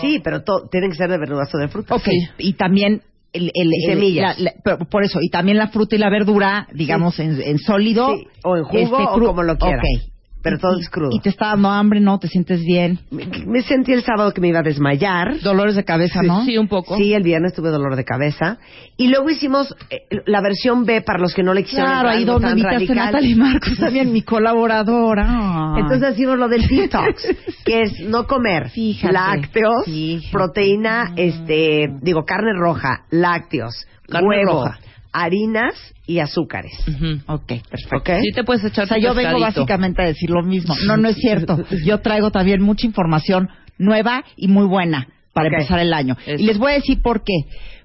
Sí, 0.00 0.20
pero 0.22 0.42
tienen 0.70 0.90
que 0.90 0.96
ser 0.96 1.10
de 1.10 1.18
verduras 1.18 1.52
o 1.54 1.58
de 1.58 1.68
frutas. 1.68 1.96
Ok. 2.00 2.08
Y 2.38 2.52
también 2.52 3.02
el, 3.32 3.50
el- 3.54 3.70
Y 3.72 3.84
el- 3.86 3.94
semillas. 3.98 4.38
la- 4.38 4.44
la- 4.44 4.54
pero 4.62 4.78
por 4.88 5.04
eso, 5.04 5.18
y 5.22 5.30
también 5.30 5.56
la 5.56 5.68
fruta 5.68 5.96
y 5.96 5.98
la 5.98 6.10
verdura, 6.10 6.68
digamos, 6.72 7.18
en, 7.18 7.40
en 7.42 7.58
sólido. 7.58 8.14
Sí, 8.16 8.26
o 8.44 8.56
en 8.56 8.64
jugo, 8.64 8.96
o 8.98 9.16
cru- 9.18 9.26
como 9.26 9.42
lo 9.42 9.56
quieras. 9.56 9.82
Ok. 9.84 10.09
Pero 10.42 10.58
todo 10.58 10.78
es 10.78 10.88
crudo. 10.88 11.10
Y 11.12 11.20
te 11.20 11.28
está 11.28 11.48
dando 11.48 11.68
hambre, 11.68 12.00
¿no? 12.00 12.18
¿Te 12.18 12.28
sientes 12.28 12.64
bien? 12.64 12.98
Me, 13.10 13.26
me 13.46 13.62
sentí 13.62 13.92
el 13.92 14.02
sábado 14.02 14.32
que 14.32 14.40
me 14.40 14.48
iba 14.48 14.60
a 14.60 14.62
desmayar. 14.62 15.40
Dolores 15.40 15.76
de 15.76 15.84
cabeza, 15.84 16.22
¿no? 16.22 16.44
Sí, 16.44 16.56
un 16.56 16.68
poco. 16.68 16.96
Sí, 16.96 17.12
el 17.12 17.22
viernes 17.22 17.52
tuve 17.54 17.68
dolor 17.70 17.94
de 17.96 18.04
cabeza. 18.04 18.58
Y 18.96 19.08
luego 19.08 19.28
hicimos 19.30 19.74
eh, 19.90 19.98
la 20.26 20.40
versión 20.40 20.84
B 20.84 21.02
para 21.02 21.18
los 21.18 21.34
que 21.34 21.42
no 21.42 21.52
le 21.52 21.62
quisieron 21.62 21.90
Claro, 21.90 22.08
ahí 22.08 22.24
donde 22.24 22.50
invitaste 22.50 22.92
a. 22.92 22.94
Natalie 23.06 23.36
Marcos, 23.36 23.76
también 23.80 24.12
mi 24.12 24.22
colaboradora. 24.22 25.74
Entonces 25.76 26.14
hicimos 26.14 26.38
lo 26.38 26.48
del 26.48 26.66
detox, 26.66 27.26
que 27.64 27.82
es 27.82 28.00
no 28.00 28.26
comer 28.26 28.70
Fíjate, 28.70 29.12
lácteos, 29.12 29.84
fíjate. 29.84 30.32
proteína, 30.32 31.12
este, 31.16 31.88
digo, 32.02 32.24
carne 32.24 32.52
roja, 32.58 33.04
lácteos, 33.10 33.86
Carne 34.08 34.28
huevo, 34.28 34.64
roja. 34.64 34.78
Harinas 35.12 35.74
y 36.06 36.18
azúcares. 36.18 36.72
Ujú. 36.88 37.20
Ok, 37.26 37.46
perfecto. 37.68 37.96
¿Ok? 37.96 38.10
Sí 38.22 38.32
te 38.32 38.44
puedes 38.44 38.64
echar 38.64 38.84
O 38.84 38.88
sea, 38.88 38.98
yo 38.98 39.14
vengo 39.14 39.40
básicamente 39.40 40.02
a 40.02 40.06
decir 40.06 40.30
lo 40.30 40.42
mismo. 40.42 40.74
No, 40.86 40.96
no 40.96 41.08
es 41.08 41.16
cierto. 41.16 41.64
Yo 41.84 41.98
traigo 42.00 42.30
también 42.30 42.62
mucha 42.62 42.86
información 42.86 43.48
nueva 43.78 44.24
y 44.36 44.48
muy 44.48 44.66
buena 44.66 45.08
para 45.32 45.48
empezar 45.48 45.78
el 45.80 45.92
año. 45.92 46.16
Eso. 46.26 46.42
Y 46.42 46.46
les 46.46 46.58
voy 46.58 46.72
a 46.72 46.74
decir 46.76 47.00
por 47.02 47.22
qué. 47.24 47.34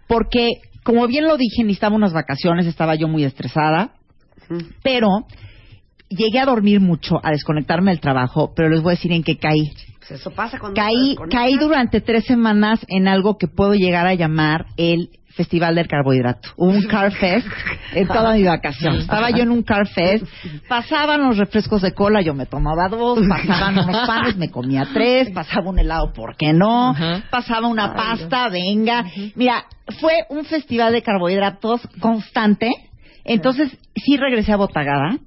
Porque, 0.07 0.49
como 0.84 1.07
bien 1.07 1.26
lo 1.26 1.38
dije, 1.38 1.63
necesitaba 1.63 1.95
unas 1.95 2.13
vacaciones, 2.13 2.65
estaba 2.65 2.95
yo 2.95 3.07
muy 3.07 3.23
estresada, 3.23 3.93
pero 4.84 5.07
llegué 6.09 6.39
a 6.39 6.45
dormir 6.45 6.80
mucho, 6.82 7.19
a 7.23 7.32
desconectarme 7.32 7.91
del 7.91 7.99
trabajo, 7.99 8.53
pero 8.55 8.69
les 8.69 8.82
voy 8.82 8.91
a 8.91 8.95
decir 8.95 9.11
en 9.11 9.23
qué 9.23 9.38
caí. 9.38 9.71
Pues 9.99 10.19
eso 10.19 10.32
pasa 10.32 10.59
cuando 10.59 10.80
Caí, 10.80 11.15
caí 11.32 11.57
durante 11.57 12.01
tres 12.01 12.26
semanas 12.26 12.80
en 12.88 13.07
algo 13.07 13.38
que 13.38 13.47
puedo 13.47 13.73
llegar 13.73 14.05
a 14.05 14.13
llamar 14.13 14.67
el 14.78 15.09
Festival 15.36 15.75
del 15.75 15.88
Carbohidrato. 15.88 16.49
Un 16.57 16.83
Car 16.88 17.11
Fest 17.11 17.47
en 17.93 18.07
toda 18.07 18.33
mi 18.33 18.43
vacación. 18.43 18.97
Estaba 18.97 19.29
yo 19.31 19.43
en 19.43 19.51
un 19.51 19.63
Car 19.63 19.88
Fest, 19.88 20.25
pasaban 20.67 21.21
los 21.23 21.38
refrescos 21.38 21.81
de 21.81 21.93
cola, 21.93 22.21
yo 22.21 22.33
me 22.33 22.45
tomaba 22.45 22.88
dos, 22.88 23.19
pasaban 23.27 23.77
unos 23.79 24.07
panes, 24.07 24.38
me 24.38 24.49
comía 24.49 24.88
tres, 24.93 25.29
pasaba 25.31 25.69
un 25.69 25.79
helado, 25.79 26.13
¿por 26.13 26.36
qué 26.38 26.53
no? 26.53 26.95
Pasaba 27.29 27.67
una 27.67 27.93
pasta, 27.93 28.49
venga. 28.49 29.05
Mira, 29.36 29.65
fue 29.99 30.13
un 30.29 30.45
festival 30.45 30.93
de 30.93 31.01
carbohidratos 31.01 31.81
constante. 31.99 32.69
Entonces, 33.23 33.75
sí 33.95 34.17
regresé 34.17 34.53
a 34.53 34.57
Botagada. 34.57 35.17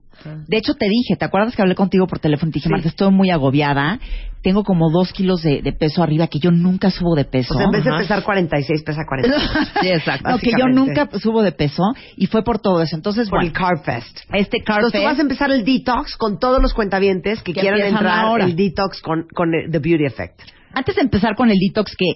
De 0.47 0.57
hecho, 0.57 0.75
te 0.75 0.87
dije, 0.89 1.17
¿te 1.19 1.25
acuerdas 1.25 1.55
que 1.55 1.63
hablé 1.63 1.75
contigo 1.75 2.07
por 2.07 2.19
teléfono? 2.19 2.51
Te 2.53 2.57
dije, 2.57 2.69
Sí. 2.69 2.73
Marta, 2.73 2.89
estoy 2.89 3.11
muy 3.13 3.31
agobiada. 3.31 3.99
Tengo 4.43 4.63
como 4.63 4.91
dos 4.91 5.13
kilos 5.13 5.43
de, 5.43 5.63
de 5.63 5.73
peso 5.73 6.03
arriba, 6.03 6.29
que 6.29 6.39
yo 6.39 6.51
nunca 6.51 6.91
subo 6.91 7.15
de 7.17 7.25
peso. 7.25 7.55
O 7.55 7.57
sea, 7.57 7.67
en 7.67 7.73
vez 7.73 7.83
de 7.85 7.91
Ajá. 7.91 7.99
pesar 8.01 8.23
46, 8.23 8.83
pesa 8.85 9.03
40. 9.07 9.37
Sí, 9.81 9.89
exacto. 9.89 10.31
No, 10.31 10.39
que 10.39 10.51
yo 10.59 10.67
nunca 10.69 11.09
subo 11.21 11.43
de 11.43 11.53
peso 11.53 11.83
y 12.17 12.27
fue 12.27 12.43
por 12.45 12.59
todo 12.61 12.81
eso. 12.83 12.95
Entonces, 12.97 13.29
Por 13.29 13.39
bueno, 13.41 13.49
el 13.49 13.53
Carb 13.53 13.83
Fest. 13.85 14.21
este 14.33 14.59
Car 14.63 14.77
Entonces 14.79 15.01
tú 15.01 15.05
vas 15.07 15.19
a 15.19 15.23
empezar 15.23 15.51
el 15.51 15.65
detox 15.65 16.17
con 16.17 16.39
todos 16.39 16.63
los 16.63 16.73
cuentavientes 16.73 17.43
que, 17.43 17.53
Que 17.53 17.61
quieran 17.61 17.81
entrar 17.81 18.25
ahora. 18.27 18.45
el 18.45 18.55
detox 18.55 19.01
con, 19.03 19.27
con 19.35 19.53
el- 19.55 19.71
The 19.71 19.79
Beauty 19.81 20.05
Effect. 20.05 20.41
antes 20.73 20.95
de 20.95 21.01
empezar 21.03 21.35
con 21.35 21.51
el 21.51 21.57
detox 21.59 21.97
que 21.97 22.07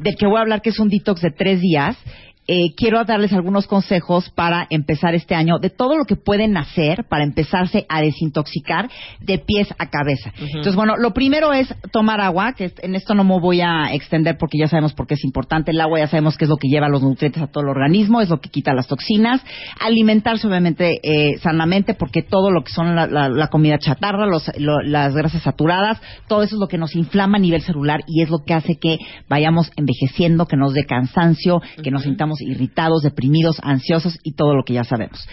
del 0.00 0.14
que 0.16 0.26
voy 0.26 0.36
a 0.38 0.40
hablar, 0.42 0.62
que 0.62 0.70
es 0.70 0.78
un 0.78 0.88
detox 0.88 1.20
de 1.22 1.30
tres 1.30 1.60
días, 1.60 1.96
eh, 2.46 2.74
quiero 2.76 3.02
darles 3.04 3.32
algunos 3.32 3.66
consejos 3.66 4.30
para 4.30 4.66
empezar 4.70 5.14
este 5.14 5.34
año 5.34 5.58
de 5.58 5.70
todo 5.70 5.96
lo 5.96 6.04
que 6.04 6.16
pueden 6.16 6.56
hacer 6.56 7.04
para 7.08 7.24
empezarse 7.24 7.86
a 7.88 8.00
desintoxicar 8.02 8.90
de 9.20 9.38
pies 9.38 9.68
a 9.78 9.86
cabeza. 9.88 10.32
Entonces, 10.38 10.74
bueno, 10.76 10.96
lo 10.96 11.12
primero 11.14 11.52
es 11.52 11.74
tomar 11.90 12.20
agua, 12.20 12.52
que 12.52 12.72
en 12.82 12.94
esto 12.94 13.14
no 13.14 13.24
me 13.24 13.40
voy 13.40 13.60
a 13.60 13.92
extender 13.94 14.36
porque 14.38 14.58
ya 14.58 14.68
sabemos 14.68 14.92
por 14.92 15.06
qué 15.06 15.14
es 15.14 15.24
importante. 15.24 15.70
El 15.70 15.80
agua 15.80 15.98
ya 16.00 16.06
sabemos 16.08 16.36
que 16.36 16.44
es 16.44 16.48
lo 16.50 16.56
que 16.56 16.68
lleva 16.68 16.88
los 16.88 17.02
nutrientes 17.02 17.42
a 17.42 17.46
todo 17.46 17.64
el 17.64 17.70
organismo, 17.70 18.20
es 18.20 18.28
lo 18.28 18.40
que 18.40 18.50
quita 18.50 18.74
las 18.74 18.86
toxinas. 18.88 19.40
Alimentarse, 19.80 20.46
obviamente, 20.46 21.00
eh, 21.02 21.38
sanamente, 21.38 21.94
porque 21.94 22.22
todo 22.22 22.50
lo 22.50 22.62
que 22.62 22.72
son 22.72 22.94
la, 22.94 23.06
la- 23.06 23.28
la 23.28 23.48
comida 23.48 23.78
chatarra, 23.78 24.26
los- 24.26 24.50
lo- 24.58 24.82
las 24.82 25.14
grasas 25.14 25.42
saturadas, 25.42 26.00
todo 26.28 26.42
eso 26.42 26.56
es 26.56 26.60
lo 26.60 26.68
que 26.68 26.78
nos 26.78 26.94
inflama 26.94 27.38
a 27.38 27.40
nivel 27.40 27.62
celular 27.62 28.00
y 28.06 28.22
es 28.22 28.30
lo 28.30 28.38
que 28.46 28.54
hace 28.54 28.76
que 28.78 28.98
vayamos 29.28 29.70
envejeciendo, 29.76 30.46
que 30.46 30.56
nos 30.56 30.74
dé 30.74 30.84
cansancio, 30.84 31.60
que 31.82 31.90
nos 31.90 32.02
sintamos 32.02 32.33
irritados, 32.40 33.02
deprimidos, 33.02 33.58
ansiosos 33.62 34.18
y 34.22 34.32
todo 34.34 34.54
lo 34.54 34.64
que 34.64 34.74
ya 34.74 34.84
sabemos. 34.84 35.26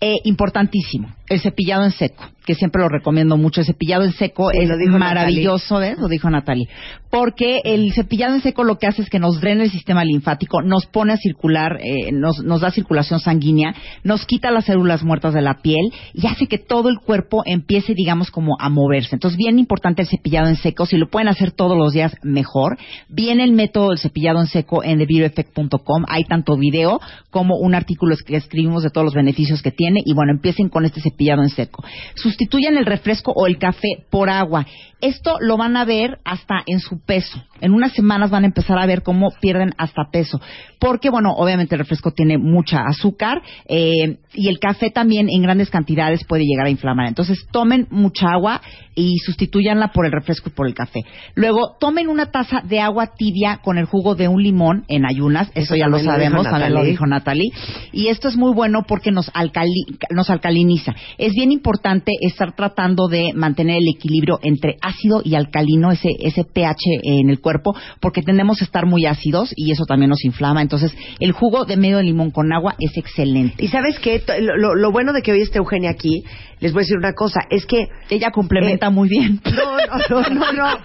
Eh, 0.00 0.16
importantísimo, 0.24 1.08
el 1.28 1.40
cepillado 1.40 1.84
en 1.84 1.92
seco, 1.92 2.24
que 2.44 2.54
siempre 2.54 2.82
lo 2.82 2.88
recomiendo 2.88 3.38
mucho. 3.38 3.60
El 3.60 3.66
cepillado 3.66 4.04
en 4.04 4.12
seco 4.12 4.50
Sí, 4.50 4.58
es 4.58 4.68
lo 4.68 4.76
dijo 4.76 4.98
maravilloso, 4.98 5.78
¿ves? 5.78 5.98
Lo 5.98 6.08
dijo 6.08 6.28
Natalie. 6.28 6.68
Porque 7.10 7.60
el 7.64 7.92
cepillado 7.94 8.34
en 8.34 8.42
seco 8.42 8.64
lo 8.64 8.76
que 8.76 8.88
hace 8.88 9.02
es 9.02 9.08
que 9.08 9.20
nos 9.20 9.40
drena 9.40 9.62
el 9.62 9.70
sistema 9.70 10.04
linfático, 10.04 10.60
nos 10.62 10.86
pone 10.86 11.12
a 11.12 11.16
circular, 11.16 11.78
eh, 11.80 12.10
nos, 12.12 12.42
nos 12.42 12.60
da 12.60 12.70
circulación 12.70 13.20
sanguínea, 13.20 13.74
nos 14.02 14.26
quita 14.26 14.50
las 14.50 14.66
células 14.66 15.04
muertas 15.04 15.32
de 15.32 15.40
la 15.40 15.62
piel 15.62 15.92
y 16.12 16.26
hace 16.26 16.48
que 16.48 16.58
todo 16.58 16.88
el 16.90 16.98
cuerpo 16.98 17.42
empiece, 17.46 17.94
digamos, 17.94 18.30
como 18.30 18.56
a 18.58 18.68
moverse. 18.68 19.14
Entonces, 19.14 19.38
bien 19.38 19.58
importante 19.58 20.02
el 20.02 20.08
cepillado 20.08 20.48
en 20.48 20.56
seco. 20.56 20.86
Si 20.86 20.98
lo 20.98 21.08
pueden 21.08 21.28
hacer 21.28 21.52
todos 21.52 21.78
los 21.78 21.92
días, 21.92 22.16
mejor. 22.22 22.76
Viene 23.08 23.44
el 23.44 23.52
método 23.52 23.90
del 23.90 23.98
cepillado 23.98 24.40
en 24.40 24.48
seco 24.48 24.82
en 24.82 24.98
TheBeautyEffect.com. 24.98 26.04
Hay 26.08 26.24
tanto 26.24 26.56
video 26.56 27.00
como 27.30 27.56
un 27.56 27.74
artículo 27.74 28.16
que 28.26 28.36
escribimos 28.36 28.82
de 28.82 28.90
todos 28.90 29.04
los 29.04 29.14
beneficios 29.14 29.62
que 29.62 29.70
tiene. 29.70 29.83
Y 30.04 30.14
bueno, 30.14 30.32
empiecen 30.32 30.68
con 30.68 30.84
este 30.84 31.00
cepillado 31.00 31.42
en 31.42 31.50
seco. 31.50 31.84
Sustituyan 32.14 32.76
el 32.76 32.86
refresco 32.86 33.32
o 33.34 33.46
el 33.46 33.58
café 33.58 34.04
por 34.10 34.30
agua. 34.30 34.66
Esto 35.00 35.36
lo 35.40 35.58
van 35.58 35.76
a 35.76 35.84
ver 35.84 36.18
hasta 36.24 36.62
en 36.66 36.80
su 36.80 36.98
peso. 36.98 37.42
En 37.60 37.74
unas 37.74 37.92
semanas 37.92 38.30
van 38.30 38.44
a 38.44 38.46
empezar 38.46 38.78
a 38.78 38.86
ver 38.86 39.02
cómo 39.02 39.28
pierden 39.38 39.74
hasta 39.76 40.08
peso. 40.10 40.40
Porque, 40.78 41.10
bueno, 41.10 41.34
obviamente 41.36 41.74
el 41.74 41.80
refresco 41.80 42.12
tiene 42.12 42.38
mucha 42.38 42.84
azúcar 42.86 43.42
eh, 43.68 44.18
y 44.32 44.48
el 44.48 44.58
café 44.58 44.90
también 44.90 45.28
en 45.28 45.42
grandes 45.42 45.68
cantidades 45.68 46.24
puede 46.24 46.44
llegar 46.44 46.66
a 46.66 46.70
inflamar. 46.70 47.06
Entonces, 47.06 47.46
tomen 47.52 47.86
mucha 47.90 48.30
agua 48.30 48.62
y 48.94 49.18
sustituyanla 49.18 49.88
por 49.88 50.06
el 50.06 50.12
refresco 50.12 50.48
y 50.48 50.52
por 50.52 50.66
el 50.66 50.74
café. 50.74 51.04
Luego, 51.34 51.76
tomen 51.78 52.08
una 52.08 52.30
taza 52.30 52.62
de 52.64 52.80
agua 52.80 53.12
tibia 53.14 53.58
con 53.62 53.76
el 53.76 53.84
jugo 53.84 54.14
de 54.14 54.28
un 54.28 54.42
limón 54.42 54.84
en 54.88 55.04
ayunas. 55.04 55.48
Eso, 55.48 55.74
Eso 55.74 55.76
ya 55.76 55.88
lo 55.88 55.98
sabemos, 55.98 56.44
también 56.44 56.72
lo 56.72 56.82
dijo 56.82 57.06
Natalie. 57.06 57.50
Y 57.92 58.08
esto 58.08 58.28
es 58.28 58.36
muy 58.36 58.54
bueno 58.54 58.84
porque 58.86 59.10
nos, 59.10 59.30
alcali- 59.74 59.98
nos 60.10 60.30
alcaliniza. 60.30 60.94
Es 61.18 61.32
bien 61.34 61.52
importante 61.52 62.12
estar 62.20 62.54
tratando 62.54 63.08
de 63.08 63.32
mantener 63.34 63.76
el 63.78 63.88
equilibrio 63.94 64.38
entre 64.42 64.76
ácido 64.82 65.20
y 65.24 65.34
alcalino, 65.34 65.90
ese, 65.90 66.10
ese 66.20 66.44
pH 66.44 67.00
en 67.02 67.30
el 67.30 67.40
cuerpo, 67.40 67.74
porque 68.00 68.22
tendemos 68.22 68.60
a 68.60 68.64
estar 68.64 68.86
muy 68.86 69.06
ácidos 69.06 69.52
y 69.56 69.72
eso 69.72 69.84
también 69.84 70.10
nos 70.10 70.24
inflama. 70.24 70.62
Entonces, 70.62 70.94
el 71.20 71.32
jugo 71.32 71.64
de 71.64 71.76
medio 71.76 71.98
de 71.98 72.04
limón 72.04 72.30
con 72.30 72.52
agua 72.52 72.74
es 72.78 72.96
excelente. 72.96 73.62
Y 73.64 73.68
sabes 73.68 73.98
qué, 73.98 74.20
T- 74.20 74.40
lo, 74.40 74.56
lo- 74.56 74.74
lo 74.74 74.92
bueno 74.92 75.12
de 75.12 75.22
que 75.22 75.32
hoy 75.32 75.40
esté 75.40 75.58
Eugenia 75.58 75.90
aquí, 75.90 76.24
les 76.60 76.72
voy 76.72 76.80
a 76.80 76.84
decir 76.84 76.96
una 76.96 77.12
cosa, 77.12 77.40
es 77.50 77.66
que 77.66 77.88
ella 78.10 78.30
complementa 78.30 78.90
muy 78.90 79.08
bien. 79.08 79.40
No, 79.54 80.22
no, 80.22 80.22
no, 80.22 80.52
no, 80.52 80.52
no, 80.52 80.78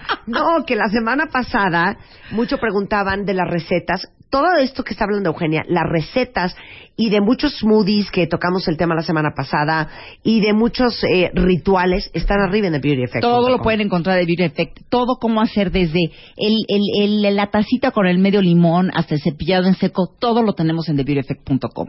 no, 0.58 0.64
que 0.64 0.76
la 0.76 0.88
semana 0.88 1.26
pasada 1.32 1.96
mucho 2.30 2.58
preguntaban 2.58 3.24
de 3.24 3.34
las 3.34 3.48
recetas. 3.48 4.06
Todo 4.30 4.56
esto 4.60 4.84
que 4.84 4.92
está 4.92 5.04
hablando 5.04 5.30
Eugenia, 5.30 5.62
las 5.68 5.84
recetas 5.90 6.54
y 6.96 7.08
de 7.08 7.20
muchos 7.20 7.56
smoothies 7.58 8.10
que 8.10 8.26
tocamos 8.26 8.68
el 8.68 8.76
tema 8.76 8.94
la 8.94 9.02
semana 9.02 9.30
pasada 9.34 9.88
y 10.22 10.40
de 10.40 10.52
muchos 10.52 11.02
eh, 11.04 11.30
rituales 11.34 12.10
están 12.12 12.40
arriba 12.40 12.66
en 12.66 12.74
The 12.74 12.78
Beauty 12.80 13.02
Effect. 13.04 13.22
Todo 13.22 13.48
lo 13.48 13.58
pueden 13.62 13.80
encontrar 13.80 14.18
de 14.18 14.26
Beauty 14.26 14.42
Effect. 14.42 14.78
Todo 14.90 15.16
cómo 15.20 15.40
hacer 15.40 15.70
desde 15.70 16.00
el, 16.36 16.56
el, 16.68 16.82
el- 17.24 17.36
la 17.36 17.46
tacita 17.50 17.90
con 17.90 18.06
el 18.06 18.18
medio 18.18 18.42
limón 18.42 18.90
hasta 18.94 19.14
el 19.14 19.20
cepillado 19.22 19.66
en 19.66 19.74
seco. 19.74 20.14
Todo 20.18 20.42
lo 20.42 20.52
tenemos 20.52 20.88
en 20.88 20.96
TheBeautyEffect.com. 20.96 21.88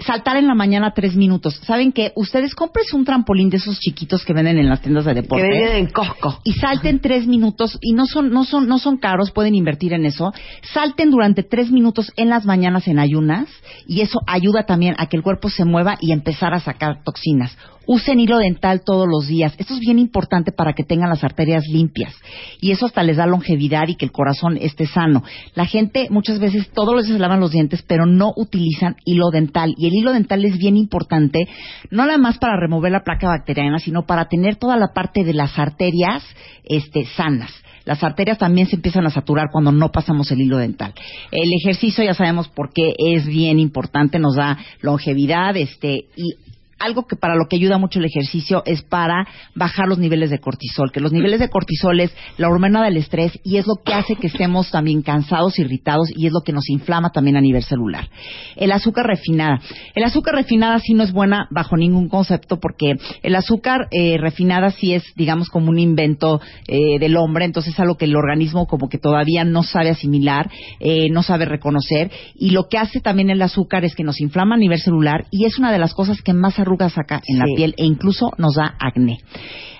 Saltar 0.00 0.36
en 0.36 0.46
la 0.46 0.54
mañana 0.54 0.92
tres 0.94 1.16
minutos. 1.16 1.60
¿Saben 1.66 1.92
qué? 1.92 2.12
Ustedes 2.14 2.54
compres 2.54 2.92
un 2.94 3.04
trampolín 3.04 3.50
de 3.50 3.56
esos 3.58 3.78
chiquitos 3.80 4.24
que 4.24 4.32
venden 4.32 4.58
en 4.58 4.68
las 4.68 4.80
tiendas 4.80 5.04
de 5.04 5.14
deporte. 5.14 5.44
Que 5.44 5.50
venden 5.52 5.76
en 5.76 5.86
Costco. 5.90 6.40
Y 6.44 6.52
salten 6.52 7.00
tres 7.00 7.26
minutos 7.26 7.76
y 7.80 7.92
no 7.92 8.06
son, 8.06 8.30
no 8.30 8.44
son, 8.44 8.68
no 8.68 8.78
son 8.78 8.96
caros, 8.98 9.30
pueden 9.32 9.54
invertir 9.54 9.92
en 9.92 10.04
eso. 10.06 10.32
Salten 10.72 11.10
durante 11.10 11.42
tres 11.42 11.70
minutos 11.70 12.12
en 12.16 12.28
las 12.28 12.44
mañanas 12.46 12.86
en 12.88 12.98
ayunas 12.98 13.48
y 13.86 14.00
eso 14.02 14.20
ayuda 14.28 14.64
también 14.64 14.94
a 14.98 15.06
que 15.06 15.16
el 15.16 15.22
cuerpo 15.22 15.48
se 15.48 15.64
mueva 15.64 15.96
y 16.00 16.12
empezar 16.12 16.54
a 16.54 16.60
sacar 16.60 17.02
toxinas. 17.02 17.56
Usen 17.86 18.20
hilo 18.20 18.36
dental 18.36 18.82
todos 18.84 19.08
los 19.08 19.26
días. 19.26 19.54
Esto 19.56 19.72
es 19.72 19.80
bien 19.80 19.98
importante 19.98 20.52
para 20.52 20.74
que 20.74 20.84
tengan 20.84 21.08
las 21.08 21.24
arterias 21.24 21.64
limpias. 21.66 22.14
Y 22.60 22.70
eso 22.70 22.84
hasta 22.84 23.02
les 23.02 23.16
da 23.16 23.26
longevidad 23.26 23.88
y 23.88 23.94
que 23.94 24.04
el 24.04 24.12
corazón 24.12 24.58
esté 24.60 24.86
sano. 24.86 25.24
La 25.54 25.64
gente 25.64 26.08
muchas 26.10 26.38
veces 26.38 26.70
todos 26.70 26.94
los 26.94 27.06
días 27.06 27.16
se 27.16 27.20
lavan 27.20 27.40
los 27.40 27.52
dientes, 27.52 27.82
pero 27.88 28.04
no 28.04 28.34
utilizan 28.36 28.96
hilo 29.06 29.30
dental. 29.30 29.74
Y 29.78 29.86
el 29.86 29.94
hilo 29.94 30.12
dental 30.12 30.44
es 30.44 30.58
bien 30.58 30.76
importante, 30.76 31.48
no 31.90 32.04
nada 32.04 32.18
más 32.18 32.36
para 32.36 32.60
remover 32.60 32.92
la 32.92 33.04
placa 33.04 33.28
bacteriana, 33.28 33.78
sino 33.78 34.04
para 34.04 34.26
tener 34.26 34.56
toda 34.56 34.76
la 34.76 34.92
parte 34.94 35.24
de 35.24 35.32
las 35.32 35.58
arterias 35.58 36.22
este, 36.64 37.06
sanas. 37.06 37.50
Las 37.88 38.04
arterias 38.04 38.36
también 38.36 38.66
se 38.66 38.76
empiezan 38.76 39.06
a 39.06 39.10
saturar 39.10 39.46
cuando 39.50 39.72
no 39.72 39.90
pasamos 39.90 40.30
el 40.30 40.42
hilo 40.42 40.58
dental. 40.58 40.92
El 41.30 41.48
ejercicio 41.58 42.04
ya 42.04 42.12
sabemos 42.12 42.46
por 42.46 42.70
qué 42.70 42.92
es 42.98 43.26
bien 43.26 43.58
importante, 43.58 44.18
nos 44.18 44.36
da 44.36 44.58
longevidad, 44.82 45.56
este, 45.56 46.04
y 46.14 46.34
algo 46.78 47.06
que 47.06 47.16
para 47.16 47.34
lo 47.34 47.46
que 47.48 47.56
ayuda 47.56 47.78
mucho 47.78 47.98
el 47.98 48.04
ejercicio 48.04 48.62
es 48.66 48.82
para 48.82 49.26
bajar 49.54 49.88
los 49.88 49.98
niveles 49.98 50.30
de 50.30 50.38
cortisol, 50.38 50.92
que 50.92 51.00
los 51.00 51.12
niveles 51.12 51.40
de 51.40 51.48
cortisol 51.48 52.00
es 52.00 52.12
la 52.36 52.48
hormona 52.48 52.84
del 52.84 52.96
estrés 52.96 53.38
y 53.42 53.56
es 53.56 53.66
lo 53.66 53.76
que 53.84 53.94
hace 53.94 54.16
que 54.16 54.28
estemos 54.28 54.70
también 54.70 55.02
cansados, 55.02 55.58
irritados 55.58 56.08
y 56.14 56.26
es 56.26 56.32
lo 56.32 56.40
que 56.40 56.52
nos 56.52 56.68
inflama 56.68 57.10
también 57.10 57.36
a 57.36 57.40
nivel 57.40 57.62
celular. 57.62 58.08
El 58.56 58.72
azúcar 58.72 59.06
refinada. 59.06 59.60
El 59.94 60.04
azúcar 60.04 60.34
refinada 60.34 60.78
sí 60.78 60.94
no 60.94 61.02
es 61.02 61.12
buena 61.12 61.48
bajo 61.50 61.76
ningún 61.76 62.08
concepto 62.08 62.58
porque 62.60 62.96
el 63.22 63.34
azúcar 63.34 63.88
eh, 63.90 64.16
refinada 64.18 64.70
sí 64.70 64.94
es, 64.94 65.04
digamos, 65.16 65.48
como 65.48 65.70
un 65.70 65.78
invento 65.78 66.40
eh, 66.66 66.98
del 66.98 67.16
hombre, 67.16 67.44
entonces 67.44 67.74
es 67.74 67.80
algo 67.80 67.96
que 67.96 68.04
el 68.04 68.16
organismo 68.16 68.66
como 68.66 68.88
que 68.88 68.98
todavía 68.98 69.44
no 69.44 69.62
sabe 69.62 69.90
asimilar, 69.90 70.50
eh, 70.80 71.08
no 71.10 71.22
sabe 71.22 71.44
reconocer 71.44 72.10
y 72.34 72.50
lo 72.50 72.68
que 72.68 72.78
hace 72.78 73.00
también 73.00 73.30
el 73.30 73.42
azúcar 73.42 73.84
es 73.84 73.94
que 73.94 74.04
nos 74.04 74.20
inflama 74.20 74.54
a 74.54 74.58
nivel 74.58 74.80
celular 74.80 75.26
y 75.30 75.44
es 75.44 75.58
una 75.58 75.72
de 75.72 75.78
las 75.78 75.94
cosas 75.94 76.22
que 76.22 76.32
más 76.32 76.58
arrugas 76.68 76.92
saca 76.92 77.20
en 77.26 77.38
la 77.38 77.46
piel 77.56 77.74
e 77.76 77.84
incluso 77.84 78.30
nos 78.38 78.54
da 78.54 78.76
acné. 78.78 79.18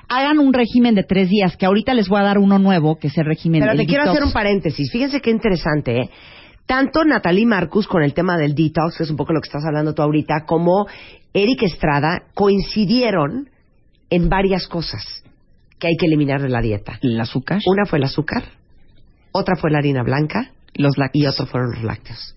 Hagan 0.08 0.38
un 0.38 0.52
régimen 0.54 0.94
de 0.94 1.04
tres 1.04 1.28
días, 1.28 1.56
que 1.56 1.66
ahorita 1.66 1.92
les 1.92 2.08
voy 2.08 2.20
a 2.20 2.24
dar 2.24 2.38
uno 2.38 2.58
nuevo, 2.58 2.96
que 2.98 3.08
es 3.08 3.18
el 3.18 3.26
régimen 3.26 3.60
Pero 3.60 3.76
te 3.76 3.86
quiero 3.86 4.10
hacer 4.10 4.24
un 4.24 4.32
paréntesis. 4.32 4.90
Fíjense 4.90 5.20
qué 5.20 5.30
interesante, 5.30 6.00
¿eh? 6.00 6.10
Tanto 6.66 7.04
Natalie 7.04 7.46
Marcus 7.46 7.86
con 7.86 8.02
el 8.02 8.14
tema 8.14 8.36
del 8.36 8.54
detox, 8.54 8.98
que 8.98 9.04
es 9.04 9.10
un 9.10 9.16
poco 9.16 9.32
lo 9.32 9.40
que 9.40 9.48
estás 9.48 9.64
hablando 9.66 9.94
tú 9.94 10.02
ahorita, 10.02 10.44
como 10.46 10.86
Eric 11.32 11.62
Estrada 11.62 12.22
coincidieron 12.34 13.50
en 14.10 14.28
varias 14.28 14.66
cosas 14.66 15.02
que 15.78 15.88
hay 15.88 15.96
que 15.98 16.06
eliminar 16.06 16.42
de 16.42 16.48
la 16.48 16.60
dieta. 16.60 16.98
El 17.02 17.20
azúcar. 17.20 17.60
Una 17.66 17.86
fue 17.86 17.98
el 17.98 18.04
azúcar, 18.04 18.44
otra 19.32 19.56
fue 19.56 19.70
la 19.70 19.78
harina 19.78 20.02
blanca 20.02 20.52
los 20.74 20.94
y 21.12 21.26
otro 21.26 21.46
fueron 21.46 21.72
los 21.72 21.84
lácteos. 21.84 22.34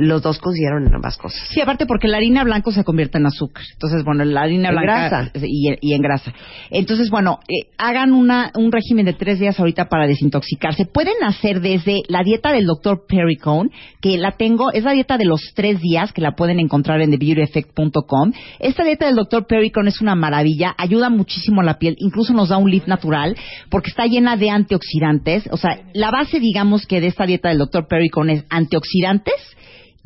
Los 0.00 0.22
dos 0.22 0.38
coincidieron 0.38 0.86
en 0.86 0.94
ambas 0.94 1.16
cosas. 1.16 1.40
Sí, 1.50 1.60
aparte 1.60 1.86
porque 1.86 2.08
la 2.08 2.16
harina 2.16 2.42
blanca 2.42 2.70
se 2.70 2.84
convierte 2.84 3.18
en 3.18 3.26
azúcar. 3.26 3.64
Entonces, 3.72 4.02
bueno, 4.04 4.24
la 4.24 4.42
harina 4.42 4.70
En 4.70 4.74
blanca 4.74 5.08
grasa. 5.08 5.30
Y, 5.34 5.74
y 5.80 5.94
en 5.94 6.02
grasa. 6.02 6.32
Entonces, 6.70 7.10
bueno, 7.10 7.40
eh, 7.48 7.68
hagan 7.78 8.12
una, 8.12 8.50
un 8.54 8.72
régimen 8.72 9.06
de 9.06 9.12
tres 9.12 9.38
días 9.38 9.58
ahorita 9.60 9.88
para 9.88 10.06
desintoxicarse. 10.06 10.86
Pueden 10.86 11.22
hacer 11.22 11.60
desde 11.60 12.00
la 12.08 12.22
dieta 12.22 12.52
del 12.52 12.66
doctor 12.66 13.04
Perry 13.06 13.36
Cohn, 13.36 13.70
que 14.00 14.16
la 14.18 14.32
tengo, 14.32 14.72
es 14.72 14.84
la 14.84 14.92
dieta 14.92 15.18
de 15.18 15.24
los 15.24 15.52
tres 15.54 15.80
días, 15.80 16.12
que 16.12 16.20
la 16.20 16.32
pueden 16.32 16.60
encontrar 16.60 17.00
en 17.00 17.10
TheBeautyEffect.com. 17.10 18.32
Esta 18.58 18.84
dieta 18.84 19.06
del 19.06 19.16
doctor 19.16 19.46
Perry 19.46 19.70
Cohn 19.70 19.88
es 19.88 20.00
una 20.00 20.14
maravilla, 20.14 20.74
ayuda 20.78 21.10
muchísimo 21.10 21.60
a 21.60 21.64
la 21.64 21.78
piel, 21.78 21.96
incluso 21.98 22.32
nos 22.32 22.48
da 22.48 22.56
un 22.56 22.70
lift 22.70 22.86
natural, 22.86 23.36
porque 23.70 23.90
está 23.90 24.06
llena 24.06 24.36
de 24.36 24.50
antioxidantes. 24.50 25.48
O 25.50 25.56
sea, 25.56 25.80
la 25.92 26.10
base, 26.10 26.40
digamos, 26.40 26.86
que 26.86 27.00
de 27.00 27.08
esta 27.08 27.26
dieta 27.26 27.48
del 27.48 27.58
doctor 27.58 27.86
Perry 27.86 28.08
Cohn 28.08 28.30
es 28.30 28.44
antioxidantes 28.48 29.34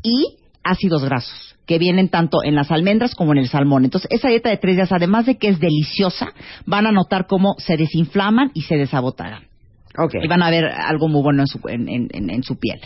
y 0.05 0.37
ácidos 0.63 1.03
grasos 1.03 1.55
que 1.65 1.79
vienen 1.79 2.09
tanto 2.09 2.43
en 2.43 2.53
las 2.55 2.69
almendras 2.71 3.15
como 3.15 3.31
en 3.33 3.39
el 3.39 3.47
salmón. 3.49 3.85
Entonces, 3.85 4.07
esa 4.11 4.29
dieta 4.29 4.49
de 4.49 4.57
tres 4.57 4.75
días, 4.75 4.91
además 4.91 5.25
de 5.25 5.37
que 5.37 5.47
es 5.49 5.59
deliciosa, 5.59 6.27
van 6.67 6.85
a 6.85 6.91
notar 6.91 7.25
cómo 7.27 7.55
se 7.57 7.75
desinflaman 7.75 8.51
y 8.53 8.61
se 8.61 8.75
desabotarán. 8.77 9.45
Okay. 9.97 10.21
Y 10.23 10.27
van 10.27 10.43
a 10.43 10.49
ver 10.51 10.65
algo 10.65 11.07
muy 11.07 11.23
bueno 11.23 11.41
en 11.41 11.47
su, 11.47 11.59
en, 11.67 11.87
en- 12.11 12.43
su 12.43 12.57
piel. 12.59 12.79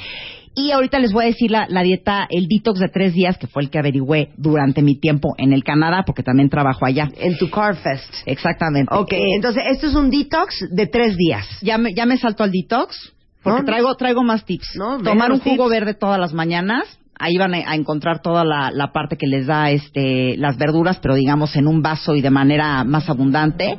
Y 0.55 0.71
ahorita 0.71 0.99
les 0.99 1.11
voy 1.11 1.25
a 1.25 1.27
decir 1.27 1.51
la, 1.51 1.65
la 1.67 1.81
dieta, 1.83 2.25
el 2.29 2.47
detox 2.47 2.79
de 2.79 2.87
tres 2.89 3.13
días, 3.13 3.37
que 3.37 3.47
fue 3.47 3.63
el 3.63 3.69
que 3.69 3.79
averigüé 3.79 4.29
durante 4.37 4.81
mi 4.81 4.95
tiempo 4.99 5.29
en 5.37 5.51
el 5.51 5.63
Canadá, 5.63 6.03
porque 6.05 6.23
también 6.23 6.49
trabajo 6.49 6.85
allá. 6.85 7.09
En 7.17 7.37
tu 7.37 7.49
Carfest. 7.49 8.13
Exactamente. 8.25 8.93
Ok, 8.95 9.11
entonces 9.35 9.63
esto 9.71 9.87
es 9.87 9.95
un 9.95 10.09
detox 10.09 10.67
de 10.71 10.87
tres 10.87 11.17
días. 11.17 11.45
ya 11.61 11.77
me, 11.77 11.93
ya 11.93 12.05
me 12.05 12.17
salto 12.17 12.43
al 12.43 12.51
detox, 12.51 13.11
porque 13.43 13.59
No, 13.61 13.65
traigo, 13.65 13.95
traigo 13.95 14.23
más 14.23 14.45
tips. 14.45 14.75
No, 14.75 14.99
Tomar 15.01 15.31
un 15.31 15.39
jugo 15.39 15.67
verde 15.69 15.93
todas 15.95 16.19
las 16.19 16.33
mañanas. 16.33 16.98
Ahí 17.19 17.37
van 17.37 17.53
a, 17.53 17.75
encontrar 17.75 18.21
toda 18.21 18.45
la, 18.45 18.71
la 18.71 18.91
parte 18.93 19.17
que 19.17 19.27
les 19.27 19.45
da 19.45 19.69
este, 19.71 20.37
las 20.37 20.57
verduras, 20.57 20.99
pero 21.01 21.15
digamos 21.15 21.55
en 21.55 21.67
un 21.67 21.81
vaso 21.81 22.15
y 22.15 22.21
de 22.21 22.29
manera 22.29 22.83
más 22.85 23.09
abundante. 23.09 23.77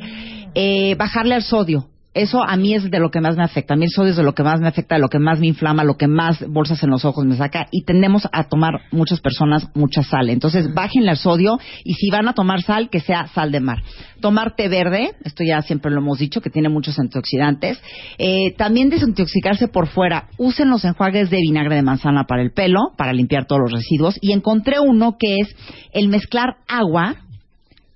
Eh, 0.54 0.94
bajarle 0.96 1.34
al 1.34 1.42
sodio. 1.42 1.86
Eso 2.12 2.42
a 2.42 2.56
mí 2.56 2.74
es 2.74 2.90
de 2.90 2.98
lo 2.98 3.12
que 3.12 3.20
más 3.20 3.36
me 3.36 3.44
afecta. 3.44 3.74
A 3.74 3.76
mí 3.76 3.84
el 3.84 3.90
sodio 3.90 4.10
es 4.10 4.16
de 4.16 4.24
lo 4.24 4.34
que 4.34 4.42
más 4.42 4.60
me 4.60 4.66
afecta, 4.66 4.96
de 4.96 5.00
lo 5.00 5.08
que 5.08 5.20
más 5.20 5.38
me 5.38 5.46
inflama, 5.46 5.84
lo 5.84 5.96
que 5.96 6.08
más 6.08 6.44
bolsas 6.48 6.82
en 6.82 6.90
los 6.90 7.04
ojos 7.04 7.24
me 7.24 7.36
saca. 7.36 7.68
Y 7.70 7.84
tendemos 7.84 8.26
a 8.32 8.48
tomar 8.48 8.80
muchas 8.90 9.20
personas 9.20 9.68
mucha 9.74 10.02
sal. 10.02 10.28
Entonces, 10.28 10.74
bájenle 10.74 11.10
al 11.10 11.16
sodio 11.16 11.60
y 11.84 11.94
si 11.94 12.10
van 12.10 12.26
a 12.26 12.32
tomar 12.32 12.62
sal, 12.62 12.90
que 12.90 12.98
sea 12.98 13.28
sal 13.28 13.52
de 13.52 13.60
mar. 13.60 13.78
Tomar 14.20 14.56
té 14.56 14.68
verde, 14.68 15.12
esto 15.22 15.44
ya 15.44 15.62
siempre 15.62 15.92
lo 15.92 16.00
hemos 16.00 16.18
dicho, 16.18 16.40
que 16.40 16.50
tiene 16.50 16.68
muchos 16.68 16.98
antioxidantes. 16.98 17.80
Eh, 18.18 18.54
también 18.56 18.90
desintoxicarse 18.90 19.68
por 19.68 19.86
fuera. 19.86 20.30
Usen 20.36 20.68
los 20.68 20.84
enjuagues 20.84 21.30
de 21.30 21.36
vinagre 21.36 21.76
de 21.76 21.82
manzana 21.82 22.24
para 22.24 22.42
el 22.42 22.50
pelo, 22.50 22.92
para 22.96 23.12
limpiar 23.12 23.46
todos 23.46 23.62
los 23.62 23.72
residuos. 23.72 24.18
Y 24.20 24.32
encontré 24.32 24.80
uno 24.80 25.16
que 25.16 25.36
es 25.36 25.54
el 25.92 26.08
mezclar 26.08 26.56
agua 26.66 27.18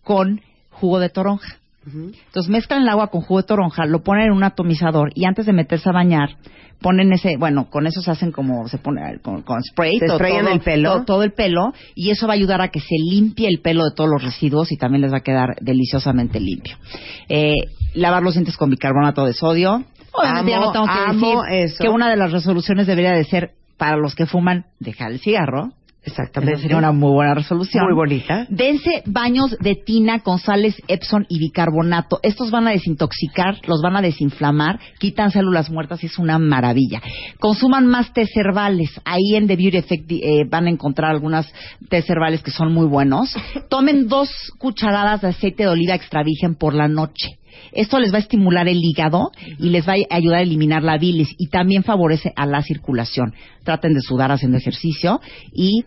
con 0.05 0.41
jugo 0.71 1.01
de 1.01 1.09
toronja. 1.09 1.64
Entonces 1.87 2.49
mezclan 2.51 2.83
el 2.83 2.89
agua 2.89 3.09
con 3.09 3.21
jugo 3.23 3.41
de 3.43 3.47
toronja, 3.47 3.85
lo 3.87 4.03
ponen 4.03 4.27
en 4.27 4.33
un 4.33 4.45
atomizador 4.45 5.11
y 5.15 5.25
antes 5.27 5.47
de 5.47 5.53
meterse 5.53 5.89
a 5.89 5.93
bañar 5.93 6.37
ponen 6.81 7.13
ese, 7.13 7.37
bueno, 7.39 7.71
con 7.71 7.87
eso 7.87 8.03
se 8.03 8.11
hacen 8.11 8.31
como 8.33 8.69
se 8.69 8.79
pone 8.79 9.01
con, 9.23 9.43
con 9.43 9.63
spray, 9.63 9.99
Se 9.99 10.07
to- 10.07 10.17
sprayan 10.17 10.49
el 10.49 10.61
pelo. 10.61 10.99
to- 10.99 11.05
todo 11.05 11.23
el 11.23 11.33
pelo 11.33 11.73
y 11.95 12.11
eso 12.11 12.27
va 12.27 12.35
a 12.35 12.37
ayudar 12.37 12.61
a 12.61 12.69
que 12.69 12.81
se 12.81 12.97
limpie 13.11 13.49
el 13.49 13.61
pelo 13.63 13.85
de 13.85 13.93
todos 13.95 14.11
los 14.11 14.23
residuos 14.23 14.71
y 14.73 14.77
también 14.77 15.01
les 15.03 15.13
va 15.13 15.19
a 15.19 15.23
quedar 15.23 15.57
deliciosamente 15.61 16.41
limpio. 16.41 16.77
Eh, 17.29 17.55
lavar 17.95 18.23
los 18.23 18.35
dientes 18.35 18.57
con 18.57 18.71
bicarbonato 18.71 19.25
de 19.25 19.33
sodio. 19.35 19.85
Obviamente 20.13 20.51
ya 20.51 20.57
Amo, 20.59 20.67
no 20.67 20.73
tengo 20.73 20.87
que 20.87 21.55
decir 21.55 21.65
eso. 21.65 21.83
que 21.85 21.89
una 21.89 22.11
de 22.11 22.17
las 22.17 22.33
resoluciones 22.33 22.87
debería 22.87 23.13
de 23.13 23.25
ser 23.25 23.53
para 23.79 23.97
los 23.97 24.15
que 24.15 24.27
fuman 24.27 24.67
dejar 24.79 25.11
el 25.13 25.21
cigarro. 25.21 25.71
Exactamente. 26.05 26.55
Esa 26.55 26.63
sería 26.63 26.77
una 26.77 26.93
muy 26.93 27.11
buena 27.13 27.35
resolución. 27.35 27.85
Muy 27.85 27.95
bonita. 27.95 28.47
Dense 28.51 29.03
baños 29.07 29.57
de 29.61 29.75
tina 29.75 30.21
con 30.21 30.39
sales 30.39 30.81
Epsom 30.87 31.25
y 31.29 31.39
bicarbonato. 31.39 32.21
Estos 32.23 32.51
van 32.51 32.69
a 32.69 32.73
desintoxicar, 32.73 33.57
los 33.67 33.81
van 33.83 33.97
a 33.97 34.03
desinflamar, 34.03 34.79
quitan 34.99 35.31
células 35.31 35.71
muertas 35.71 36.03
y 36.03 36.07
es 36.07 36.19
una 36.19 36.39
maravilla. 36.39 37.01
Consuman 37.41 37.87
más 37.87 38.13
tés 38.13 38.37
herbales. 38.37 38.91
Ahí 39.05 39.35
en 39.35 39.47
The 39.47 39.57
Beauty 39.57 39.79
Effect 39.79 40.11
eh, 40.13 40.45
van 40.49 40.67
a 40.67 40.71
encontrar 40.71 41.11
algunas 41.11 41.51
tés 41.89 42.09
herbales 42.11 42.43
que 42.43 42.51
son 42.51 42.73
muy 42.73 42.87
buenos. 42.87 43.35
Tomen 43.69 44.09
dos 44.09 44.31
cucharadas 44.59 45.23
de 45.23 45.29
aceite 45.29 45.65
de 45.65 45.71
oliva 45.71 45.95
extra 45.95 46.23
virgen 46.23 46.55
por 46.55 46.75
la 46.75 46.89
noche. 46.89 47.39
Esto 47.73 47.99
les 47.99 48.13
va 48.13 48.17
a 48.17 48.21
estimular 48.21 48.69
el 48.69 48.79
hígado 48.83 49.31
y 49.59 49.71
les 49.71 49.87
va 49.89 49.95
a 49.95 50.15
ayudar 50.17 50.39
a 50.41 50.43
eliminar 50.43 50.83
la 50.83 50.99
bilis 50.99 51.35
y 51.39 51.49
también 51.49 51.83
favorece 51.83 52.33
a 52.37 52.47
la 52.47 52.63
circulación. 52.63 53.35
Traten 53.65 53.95
de 53.95 54.01
sudar 54.01 54.31
haciendo 54.33 54.57
ejercicio 54.59 55.21
y 55.53 55.85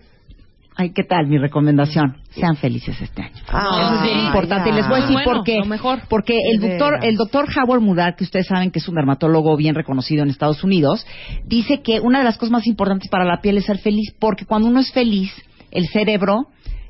Ay, 0.80 0.92
¿qué 0.92 1.04
tal 1.04 1.26
mi 1.26 1.40
recomendación? 1.40 2.18
Sean 2.30 2.56
felices 2.56 3.02
este 3.02 3.24
año. 3.24 3.34
Ah, 3.48 3.80
Eso 3.82 3.96
es 3.96 4.14
bien 4.14 4.28
importante. 4.28 4.70
Y 4.70 4.74
les 4.74 4.88
voy 4.88 5.00
a 5.00 5.02
decir 5.02 5.16
Bueno, 5.16 5.32
por 5.32 5.44
qué. 5.44 5.58
lo 5.58 5.66
mejor. 5.66 6.02
Porque 6.08 6.38
el 6.52 6.60
doctor, 6.60 7.00
el 7.04 7.16
doctor 7.16 7.48
Howard 7.58 7.82
Mudar, 7.82 8.16
que 8.16 8.24
ustedes 8.24 8.46
saben 8.46 8.70
que 8.70 8.78
es 8.78 8.88
un 8.88 8.94
dermatólogo 8.94 9.58
bien 9.58 9.74
reconocido 9.74 10.22
en 10.22 10.30
Estados 10.30 10.64
Unidos, 10.64 11.04
dice 11.48 11.82
que 11.82 12.00
una 12.00 12.20
de 12.20 12.26
las 12.26 12.38
cosas 12.38 12.52
más 12.52 12.68
importantes 12.68 13.10
para 13.10 13.26
la 13.26 13.42
piel 13.42 13.58
es 13.58 13.66
ser 13.66 13.80
feliz, 13.80 14.14
porque 14.20 14.46
cuando 14.46 14.68
uno 14.68 14.80
es 14.80 14.92
feliz, 14.92 15.32
el 15.72 15.88
cerebro, 15.88 16.46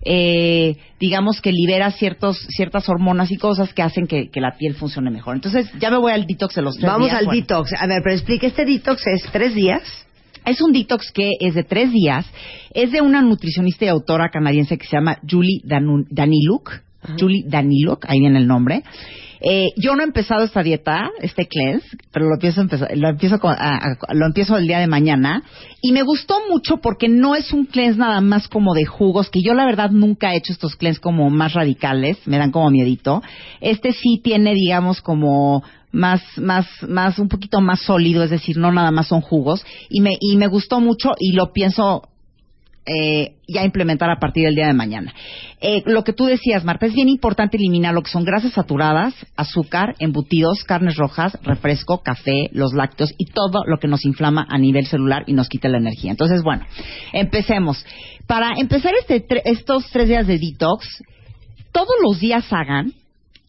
eh, 0.10 0.78
digamos 1.02 1.42
que 1.42 1.52
libera 1.52 1.92
ciertos, 1.92 2.38
ciertas 2.50 2.88
hormonas 2.88 3.30
y 3.32 3.36
cosas 3.38 3.74
que 3.74 3.82
hacen 3.82 4.08
que, 4.08 4.30
que 4.30 4.40
la 4.40 4.56
piel 4.58 4.74
funcione 4.76 5.12
mejor. 5.12 5.36
Entonces, 5.36 5.70
ya 5.80 5.92
me 5.92 5.98
voy 5.98 6.14
al 6.14 6.26
detox 6.26 6.56
de 6.56 6.62
los 6.62 6.76
tres 6.78 6.90
Vamos 6.90 7.10
días. 7.10 7.20
al 7.20 7.26
Bueno. 7.26 7.42
detox. 7.42 7.74
A 7.78 7.88
ver, 7.88 8.02
pero 8.04 8.16
explique, 8.16 8.48
este 8.48 8.66
detox 8.66 9.06
es 9.08 9.24
tres 9.32 9.54
días. 9.54 9.82
Es 10.46 10.62
un 10.62 10.72
detox 10.72 11.12
que 11.12 11.32
es 11.42 11.56
de 11.56 11.64
tres 11.64 11.92
días. 11.92 12.26
Es 12.74 12.92
de 12.94 13.02
una 13.02 13.22
nutricionista 13.22 13.84
y 13.84 13.90
autora 13.90 14.30
canadiense 14.30 14.78
que 14.78 14.86
se 14.88 14.96
llama 14.96 15.18
Julie 15.30 15.60
Daniluk. 15.66 16.72
Julie 17.20 17.44
Daniluk, 17.46 18.06
ahí 18.08 18.20
viene 18.20 18.40
el 18.40 18.48
nombre. 18.48 18.84
Eh, 19.42 19.70
yo 19.78 19.96
no 19.96 20.02
he 20.02 20.06
empezado 20.06 20.44
esta 20.44 20.64
dieta, 20.64 21.10
este 21.22 21.48
cleanse, 21.48 21.86
pero 22.12 22.28
lo 22.28 22.36
empiezo, 22.36 22.64
lo, 22.96 23.10
empiezo 23.10 23.40
a- 23.44 23.98
lo 24.14 24.26
empiezo 24.26 24.58
el 24.58 24.68
día 24.68 24.80
de 24.80 24.88
mañana. 24.88 25.44
Y 25.82 25.92
me 25.92 26.02
gustó 26.04 26.40
mucho 26.50 26.78
porque 26.78 27.08
no 27.08 27.36
es 27.36 27.54
un 27.54 27.66
cleanse 27.66 28.00
nada 28.00 28.22
más 28.22 28.48
como 28.48 28.74
de 28.74 28.86
jugos, 28.86 29.30
que 29.30 29.42
yo 29.42 29.54
la 29.54 29.66
verdad 29.66 29.92
nunca 29.92 30.34
he 30.34 30.38
hecho 30.38 30.54
estos 30.54 30.76
cleanse 30.76 31.00
como 31.02 31.30
más 31.30 31.54
radicales, 31.54 32.18
me 32.26 32.38
dan 32.38 32.52
como 32.52 32.70
miedito. 32.72 33.22
Este 33.62 33.92
sí 33.94 34.20
tiene, 34.24 34.54
digamos, 34.54 35.02
como 35.02 35.64
más, 35.92 36.22
más, 36.38 36.68
más, 36.88 37.18
un 37.20 37.30
poquito 37.30 37.62
más 37.62 37.82
sólido, 37.82 38.24
es 38.24 38.30
decir, 38.30 38.58
no 38.58 38.72
nada 38.72 38.92
más 38.92 39.08
son 39.08 39.22
jugos. 39.22 39.66
Y 39.90 40.02
me, 40.02 40.18
y 40.20 40.36
me 40.38 40.48
gustó 40.48 40.80
mucho 40.82 41.12
y 41.20 41.32
lo 41.34 41.54
pienso 41.54 42.04
eh, 42.88 43.36
ya 43.48 43.66
implementar 43.66 44.10
a 44.10 44.20
partir 44.20 44.46
del 44.46 44.56
día 44.56 44.68
de 44.68 44.74
mañana. 44.74 45.14
Eh, 45.60 45.84
lo 45.86 46.04
que 46.04 46.14
tú 46.14 46.26
decías, 46.26 46.64
Marta, 46.64 46.86
es 46.86 46.94
bien 46.94 47.10
importante 47.10 47.58
eliminar 47.58 47.94
lo 47.94 48.02
que 48.02 48.12
son 48.12 48.24
grasas 48.24 48.54
saturadas, 48.54 49.14
azúcar, 49.36 49.96
embutidos, 50.00 50.64
carnes 50.64 50.96
rojas, 50.96 51.38
refresco, 51.44 52.02
café, 52.02 52.50
los 52.54 52.74
lácteos 52.74 53.14
y 53.18 53.26
todo 53.26 53.64
lo 53.66 53.78
que 53.78 53.90
nos 53.90 54.06
inflama 54.06 54.48
a 54.50 54.58
nivel 54.58 54.88
celular 54.88 55.24
y 55.28 55.34
nos 55.34 55.50
quita 55.50 55.68
la 55.68 55.80
energía. 55.80 56.12
Entonces, 56.12 56.42
bueno, 56.44 56.66
empecemos. 57.12 57.86
Para 58.26 58.54
empezar 58.58 58.94
este 59.00 59.26
estos 59.50 59.90
tres 59.92 60.08
días 60.08 60.26
de 60.26 60.40
detox, 60.40 61.04
todos 61.74 61.96
los 62.02 62.20
días 62.20 62.46
hagan 62.52 62.94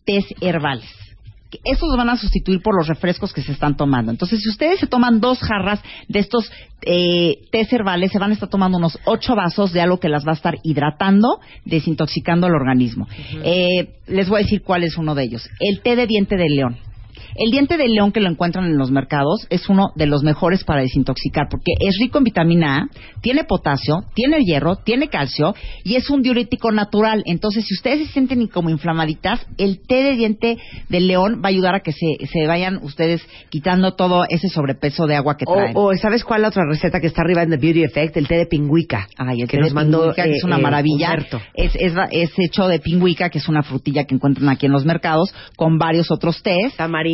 test 0.05 0.33
herbales. 0.41 1.08
Que 1.51 1.59
Estos 1.65 1.97
van 1.97 2.11
a 2.11 2.17
sustituir 2.17 2.61
por 2.61 2.77
los 2.77 2.89
refrescos 2.89 3.33
que 3.33 3.43
se 3.43 3.53
están 3.53 3.77
tomando. 3.77 4.11
Entonces, 4.11 4.41
si 4.43 4.49
ustedes 4.49 4.81
se 4.81 4.87
toman 4.87 5.21
dos 5.21 5.39
jarras 5.41 5.81
de 6.09 6.19
estos 6.19 6.51
eh, 6.83 7.47
tés 7.51 7.73
herbales, 7.73 8.13
se 8.13 8.19
van 8.19 8.31
a 8.31 8.35
estar 8.35 8.49
tomando 8.49 8.79
unos 8.79 8.99
ocho 9.05 9.35
vasos 9.35 9.73
de 9.73 9.81
algo 9.81 9.99
que 9.99 10.09
las 10.09 10.27
va 10.27 10.33
a 10.33 10.37
estar 10.37 10.57
hidratando, 10.63 11.41
desintoxicando 11.65 12.47
el 12.47 12.55
organismo. 12.55 13.09
Eh, 13.43 13.95
les 14.07 14.29
voy 14.29 14.41
a 14.41 14.43
decir 14.45 14.63
cuál 14.63 14.85
es 14.85 14.97
uno 14.97 15.15
de 15.15 15.25
ellos. 15.25 15.49
El 15.61 15.81
té 15.81 15.97
de 15.97 16.07
diente 16.07 16.37
de 16.37 16.49
león. 16.49 16.88
El 17.35 17.51
diente 17.51 17.77
de 17.77 17.89
león 17.89 18.13
que 18.13 18.21
lo 18.21 18.29
encuentran 18.29 18.65
en 18.67 18.79
los 18.79 18.91
mercados 18.91 19.47
es 19.51 19.69
uno 19.69 19.93
de 19.95 20.07
los 20.07 20.23
mejores 20.23 20.65
para 20.65 20.83
desintoxicar 20.83 21.49
porque 21.51 21.73
es 21.81 21.97
rico 22.01 22.19
en 22.19 22.25
vitamina 22.25 22.79
A, 22.79 22.89
tiene 23.21 23.45
potasio, 23.45 24.05
tiene 24.15 24.43
hierro, 24.45 24.77
tiene 24.77 25.09
calcio 25.09 25.55
y 25.85 25.97
es 25.97 26.11
un 26.11 26.23
diurético 26.23 26.73
natural. 26.73 27.23
Entonces, 27.27 27.65
si 27.67 27.75
ustedes 27.75 28.07
se 28.07 28.13
sienten 28.13 28.47
como 28.49 28.71
inflamaditas, 28.71 29.47
el 29.57 29.81
té 29.87 30.03
de 30.03 30.17
diente 30.17 30.59
de 30.89 31.01
león 31.01 31.41
va 31.43 31.49
a 31.49 31.49
ayudar 31.49 31.75
a 31.75 31.81
que 31.81 31.93
se, 31.93 32.27
se 32.27 32.47
vayan 32.47 32.79
ustedes 32.83 33.23
quitando 33.51 33.95
todo 33.95 34.25
ese 34.29 34.49
sobrepeso 34.49 35.07
de 35.07 35.17
agua 35.17 35.37
que 35.37 35.45
traen. 35.45 35.77
O, 35.77 35.89
o, 35.89 35.97
¿sabes 35.97 36.25
cuál 36.25 36.43
la 36.43 36.49
otra 36.49 36.65
receta 36.69 37.01
que 37.01 37.07
está 37.07 37.23
arriba 37.23 37.43
en 37.43 37.51
The 37.51 37.57
Beauty 37.57 37.85
Effect? 37.85 38.17
El 38.17 38.29
té 38.29 38.37
de 38.37 38.47
pingüica. 38.47 39.09
Ay, 39.17 39.43
el 39.43 39.49
que 39.49 39.57
té 39.57 39.61
nos 39.61 39.71
de 39.71 39.75
mandó, 39.75 39.99
pingüica, 40.01 40.23
que 40.25 40.31
eh, 40.31 40.37
es 40.37 40.45
una 40.45 40.59
eh, 40.59 40.63
maravilla. 40.63 41.17
Es, 41.55 41.75
es, 41.75 41.93
es 42.11 42.31
hecho 42.39 42.69
de 42.69 42.79
pingüica, 42.79 43.31
que 43.31 43.39
es 43.39 43.49
una 43.49 43.63
frutilla 43.63 44.05
que 44.05 44.15
encuentran 44.15 44.49
aquí 44.49 44.67
en 44.67 44.73
los 44.73 44.85
mercados, 44.85 45.35
con 45.57 45.79
varios 45.79 46.11
otros 46.11 46.43
tés. 46.43 46.75
Tamarindo, 46.77 47.08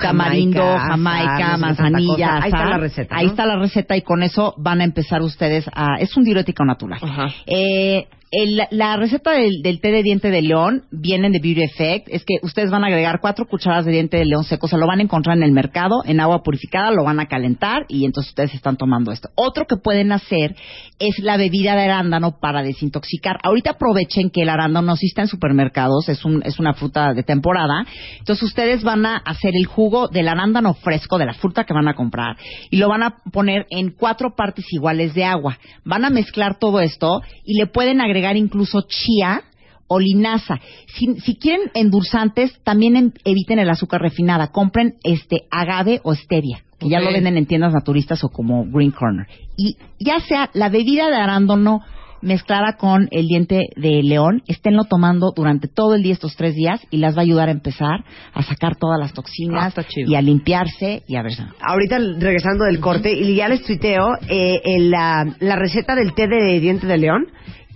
Tamarindo, 0.00 0.78
Jamaica, 0.78 1.56
manzanilla. 1.56 2.38
Ahí 2.42 2.50
está 2.50 2.64
la 2.66 2.78
receta. 2.78 3.16
Ahí 3.16 3.26
está 3.26 3.46
la 3.46 3.56
receta 3.56 3.96
y 3.96 4.02
con 4.02 4.22
eso 4.22 4.54
van 4.56 4.80
a 4.80 4.84
empezar 4.84 5.22
ustedes 5.22 5.68
a... 5.72 5.96
Es 5.98 6.16
un 6.16 6.24
diurético 6.24 6.64
natural. 6.64 7.00
Ajá. 7.02 7.28
Eh, 7.46 8.06
el- 8.30 8.62
la 8.70 8.96
receta 8.96 9.32
del, 9.32 9.80
té 9.80 9.92
de 9.92 10.02
diente 10.02 10.30
de 10.30 10.42
león 10.42 10.82
viene 10.90 11.30
de 11.30 11.38
Beauty 11.38 11.62
Effect. 11.62 12.08
Es 12.10 12.24
que 12.24 12.34
ustedes 12.42 12.70
van 12.70 12.82
a 12.82 12.88
agregar 12.88 13.20
cuatro 13.20 13.46
cucharadas 13.46 13.84
de 13.84 13.92
diente 13.92 14.16
de 14.16 14.24
león 14.24 14.44
seco. 14.44 14.66
Se 14.66 14.76
lo 14.76 14.86
van 14.86 14.98
a 14.98 15.02
encontrar 15.02 15.36
en 15.36 15.44
el 15.44 15.52
mercado, 15.52 16.02
en 16.04 16.20
agua 16.20 16.42
purificada, 16.42 16.90
lo 16.90 17.04
van 17.04 17.20
a 17.20 17.26
calentar 17.26 17.84
y 17.88 18.04
entonces 18.04 18.30
ustedes 18.30 18.54
están 18.54 18.76
tomando 18.76 19.12
esto. 19.12 19.28
Otro 19.36 19.66
que 19.66 19.76
pueden 19.76 20.10
hacer 20.10 20.56
es 20.98 21.18
la 21.20 21.36
bebida 21.36 21.76
de 21.76 21.82
arándano 21.82 22.38
para 22.40 22.62
desintoxicar. 22.62 23.38
Ahorita 23.42 23.72
aprovechen 23.72 24.30
que 24.30 24.42
el 24.42 24.48
arándano 24.48 24.86
no 24.88 24.96
sí 24.96 25.06
está 25.06 25.22
en 25.22 25.28
supermercados, 25.28 26.08
es, 26.08 26.24
un, 26.24 26.42
es 26.44 26.58
una 26.58 26.74
fruta 26.74 27.14
de 27.14 27.22
temporada. 27.22 27.86
Entonces 28.18 28.42
ustedes 28.42 28.82
van 28.82 29.06
a 29.06 29.16
hacer 29.18 29.52
el 29.54 29.66
jugo 29.66 30.08
del 30.08 30.28
arándano 30.28 30.74
fresco, 30.74 31.18
de 31.18 31.26
la 31.26 31.34
fruta 31.34 31.64
que 31.64 31.74
van 31.74 31.88
a 31.88 31.94
comprar, 31.94 32.36
y 32.70 32.76
lo 32.76 32.88
van 32.88 33.02
a 33.02 33.18
poner 33.32 33.66
en 33.70 33.90
cuatro 33.90 34.34
partes 34.36 34.64
iguales 34.72 35.14
de 35.14 35.24
agua. 35.24 35.58
Van 35.84 36.04
a 36.04 36.10
mezclar 36.10 36.58
todo 36.58 36.80
esto 36.80 37.20
y 37.44 37.58
le 37.58 37.66
pueden 37.66 38.00
agregar 38.00 38.15
incluso 38.36 38.82
chía 38.88 39.42
o 39.88 40.00
linaza. 40.00 40.58
Si, 40.96 41.14
si 41.20 41.36
quieren 41.36 41.70
endulzantes, 41.74 42.58
también 42.64 42.96
en- 42.96 43.12
eviten 43.24 43.58
el 43.58 43.70
azúcar 43.70 44.00
refinada. 44.02 44.48
Compren 44.48 44.94
este 45.04 45.42
agave 45.50 46.00
o 46.02 46.14
stevia, 46.14 46.62
que 46.78 46.88
ya 46.88 46.98
lo 47.00 47.12
venden 47.12 47.36
en 47.36 47.46
tiendas 47.46 47.72
naturistas 47.72 48.24
o 48.24 48.28
como 48.28 48.64
Green 48.70 48.90
Corner. 48.90 49.26
Y 49.56 49.76
ya 50.00 50.18
sea 50.20 50.50
la 50.54 50.68
bebida 50.68 51.08
de 51.08 51.16
arándano 51.16 51.80
mezclada 52.22 52.76
con 52.78 53.06
el 53.12 53.28
diente 53.28 53.68
de 53.76 54.02
león, 54.02 54.42
esténlo 54.48 54.84
tomando 54.84 55.32
durante 55.36 55.68
todo 55.68 55.94
el 55.94 56.02
día 56.02 56.14
estos 56.14 56.34
tres 56.34 56.54
días 56.56 56.80
y 56.90 56.96
las 56.96 57.14
va 57.14 57.20
a 57.20 57.22
ayudar 57.22 57.48
a 57.48 57.52
empezar 57.52 58.04
a 58.32 58.42
sacar 58.42 58.74
todas 58.76 58.98
las 58.98 59.10
Ah, 59.10 59.14
toxinas 59.14 59.74
chido. 59.88 60.10
y 60.10 60.14
a 60.16 60.22
limpiarse 60.22 61.04
y 61.06 61.14
a 61.14 61.22
ver. 61.22 61.32
Ahorita 61.60 61.98
regresando 62.18 62.64
del 62.64 62.80
corte, 62.80 63.12
y 63.12 63.36
ya 63.36 63.46
les 63.48 63.62
tuiteo 63.62 64.08
eh, 64.28 64.60
el, 64.64 64.90
la, 64.90 65.36
la 65.38 65.56
receta 65.56 65.94
del 65.94 66.14
té 66.14 66.26
de 66.26 66.58
diente 66.58 66.86
de 66.88 66.98
león 66.98 67.26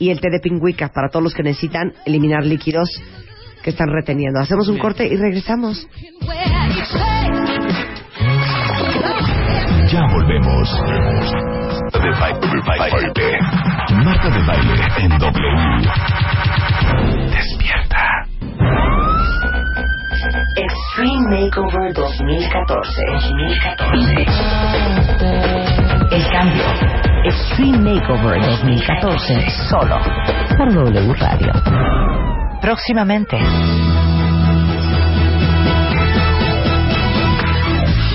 y 0.01 0.11
el 0.11 0.19
té 0.21 0.31
de 0.31 0.41
pingüica 0.41 0.89
para 0.89 1.11
todos 1.11 1.23
los 1.23 1.35
que 1.35 1.45
necesitan 1.45 1.93
eliminar 2.07 2.45
líquidos 2.45 2.91
que 3.63 3.71
están 3.71 3.91
reteniendo. 3.91 4.41
Hacemos 4.41 4.67
un 4.69 4.79
corte 4.79 5.07
y 5.07 5.15
regresamos. 5.15 5.87
Ya 9.93 10.07
volvemos. 10.11 10.69
De 11.93 12.11
baile, 12.19 12.61
baile. 12.67 13.39
Marta 14.05 14.31
de 14.31 14.43
baile 14.47 14.75
en 15.01 15.19
W. 15.19 15.83
Despierta. 17.31 18.27
Extreme 20.57 21.45
Makeover 21.45 21.93
2014. 21.93 23.03
2014. 23.13 24.27
El 26.17 26.25
cambio. 26.33 27.10
Extreme 27.25 27.79
Makeover 27.79 28.41
2014. 28.41 29.51
Solo 29.69 29.99
por 30.57 30.73
W 30.73 31.13
Radio. 31.15 31.53
Próximamente. 32.63 33.37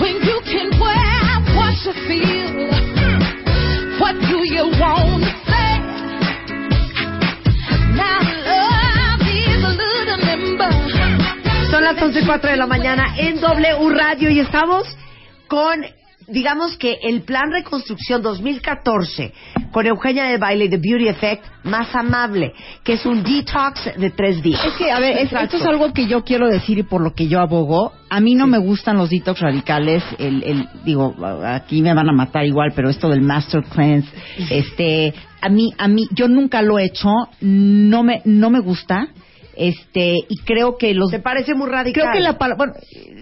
When 0.02 0.16
you 0.24 0.42
can 0.44 0.80
wear 0.80 1.40
what 1.56 1.76
you 1.86 1.94
feel, 2.08 2.70
what 4.00 4.16
do 4.22 4.40
you 4.44 4.66
want 4.80 5.24
to 5.24 5.32
say? 5.46 5.78
Now 7.94 8.20
love 8.50 9.22
is 9.22 9.64
a 9.64 9.70
little 9.70 10.18
nimble. 10.18 11.70
Son 11.70 11.84
las 11.84 12.02
11 12.02 12.20
y 12.22 12.26
4 12.26 12.50
de 12.50 12.58
la 12.58 12.66
mañana 12.66 13.14
en 13.18 13.40
W 13.40 13.90
Radio 13.92 14.30
y 14.32 14.40
estamos 14.40 14.88
con, 15.48 15.86
digamos 16.28 16.78
que 16.78 16.98
el 17.04 17.22
plan 17.22 17.52
reconstrucción 17.52 18.22
2014 18.22 19.34
con 19.72 19.86
Eugenia 19.86 20.26
de 20.26 20.38
Baile 20.38 20.66
y 20.66 20.70
The 20.70 20.78
Beauty 20.78 21.08
Effect 21.10 21.44
más 21.64 21.94
amable, 21.96 22.54
que 22.84 22.94
es 22.94 23.06
un 23.06 23.24
detox 23.24 23.98
de 23.98 24.10
tres 24.12 24.42
días. 24.42 24.64
Es 24.66 24.74
que, 24.74 24.92
a 24.92 25.00
ver, 25.00 25.18
es- 25.18 25.34
esto 25.34 25.58
es 25.58 25.66
algo 25.66 25.92
que 25.94 26.08
yo 26.08 26.24
quiero 26.24 26.48
decir 26.48 26.78
y 26.80 26.84
por 26.84 27.02
lo 27.02 27.14
que 27.14 27.28
yo 27.28 27.40
abogo. 27.42 27.92
A 28.10 28.20
mí 28.20 28.36
no 28.36 28.48
me 28.48 28.58
gustan 28.58 28.98
los 28.98 29.10
detox 29.10 29.40
radicales. 29.42 30.04
El, 30.18 30.44
el, 30.44 30.70
digo, 30.86 31.14
aquí 31.46 31.82
me 31.82 31.94
van 31.94 32.10
a 32.10 32.14
matar 32.14 32.46
igual, 32.46 32.72
pero 32.76 32.90
esto 32.90 33.10
del 33.10 33.22
Master 33.22 33.64
Cleanse, 33.64 34.10
este, 34.50 35.14
a 35.42 35.50
mí, 35.50 35.72
a 35.78 35.88
mí, 35.88 36.08
yo 36.12 36.28
nunca 36.28 36.62
lo 36.62 36.80
he 36.80 36.86
hecho. 36.86 37.10
No 37.42 38.04
me, 38.04 38.22
no 38.26 38.50
me 38.50 38.60
gusta. 38.62 39.08
Este, 39.58 40.16
y 40.28 40.38
creo 40.46 40.78
que 40.78 40.94
los. 40.94 41.10
¿Te 41.12 41.20
parece 41.20 41.54
muy 41.56 41.70
radical? 41.70 42.04
Creo 42.04 42.14
que 42.14 42.20
la 42.20 42.38
palabra, 42.38 42.58
bueno, 42.58 42.74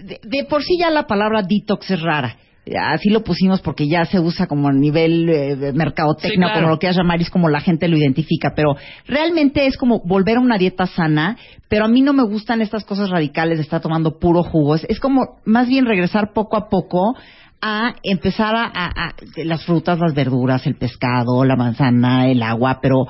de, 0.04 0.18
de 0.22 0.44
por 0.44 0.62
sí 0.64 0.76
ya 0.78 0.90
la 0.90 1.06
palabra 1.06 1.42
detox 1.42 1.90
es 1.90 2.00
rara. 2.00 2.36
Así 2.80 3.10
lo 3.10 3.22
pusimos 3.22 3.60
porque 3.60 3.86
ya 3.86 4.04
se 4.06 4.18
usa 4.20 4.46
como 4.46 4.68
a 4.68 4.72
nivel 4.72 5.28
eh, 5.28 5.72
mercadotecnia, 5.74 6.30
Sí, 6.32 6.36
claro. 6.38 6.54
como 6.54 6.68
lo 6.70 6.78
quieras 6.78 6.96
llamar, 6.96 7.18
y 7.20 7.24
es 7.24 7.30
como 7.30 7.48
la 7.50 7.60
gente 7.60 7.88
lo 7.88 7.96
identifica. 7.98 8.52
Pero 8.56 8.74
realmente 9.06 9.66
es 9.66 9.76
como 9.76 10.00
volver 10.04 10.38
a 10.38 10.40
una 10.40 10.56
dieta 10.56 10.86
sana, 10.86 11.36
pero 11.68 11.84
a 11.84 11.88
mí 11.88 12.00
no 12.00 12.12
me 12.14 12.22
gustan 12.24 12.62
estas 12.62 12.84
cosas 12.84 13.10
radicales 13.10 13.58
de 13.58 13.62
estar 13.64 13.80
tomando 13.82 14.18
puro 14.18 14.42
jugo. 14.42 14.76
Es, 14.76 14.86
es 14.88 14.98
como 14.98 15.40
más 15.44 15.68
bien 15.68 15.84
regresar 15.84 16.32
poco 16.32 16.56
a 16.56 16.68
poco 16.70 17.14
a 17.60 17.94
empezar 18.02 18.54
a, 18.56 18.64
a- 18.64 19.08
a- 19.08 19.14
las 19.44 19.64
frutas, 19.64 19.98
las 19.98 20.14
verduras, 20.14 20.66
el 20.66 20.76
pescado, 20.76 21.44
la 21.44 21.56
manzana, 21.56 22.28
el 22.28 22.42
agua, 22.42 22.78
pero 22.80 23.06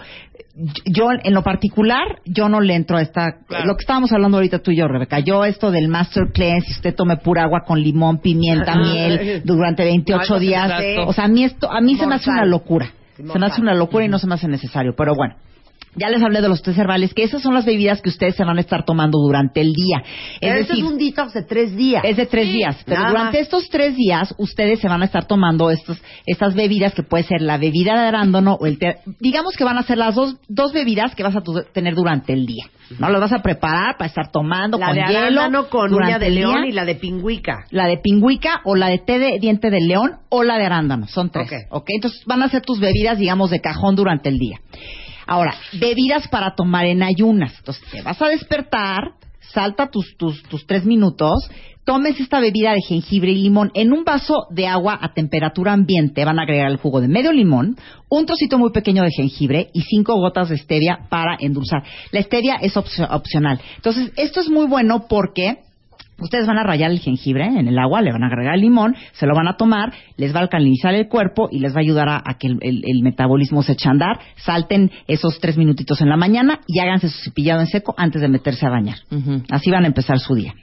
yo 0.84 1.08
en 1.22 1.34
lo 1.34 1.42
particular 1.42 2.20
yo 2.24 2.48
no 2.48 2.60
le 2.60 2.74
entro 2.74 2.96
a 2.96 3.02
esta 3.02 3.38
lo 3.64 3.74
que 3.76 3.80
estábamos 3.82 4.12
hablando 4.12 4.36
ahorita 4.36 4.60
tú 4.60 4.70
y 4.70 4.76
yo 4.76 4.86
Rebeca. 4.86 5.18
Yo 5.18 5.44
esto 5.44 5.70
del 5.70 5.88
master 5.88 6.30
cleanse 6.32 6.66
si 6.68 6.72
usted 6.74 6.94
tome 6.94 7.16
pura 7.16 7.42
agua 7.42 7.62
con 7.66 7.80
limón 7.80 8.18
pimienta 8.18 8.76
miel 8.76 9.42
durante 9.44 9.84
28 9.84 10.16
No, 10.16 10.22
eso 10.22 10.38
sí, 10.38 10.46
días 10.46 10.70
exacto. 10.70 11.08
o 11.08 11.12
sea 11.12 11.24
a 11.24 11.28
mí 11.28 11.44
esto 11.44 11.70
a 11.70 11.80
mí 11.80 11.96
se 11.96 12.06
me 12.06 12.14
hace 12.14 12.30
una 12.30 12.44
locura. 12.44 12.92
Se 13.16 13.38
me 13.38 13.46
hace 13.46 13.60
una 13.60 13.74
locura 13.74 14.04
y 14.04 14.08
no 14.08 14.18
se 14.18 14.26
me 14.26 14.34
hace 14.34 14.48
necesario 14.48 14.94
pero 14.96 15.14
bueno 15.14 15.34
ya 15.96 16.08
les 16.08 16.22
hablé 16.22 16.40
de 16.42 16.48
los 16.48 16.62
tés 16.62 16.76
herbales, 16.78 17.14
que 17.14 17.22
esas 17.24 17.42
son 17.42 17.54
las 17.54 17.64
bebidas 17.64 18.00
que 18.02 18.08
ustedes 18.08 18.34
se 18.36 18.44
van 18.44 18.56
a 18.58 18.60
estar 18.60 18.84
tomando 18.84 19.18
durante 19.18 19.60
el 19.60 19.72
día. 19.72 20.02
Pero 20.40 20.54
es 20.54 20.60
este 20.62 20.72
decir, 20.74 20.84
es 20.84 20.90
un 20.90 20.98
detox 20.98 21.32
de 21.34 21.42
tres 21.42 21.76
días. 21.76 22.02
es 22.04 22.16
de 22.16 22.26
tres 22.26 22.52
días, 22.52 22.76
pero 22.84 22.98
nada 23.00 23.10
durante 23.10 23.38
más. 23.38 23.42
estos 23.46 23.68
tres 23.70 23.96
días 23.96 24.34
ustedes 24.38 24.80
se 24.80 24.88
van 24.88 25.02
a 25.02 25.04
estar 25.04 25.26
tomando 25.26 25.70
estos, 25.70 26.00
estas 26.26 26.54
bebidas 26.54 26.94
que 26.94 27.02
puede 27.02 27.24
ser 27.24 27.40
la 27.42 27.58
bebida 27.58 27.92
de 28.00 28.08
arándano 28.08 28.54
o 28.60 28.66
el 28.66 28.78
té. 28.78 28.98
Digamos 29.20 29.56
que 29.56 29.64
van 29.64 29.78
a 29.78 29.82
ser 29.82 29.98
las 29.98 30.14
dos, 30.14 30.36
dos 30.48 30.72
bebidas 30.72 31.14
que 31.14 31.22
vas 31.22 31.36
a 31.36 31.40
tu- 31.40 31.62
tener 31.72 31.94
durante 31.94 32.32
el 32.32 32.46
día. 32.46 32.64
¿No? 32.98 33.08
Las 33.08 33.18
vas 33.22 33.32
a 33.32 33.38
preparar 33.42 33.96
para 33.96 34.08
estar 34.08 34.30
tomando 34.30 34.76
La 34.78 34.88
con 34.88 34.94
de 34.96 35.00
hielo. 35.06 35.18
arándano 35.40 35.68
con 35.70 35.94
uña 35.94 36.18
de 36.18 36.28
león 36.28 36.62
día. 36.62 36.70
y 36.70 36.72
la 36.72 36.84
de 36.84 36.94
pingüica. 36.96 37.64
La 37.70 37.86
de 37.86 37.96
pingüica 37.96 38.60
o 38.64 38.76
la 38.76 38.88
de 38.88 38.98
té 38.98 39.18
de 39.18 39.38
diente 39.40 39.70
de 39.70 39.80
león 39.80 40.18
o 40.28 40.42
la 40.42 40.58
de 40.58 40.66
arándano. 40.66 41.06
Son 41.08 41.30
tres. 41.30 41.46
Ok. 41.70 41.78
¿ok? 41.78 41.84
Entonces 41.94 42.22
van 42.26 42.42
a 42.42 42.48
ser 42.50 42.60
tus 42.60 42.80
bebidas, 42.80 43.16
digamos, 43.18 43.48
de 43.50 43.60
cajón 43.62 43.96
durante 43.96 44.28
el 44.28 44.36
día. 44.36 44.58
Ahora, 45.26 45.54
bebidas 45.72 46.28
para 46.28 46.54
tomar 46.54 46.86
en 46.86 47.02
ayunas. 47.02 47.54
Entonces 47.58 47.84
te 47.90 48.02
vas 48.02 48.20
a 48.20 48.28
despertar, 48.28 49.12
salta 49.52 49.88
tus, 49.90 50.16
tus, 50.16 50.42
tus 50.44 50.66
tres 50.66 50.84
minutos, 50.84 51.48
tomes 51.84 52.18
esta 52.18 52.40
bebida 52.40 52.72
de 52.72 52.80
jengibre 52.80 53.30
y 53.32 53.42
limón 53.42 53.70
en 53.74 53.92
un 53.92 54.04
vaso 54.04 54.46
de 54.50 54.66
agua 54.66 54.98
a 55.00 55.12
temperatura 55.12 55.72
ambiente. 55.72 56.24
Van 56.24 56.38
a 56.38 56.42
agregar 56.42 56.70
el 56.70 56.78
jugo 56.78 57.00
de 57.00 57.08
medio 57.08 57.30
limón, 57.32 57.76
un 58.08 58.26
trocito 58.26 58.58
muy 58.58 58.70
pequeño 58.70 59.02
de 59.02 59.10
jengibre 59.10 59.70
y 59.74 59.82
cinco 59.82 60.14
gotas 60.16 60.48
de 60.48 60.56
stevia 60.58 61.00
para 61.10 61.36
endulzar. 61.38 61.82
La 62.10 62.22
stevia 62.22 62.56
es 62.56 62.74
opcio- 62.76 63.08
opcional. 63.10 63.60
Entonces, 63.76 64.12
esto 64.16 64.40
es 64.40 64.48
muy 64.48 64.66
bueno 64.66 65.06
porque 65.08 65.58
Ustedes 66.20 66.46
van 66.46 66.58
a 66.58 66.62
rayar 66.62 66.90
el 66.90 67.00
jengibre 67.00 67.44
en 67.46 67.66
el 67.66 67.78
agua, 67.78 68.00
le 68.00 68.12
van 68.12 68.22
a 68.22 68.28
agregar 68.28 68.54
el 68.54 68.60
limón, 68.60 68.94
se 69.12 69.26
lo 69.26 69.34
van 69.34 69.48
a 69.48 69.56
tomar, 69.56 69.92
les 70.16 70.32
va 70.34 70.38
a 70.38 70.42
alcalinizar 70.42 70.94
el 70.94 71.08
cuerpo 71.08 71.48
y 71.50 71.58
les 71.58 71.72
va 71.72 71.78
a 71.78 71.80
ayudar 71.80 72.08
a, 72.08 72.22
a 72.24 72.34
que 72.38 72.46
el, 72.46 72.58
el- 72.60 72.82
el 72.86 73.02
metabolismo 73.02 73.62
se 73.62 73.72
eche 73.72 73.88
a 73.88 73.92
andar. 73.92 74.20
Salten 74.36 74.90
esos 75.08 75.40
tres 75.40 75.56
minutitos 75.56 76.00
en 76.00 76.08
la 76.08 76.16
mañana 76.16 76.60
y 76.66 76.78
háganse 76.80 77.08
su 77.08 77.18
cepillado 77.24 77.60
en 77.60 77.66
seco 77.66 77.94
antes 77.96 78.22
de 78.22 78.28
meterse 78.28 78.64
a 78.64 78.70
bañar. 78.70 78.98
Así 79.50 79.70
van 79.70 79.84
a 79.84 79.88
empezar 79.88 80.18
su 80.20 80.34
día. 80.34 80.54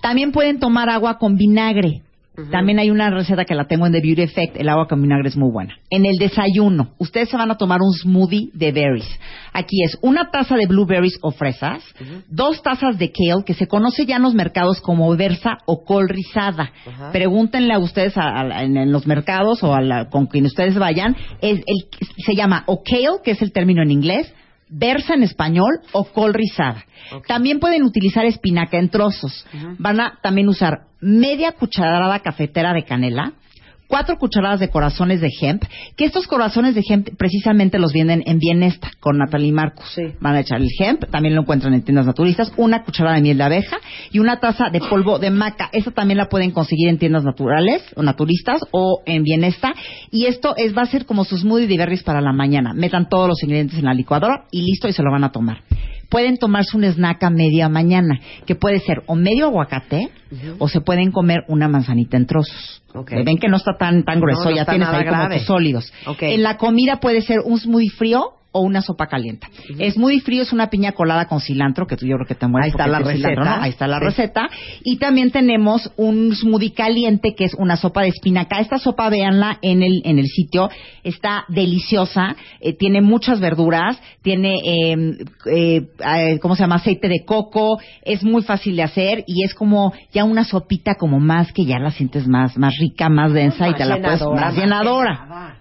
También 0.00 0.32
pueden 0.32 0.58
tomar 0.58 0.88
agua 0.88 1.18
con 1.18 1.36
vinagre. 1.36 2.02
También 2.50 2.78
hay 2.78 2.90
una 2.90 3.10
receta 3.10 3.44
que 3.44 3.54
la 3.54 3.66
tengo 3.66 3.86
en 3.86 3.92
The 3.92 4.00
Beauty 4.00 4.22
Effect. 4.22 4.56
El 4.56 4.68
agua 4.68 4.86
con 4.88 5.00
vinagre 5.02 5.28
es 5.28 5.36
muy 5.36 5.50
buena. 5.50 5.74
En 5.90 6.06
el 6.06 6.16
desayuno, 6.16 6.90
ustedes 6.98 7.28
se 7.28 7.36
van 7.36 7.50
a 7.50 7.56
tomar 7.56 7.78
un 7.82 7.92
smoothie 7.92 8.50
de 8.54 8.72
berries. 8.72 9.08
Aquí 9.52 9.82
es 9.84 9.98
una 10.02 10.30
taza 10.30 10.56
de 10.56 10.66
blueberries 10.66 11.18
o 11.22 11.30
fresas, 11.32 11.82
dos 12.28 12.62
tazas 12.62 12.98
de 12.98 13.10
kale, 13.12 13.44
que 13.44 13.54
se 13.54 13.66
conoce 13.66 14.06
ya 14.06 14.16
en 14.16 14.22
los 14.22 14.34
mercados 14.34 14.80
como 14.80 15.14
versa 15.16 15.58
o 15.66 15.84
col 15.84 16.08
rizada. 16.08 16.70
Pregúntenle 17.12 17.74
a 17.74 17.78
ustedes 17.78 18.16
a- 18.16 18.40
a- 18.40 18.62
en, 18.64 18.76
en 18.76 18.92
los 18.92 19.06
mercados 19.06 19.62
o 19.62 19.74
a 19.74 19.80
la- 19.80 20.08
con 20.08 20.26
quien 20.26 20.44
ustedes 20.46 20.76
vayan. 20.78 21.16
Es 21.40 21.58
el, 21.66 21.88
se 22.24 22.34
llama 22.34 22.64
o 22.66 22.82
kale, 22.82 23.18
que 23.24 23.32
es 23.32 23.42
el 23.42 23.52
término 23.52 23.82
en 23.82 23.90
inglés, 23.90 24.32
versa 24.70 25.14
en 25.14 25.22
español 25.22 25.80
o 25.92 26.04
col 26.04 26.32
rizada. 26.32 26.84
También 27.26 27.58
pueden 27.58 27.82
utilizar 27.82 28.24
espinaca 28.24 28.78
en 28.78 28.88
trozos. 28.88 29.44
Van 29.78 30.00
a 30.00 30.18
también 30.22 30.48
usar 30.48 30.86
media 31.00 31.52
cucharada 31.52 32.20
cafetera 32.20 32.72
de 32.72 32.84
canela, 32.84 33.32
cuatro 33.90 34.16
cucharadas 34.18 34.60
de 34.60 34.70
corazones 34.70 35.20
de 35.20 35.28
hemp, 35.40 35.64
que 35.96 36.04
estos 36.04 36.26
corazones 36.28 36.74
de 36.74 36.82
hemp 36.88 37.08
precisamente 37.18 37.78
los 37.78 37.92
venden 37.92 38.22
en 38.24 38.38
Bienesta 38.38 38.92
con 39.00 39.18
Natalie 39.18 39.52
Marcus. 39.52 39.96
Van 40.20 40.36
a 40.36 40.40
echar 40.40 40.60
el 40.60 40.68
hemp, 40.78 41.10
también 41.10 41.34
lo 41.34 41.42
encuentran 41.42 41.74
en 41.74 41.82
tiendas 41.82 42.06
naturistas, 42.06 42.52
una 42.56 42.84
cucharada 42.84 43.16
de 43.16 43.22
miel 43.22 43.36
de 43.36 43.44
abeja 43.44 43.76
y 44.12 44.20
una 44.20 44.38
taza 44.38 44.70
de 44.70 44.80
polvo 44.80 45.18
de 45.18 45.30
maca. 45.30 45.68
Esta 45.72 45.90
también 45.90 46.18
la 46.18 46.28
pueden 46.28 46.52
conseguir 46.52 46.88
en 46.88 46.98
tiendas 46.98 47.24
naturales 47.24 47.82
o 47.96 48.02
naturistas 48.02 48.62
o 48.70 49.02
en 49.04 49.24
Bienesta. 49.24 49.74
Y 50.10 50.26
esto 50.26 50.54
es 50.56 50.74
va 50.76 50.82
a 50.82 50.86
ser 50.86 51.04
como 51.04 51.24
su 51.24 51.36
smoothie 51.36 51.66
de 51.66 51.76
berries 51.76 52.04
para 52.04 52.20
la 52.20 52.32
mañana. 52.32 52.72
Metan 52.72 53.08
todos 53.08 53.26
los 53.26 53.42
ingredientes 53.42 53.78
en 53.80 53.86
la 53.86 53.94
licuadora 53.94 54.44
y 54.52 54.62
listo 54.62 54.86
y 54.86 54.92
se 54.92 55.02
lo 55.02 55.10
van 55.10 55.24
a 55.24 55.32
tomar. 55.32 55.62
Pueden 56.10 56.36
tomarse 56.36 56.76
un 56.76 56.84
snack 56.84 57.22
a 57.22 57.30
media 57.30 57.68
mañana, 57.68 58.20
que 58.44 58.54
puede 58.54 58.80
ser 58.80 59.02
o 59.06 59.14
medio 59.14 59.46
aguacate 59.46 60.10
o 60.58 60.68
se 60.68 60.80
pueden 60.80 61.12
comer 61.12 61.44
una 61.48 61.68
manzanita 61.68 62.16
en 62.16 62.26
trozos. 62.26 62.82
Ok. 62.94 63.12
Ven 63.24 63.38
que 63.38 63.48
no 63.48 63.56
está 63.56 63.76
tan, 63.78 64.04
tan 64.04 64.20
grueso, 64.20 64.50
no 64.50 64.56
ya 64.56 64.64
tienes 64.64 64.88
ahí 64.88 65.06
como 65.06 65.28
tus 65.28 65.46
sólidos. 65.46 65.92
Ok. 66.06 66.22
En 66.22 66.42
la 66.42 66.56
comida 66.56 67.00
puede 67.00 67.22
ser 67.22 67.40
un 67.44 67.58
smoothie 67.58 67.90
frío 67.90 68.39
o 68.52 68.62
una 68.62 68.82
sopa 68.82 69.06
caliente. 69.06 69.46
El 69.78 69.92
smoothie 69.92 70.20
frío 70.20 70.42
es 70.42 70.52
una 70.52 70.68
piña 70.70 70.92
colada 70.92 71.26
con 71.26 71.40
cilantro, 71.40 71.86
que 71.86 71.96
tú 71.96 72.06
yo 72.06 72.16
creo 72.16 72.26
que 72.26 72.34
te 72.34 72.46
mueres 72.46 72.66
Ahí 72.66 72.70
está 72.70 72.86
la 72.86 72.98
cilantro, 72.98 73.12
receta. 73.44 73.56
¿no? 73.56 73.62
Ahí 73.62 73.70
está 73.70 73.86
la 73.86 73.98
Sí. 73.98 74.04
receta. 74.04 74.48
Y 74.84 74.96
también 74.98 75.30
tenemos 75.30 75.92
un 75.96 76.34
smoothie 76.34 76.72
caliente, 76.72 77.34
que 77.36 77.44
es 77.44 77.54
una 77.54 77.76
sopa 77.76 78.02
de 78.02 78.08
espinaca. 78.08 78.60
Esta 78.60 78.78
sopa, 78.78 79.08
véanla 79.08 79.58
en 79.62 79.82
el, 79.82 80.02
en 80.04 80.18
el 80.18 80.26
sitio. 80.26 80.68
Está 81.04 81.44
deliciosa, 81.48 82.34
eh, 82.60 82.72
tiene 82.76 83.00
muchas 83.00 83.40
verduras, 83.40 84.00
tiene, 84.22 84.54
eh, 84.64 85.16
eh, 85.46 85.82
eh, 86.04 86.38
¿cómo 86.40 86.56
se 86.56 86.62
llama? 86.62 86.76
Aceite 86.76 87.08
de 87.08 87.24
coco. 87.24 87.78
Es 88.02 88.22
muy 88.24 88.42
fácil 88.42 88.76
de 88.76 88.82
hacer 88.82 89.24
y 89.26 89.44
es 89.44 89.54
como 89.54 89.92
ya 90.12 90.24
una 90.24 90.44
sopita 90.44 90.94
como 90.96 91.20
más 91.20 91.52
que 91.52 91.64
ya 91.64 91.78
la 91.78 91.90
sientes 91.90 92.26
más, 92.26 92.56
más 92.58 92.76
rica, 92.78 93.08
más 93.08 93.32
densa 93.32 93.68
y 93.68 93.70
Más 93.70 93.78
te 93.78 93.84
la 93.84 93.96
puedes, 93.96 94.20
llenadora, 94.20 94.40
más 94.40 94.54
más 94.54 94.56
llenadora. 94.56 95.59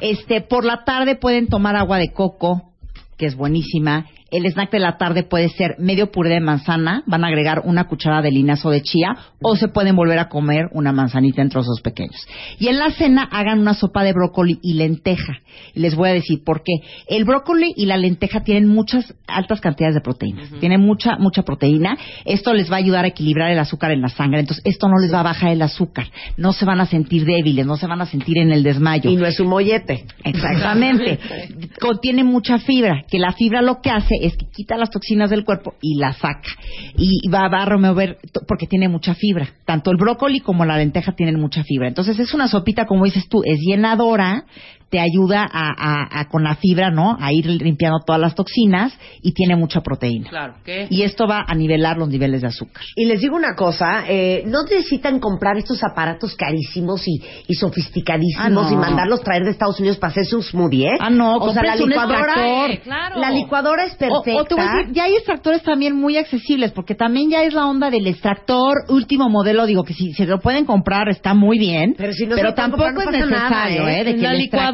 Este, 0.00 0.40
por 0.40 0.64
la 0.64 0.84
tarde 0.84 1.16
pueden 1.16 1.48
tomar 1.48 1.76
agua 1.76 1.98
de 1.98 2.12
coco, 2.12 2.72
que 3.16 3.26
es 3.26 3.36
buenísima. 3.36 4.06
El 4.34 4.50
snack 4.50 4.72
de 4.72 4.80
la 4.80 4.96
tarde 4.96 5.22
puede 5.22 5.48
ser 5.48 5.76
medio 5.78 6.10
puré 6.10 6.30
de 6.30 6.40
manzana, 6.40 7.04
van 7.06 7.22
a 7.22 7.28
agregar 7.28 7.62
una 7.64 7.84
cucharada 7.84 8.20
de 8.22 8.32
linazo 8.32 8.70
de 8.70 8.82
chía 8.82 9.16
o 9.40 9.54
se 9.54 9.68
pueden 9.68 9.94
volver 9.94 10.18
a 10.18 10.28
comer 10.28 10.70
una 10.72 10.90
manzanita 10.90 11.40
en 11.40 11.50
trozos 11.50 11.80
pequeños. 11.82 12.16
Y 12.58 12.66
en 12.66 12.80
la 12.80 12.90
cena 12.90 13.28
hagan 13.30 13.60
una 13.60 13.74
sopa 13.74 14.02
de 14.02 14.12
brócoli 14.12 14.58
y 14.60 14.74
lenteja. 14.74 15.34
Les 15.74 15.94
voy 15.94 16.08
a 16.08 16.14
decir 16.14 16.42
por 16.44 16.64
qué. 16.64 16.72
El 17.06 17.24
brócoli 17.24 17.74
y 17.76 17.86
la 17.86 17.96
lenteja 17.96 18.42
tienen 18.42 18.66
muchas 18.66 19.14
altas 19.28 19.60
cantidades 19.60 19.94
de 19.94 20.00
proteínas. 20.00 20.50
Tienen 20.58 20.80
mucha 20.80 21.16
mucha 21.16 21.44
proteína. 21.44 21.96
Esto 22.24 22.54
les 22.54 22.68
va 22.68 22.74
a 22.74 22.78
ayudar 22.78 23.04
a 23.04 23.08
equilibrar 23.08 23.52
el 23.52 23.58
azúcar 23.60 23.92
en 23.92 24.00
la 24.00 24.08
sangre. 24.08 24.40
Entonces, 24.40 24.64
esto 24.66 24.88
no 24.88 24.98
les 24.98 25.14
va 25.14 25.20
a 25.20 25.22
bajar 25.22 25.52
el 25.52 25.62
azúcar. 25.62 26.08
No 26.36 26.52
se 26.52 26.64
van 26.64 26.80
a 26.80 26.86
sentir 26.86 27.24
débiles, 27.24 27.66
no 27.66 27.76
se 27.76 27.86
van 27.86 28.00
a 28.00 28.06
sentir 28.06 28.38
en 28.38 28.50
el 28.50 28.64
desmayo. 28.64 29.10
Y 29.10 29.14
no 29.16 29.26
es 29.26 29.38
un 29.38 29.46
mollete. 29.46 30.06
Exactamente. 30.24 31.20
Contiene 31.80 32.24
mucha 32.24 32.58
fibra, 32.58 33.04
que 33.08 33.20
la 33.20 33.30
fibra 33.30 33.62
lo 33.62 33.80
que 33.80 33.90
hace 33.90 34.23
es 34.26 34.36
que 34.36 34.46
quita 34.46 34.76
las 34.76 34.90
toxinas 34.90 35.30
del 35.30 35.44
cuerpo 35.44 35.74
y 35.80 35.98
las 35.98 36.18
saca. 36.18 36.50
Y 36.96 37.28
va, 37.28 37.48
va 37.48 37.62
a 37.62 37.66
remover, 37.66 38.18
porque 38.48 38.66
tiene 38.66 38.88
mucha 38.88 39.14
fibra. 39.14 39.48
Tanto 39.64 39.90
el 39.90 39.96
brócoli 39.96 40.40
como 40.40 40.64
la 40.64 40.78
lenteja 40.78 41.12
tienen 41.12 41.40
mucha 41.40 41.64
fibra. 41.64 41.88
Entonces 41.88 42.18
es 42.18 42.34
una 42.34 42.48
sopita, 42.48 42.86
como 42.86 43.04
dices 43.04 43.28
tú, 43.28 43.42
es 43.44 43.58
llenadora, 43.60 44.46
te 44.90 45.00
ayuda 45.00 45.42
a, 45.50 45.70
a- 45.70 46.20
a- 46.20 46.28
con 46.28 46.44
la 46.44 46.54
fibra, 46.56 46.90
¿no? 46.90 47.16
A 47.20 47.32
ir 47.32 47.46
limpiando 47.46 47.98
todas 48.06 48.20
las 48.20 48.34
toxinas 48.34 48.92
y 49.22 49.32
tiene 49.32 49.56
mucha 49.56 49.80
proteína. 49.80 50.28
Claro, 50.30 50.54
¿qué? 50.64 50.86
Y 50.90 51.02
esto 51.02 51.26
va 51.26 51.44
a 51.46 51.54
nivelar 51.54 51.96
los 51.96 52.08
niveles 52.08 52.42
de 52.42 52.48
azúcar. 52.48 52.82
Y 52.94 53.06
les 53.06 53.20
digo 53.20 53.34
una 53.36 53.54
cosa, 53.56 54.04
eh, 54.08 54.44
no 54.46 54.62
necesitan 54.62 55.18
comprar 55.18 55.56
estos 55.56 55.82
aparatos 55.82 56.36
carísimos 56.36 57.02
y, 57.08 57.20
y 57.48 57.54
sofisticadísimos 57.54 58.44
Ah, 58.46 58.50
no. 58.50 58.70
y 58.72 58.76
mandarlos 58.76 59.22
traer 59.22 59.44
de 59.44 59.50
Estados 59.50 59.78
Unidos 59.80 59.96
para 59.98 60.12
hacerse 60.12 60.36
un 60.36 60.42
smoothie, 60.42 60.86
¿eh? 60.86 60.96
Ah, 61.00 61.10
no, 61.10 61.36
o 61.38 61.52
sea, 61.52 61.62
la 61.62 61.76
licuadora, 61.76 62.18
extractor. 62.20 62.78
claro. 62.82 63.20
la 63.20 63.30
licuadora 63.30 63.84
es 63.84 63.94
perfecta. 63.96 64.32
O, 64.38 64.42
o 64.42 64.44
te 64.44 64.54
voy 64.54 64.64
a 64.64 64.76
decir, 64.78 64.92
ya 64.94 65.04
hay 65.04 65.14
extractores 65.14 65.62
también 65.62 65.96
muy 65.96 66.16
accesibles, 66.16 66.72
porque 66.72 66.94
también 66.94 67.30
ya 67.30 67.42
es 67.42 67.52
la 67.54 67.66
onda 67.66 67.90
del 67.90 68.06
extractor 68.06 68.74
último 68.88 69.28
modelo. 69.28 69.66
Digo 69.66 69.84
que 69.84 69.94
si 69.94 70.12
se 70.12 70.26
lo 70.26 70.38
pueden 70.40 70.64
comprar 70.66 71.08
está 71.08 71.34
muy 71.34 71.58
bien, 71.58 71.94
Pero 71.96 72.12
si 72.12 72.26
no 72.26 72.36
pueden 72.36 72.54
tampoco 72.54 72.84
comprar, 72.84 73.04
no 73.12 73.24
es 73.24 73.30
nada, 73.30 73.48
necesario, 73.68 73.88
¿eh? 73.88 74.00
¿eh? 74.00 74.04
De 74.04 74.14
que 74.16 74.22
la 74.22 74.32
el 74.32 74.38
licuadora. 74.38 74.73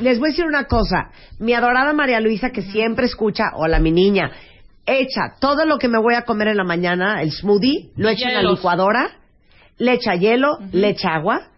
Les 0.00 0.18
voy 0.18 0.28
a 0.28 0.32
decir 0.32 0.44
una 0.44 0.64
cosa. 0.64 1.10
Mi 1.38 1.52
adorada 1.54 1.92
María 1.92 2.20
Luisa, 2.20 2.50
que 2.50 2.62
siempre 2.62 3.06
escucha, 3.06 3.44
hola 3.56 3.78
mi 3.78 3.90
niña, 3.92 4.30
echa 4.86 5.34
todo 5.40 5.64
lo 5.66 5.78
que 5.78 5.88
me 5.88 5.98
voy 5.98 6.14
a 6.14 6.22
comer 6.22 6.48
en 6.48 6.56
la 6.56 6.64
mañana, 6.64 7.22
el 7.22 7.30
smoothie, 7.32 7.90
lo 7.96 8.08
echa 8.08 8.28
en 8.28 8.34
la 8.34 8.42
licuadora, 8.50 9.10
le 9.78 9.92
echa 9.94 10.14
hielo, 10.14 10.58
le 10.72 10.88
echa 10.90 11.14
agua 11.14 11.48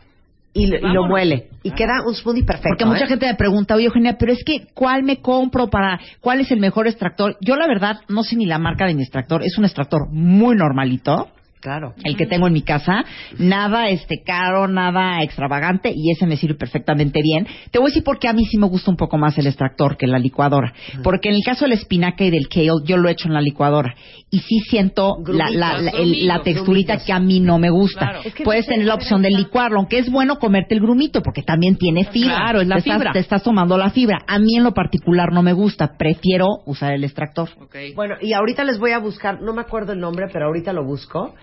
y, 0.52 0.66
lo- 0.66 0.78
y 0.78 0.92
lo 0.92 1.06
muele. 1.06 1.48
Y 1.64 1.70
queda 1.72 2.02
un 2.06 2.14
smoothie 2.14 2.44
perfecto. 2.44 2.68
Porque 2.70 2.84
mucha 2.84 3.04
¿eh? 3.04 3.08
gente 3.08 3.26
me 3.26 3.34
pregunta, 3.34 3.74
oye 3.74 3.86
Eugenia, 3.86 4.16
pero 4.18 4.32
es 4.32 4.44
que 4.44 4.66
¿cuál 4.74 5.02
me 5.02 5.20
compro 5.20 5.68
para, 5.68 5.98
cuál 6.20 6.40
es 6.40 6.50
el 6.50 6.60
mejor 6.60 6.86
extractor? 6.86 7.36
Yo 7.40 7.56
la 7.56 7.66
verdad 7.66 8.00
no 8.08 8.22
sé 8.22 8.36
ni 8.36 8.46
la 8.46 8.58
marca 8.58 8.86
de 8.86 8.94
mi 8.94 9.02
extractor, 9.02 9.42
es 9.42 9.56
un 9.58 9.64
extractor 9.64 10.08
muy 10.10 10.54
normalito. 10.56 11.28
Claro. 11.62 11.94
El 12.04 12.16
que 12.16 12.26
tengo 12.26 12.48
en 12.48 12.52
mi 12.52 12.62
casa, 12.62 13.04
nada 13.38 13.88
este 13.88 14.16
caro, 14.26 14.66
nada 14.68 15.22
extravagante 15.22 15.92
y 15.94 16.10
ese 16.10 16.26
me 16.26 16.36
sirve 16.36 16.56
perfectamente 16.56 17.20
bien. 17.22 17.46
Te 17.70 17.78
voy 17.78 17.86
a 17.86 17.90
decir 17.90 18.02
por 18.04 18.18
qué 18.18 18.28
a 18.28 18.32
mí 18.32 18.44
sí 18.44 18.58
me 18.58 18.66
gusta 18.66 18.90
un 18.90 18.96
poco 18.96 19.16
más 19.16 19.38
el 19.38 19.46
extractor 19.46 19.96
que 19.96 20.06
la 20.08 20.18
licuadora. 20.18 20.72
Porque 21.04 21.28
en 21.28 21.36
el 21.36 21.42
caso 21.44 21.64
del 21.64 21.72
espinaca 21.74 22.24
y 22.24 22.30
del 22.30 22.48
kale, 22.48 22.68
yo 22.84 22.96
lo 22.96 23.08
he 23.08 23.12
hecho 23.12 23.28
en 23.28 23.34
la 23.34 23.40
licuadora 23.40 23.94
y 24.28 24.40
sí 24.40 24.58
siento 24.68 25.16
la, 25.28 25.50
la, 25.50 25.78
la- 25.78 25.90
el- 25.92 26.26
la 26.26 26.42
texturita 26.42 26.98
que 26.98 27.12
a 27.12 27.20
mí 27.20 27.38
no 27.40 27.58
me 27.58 27.70
gusta. 27.70 28.00
Claro. 28.00 28.20
Es 28.24 28.34
que 28.34 28.42
Puedes 28.44 28.66
no 28.66 28.72
tener 28.72 28.86
la 28.86 28.94
opción 28.94 29.22
de 29.22 29.30
licuarlo, 29.30 29.78
aunque 29.78 29.98
es 29.98 30.10
bueno 30.10 30.38
comerte 30.40 30.74
el 30.74 30.80
grumito 30.80 31.22
porque 31.22 31.42
también 31.42 31.76
tiene 31.76 32.04
fibra. 32.06 32.36
Claro, 32.36 32.60
es 32.60 32.66
la 32.66 32.74
te 32.76 32.80
estás- 32.80 32.94
fibra. 32.96 33.12
te 33.12 33.18
estás 33.20 33.42
tomando 33.44 33.78
la 33.78 33.90
fibra. 33.90 34.18
A 34.26 34.38
mí 34.40 34.56
en 34.56 34.64
lo 34.64 34.72
particular 34.74 35.32
no 35.32 35.42
me 35.42 35.52
gusta, 35.52 35.92
prefiero 35.96 36.46
usar 36.66 36.92
el 36.92 37.04
extractor. 37.04 37.50
Bueno, 37.94 38.16
y 38.20 38.32
ahorita 38.32 38.64
les 38.64 38.78
voy 38.78 38.90
a 38.92 38.98
buscar, 38.98 39.40
no 39.40 39.52
me 39.52 39.60
acuerdo 39.60 39.92
el 39.92 40.00
nombre, 40.00 40.26
pero 40.32 40.46
ahorita 40.46 40.72
lo 40.72 40.84
busco, 40.84 41.34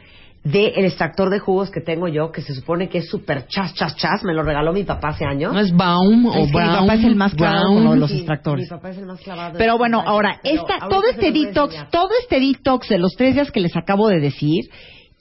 de 0.43 0.67
el 0.77 0.85
extractor 0.85 1.29
de 1.29 1.39
jugos 1.39 1.69
que 1.69 1.81
tengo 1.81 2.07
yo, 2.07 2.31
que 2.31 2.41
se 2.41 2.55
supone 2.55 2.87
que 2.89 2.99
es 2.99 3.09
súper 3.09 3.45
chas, 3.47 3.73
chas, 3.73 3.95
chas, 3.97 4.23
me 4.23 4.33
lo 4.33 4.41
regaló 4.43 4.71
mi 4.71 4.83
papá 4.83 5.09
hace 5.09 5.25
años. 5.25 5.53
¿No 5.53 5.59
es 5.59 5.75
Baum 5.75 6.27
o 6.27 6.29
Es 6.29 6.35
que 6.35 6.45
mi 6.45 6.51
Brown? 6.65 6.79
papá 6.79 6.93
es 6.95 7.03
el 7.03 7.15
más 7.15 7.35
clavado 7.35 7.67
con 7.73 7.83
lo 7.83 7.91
de 7.91 7.97
los 7.97 8.09
Sí, 8.09 8.17
extractores. 8.17 8.63
Mi 8.65 8.69
papá 8.69 8.89
es 8.91 8.97
el 8.97 9.05
más 9.05 9.19
clavado. 9.21 9.57
Pero 9.57 9.77
bueno, 9.77 10.01
ahora, 10.05 10.39
Pero 10.41 10.61
esta, 10.61 10.87
todo 10.87 11.03
este 11.11 11.31
detox, 11.31 11.75
todo 11.91 12.09
este 12.21 12.39
detox 12.39 12.87
de 12.87 12.97
los 12.99 13.13
tres 13.17 13.33
días 13.35 13.51
que 13.51 13.59
les 13.59 13.75
acabo 13.75 14.07
de 14.07 14.19
decir, 14.19 14.65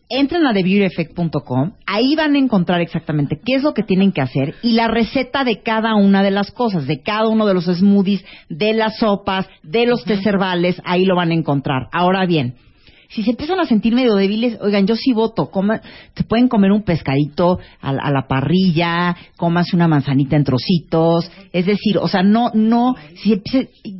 entren 0.08 0.46
a 0.46 0.54
TheBeautyEffect.com, 0.54 1.72
ahí 1.86 2.14
van 2.16 2.34
a 2.34 2.38
encontrar 2.38 2.80
exactamente 2.80 3.40
qué 3.44 3.56
es 3.56 3.62
lo 3.62 3.74
que 3.74 3.82
tienen 3.82 4.12
que 4.12 4.20
hacer 4.22 4.54
y 4.62 4.72
la 4.72 4.88
receta 4.88 5.44
de 5.44 5.62
cada 5.62 5.94
una 5.96 6.22
de 6.22 6.30
las 6.30 6.50
cosas, 6.50 6.86
de 6.86 7.02
cada 7.02 7.28
uno 7.28 7.44
de 7.46 7.54
los 7.54 7.64
smoothies, 7.66 8.24
de 8.48 8.72
las 8.72 8.98
sopas, 8.98 9.46
de 9.62 9.84
los 9.86 10.04
tés 10.04 10.24
herbales, 10.24 10.80
ahí 10.84 11.04
lo 11.04 11.16
van 11.16 11.30
a 11.30 11.34
encontrar. 11.34 11.88
Ahora 11.92 12.24
bien, 12.24 12.54
si 13.09 13.22
se 13.22 13.30
empiezan 13.30 13.59
a 13.59 13.64
sentir 13.66 13.94
medio 13.94 14.14
débiles, 14.14 14.59
oigan, 14.61 14.86
yo 14.86 14.94
sí 14.94 15.12
voto, 15.12 15.50
coma, 15.50 15.80
se 16.14 16.24
pueden 16.24 16.48
comer 16.48 16.72
un 16.72 16.82
pescadito 16.82 17.59
a, 17.80 17.92
la- 17.92 18.02
a 18.02 18.11
la 18.11 18.26
parrilla, 18.28 19.16
comas 19.36 19.72
una 19.72 19.88
manzanita 19.88 20.36
en 20.36 20.44
trocitos, 20.44 21.30
es 21.52 21.64
decir, 21.66 21.96
o 21.98 22.06
sea, 22.06 22.22
no, 22.22 22.50
no, 22.52 22.94
si, 23.16 23.40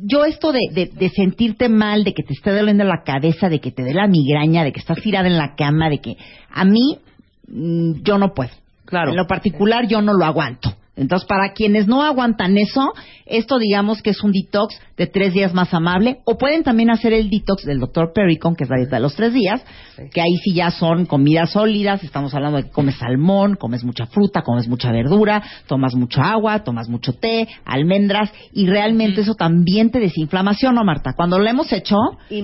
yo 0.03 0.25
esto 0.25 0.51
de, 0.51 0.59
de, 0.71 0.85
de 0.87 1.09
sentirte 1.09 1.69
mal, 1.69 2.03
de 2.03 2.13
que 2.13 2.23
te 2.23 2.33
esté 2.33 2.51
doliendo 2.51 2.83
la 2.83 3.03
cabeza, 3.03 3.49
de 3.49 3.59
que 3.59 3.71
te 3.71 3.83
dé 3.83 3.93
la 3.93 4.07
migraña, 4.07 4.63
de 4.63 4.71
que 4.71 4.79
estás 4.79 5.01
tirada 5.01 5.27
en 5.27 5.37
la 5.37 5.55
cama, 5.55 5.89
de 5.89 5.97
que 5.99 6.15
a 6.51 6.63
mí, 6.65 6.99
mm, 7.47 8.03
yo 8.03 8.17
no 8.19 8.33
puedo. 8.33 8.51
Claro. 8.85 9.11
En 9.11 9.17
lo 9.17 9.27
particular, 9.27 9.87
yo 9.87 10.01
no 10.01 10.13
lo 10.13 10.25
aguanto. 10.25 10.75
Entonces, 10.99 11.27
para 11.27 11.53
quienes 11.53 11.87
no 11.87 12.03
aguantan 12.03 12.57
eso, 12.57 12.93
esto 13.25 13.57
digamos 13.57 14.01
que 14.01 14.09
es 14.09 14.21
un 14.21 14.31
detox 14.33 14.79
de 14.97 15.07
tres 15.07 15.33
días 15.33 15.53
más 15.53 15.73
amable. 15.73 16.19
O 16.25 16.37
pueden 16.37 16.63
también 16.63 16.89
hacer 16.89 17.13
el 17.13 17.29
detox 17.29 17.63
del 17.63 17.79
Dr. 17.79 18.11
Pericon, 18.13 18.55
que 18.55 18.65
es 18.65 18.69
la 18.69 18.77
dieta 18.77 18.97
de 18.97 19.01
los 19.01 19.15
tres 19.15 19.33
días, 19.33 19.63
que 20.11 20.19
ahí 20.19 20.35
sí 20.43 20.53
ya 20.53 20.71
son 20.71 21.05
comidas 21.05 21.51
sólidas. 21.51 22.03
Estamos 22.03 22.33
hablando 22.33 22.57
de 22.57 22.63
que 22.65 22.71
comes 22.71 22.97
salmón, 22.97 23.55
comes 23.55 23.83
mucha 23.85 24.07
fruta, 24.07 24.41
comes 24.41 24.67
mucha 24.67 24.91
verdura, 24.91 25.41
tomas 25.67 25.95
mucha 25.95 26.31
agua, 26.31 26.63
tomas 26.63 26.89
mucho 26.89 27.13
té, 27.13 27.47
almendras, 27.65 28.31
y 28.51 28.67
realmente 28.67 29.21
eso 29.21 29.35
también 29.35 29.91
te 29.91 29.99
desinflama, 29.99 30.53
¿sí 30.53 30.65
o 30.65 30.73
no, 30.73 30.83
Marta? 30.83 31.13
Cuando 31.15 31.39
lo 31.39 31.47
hemos 31.47 31.71
hecho, 31.71 31.95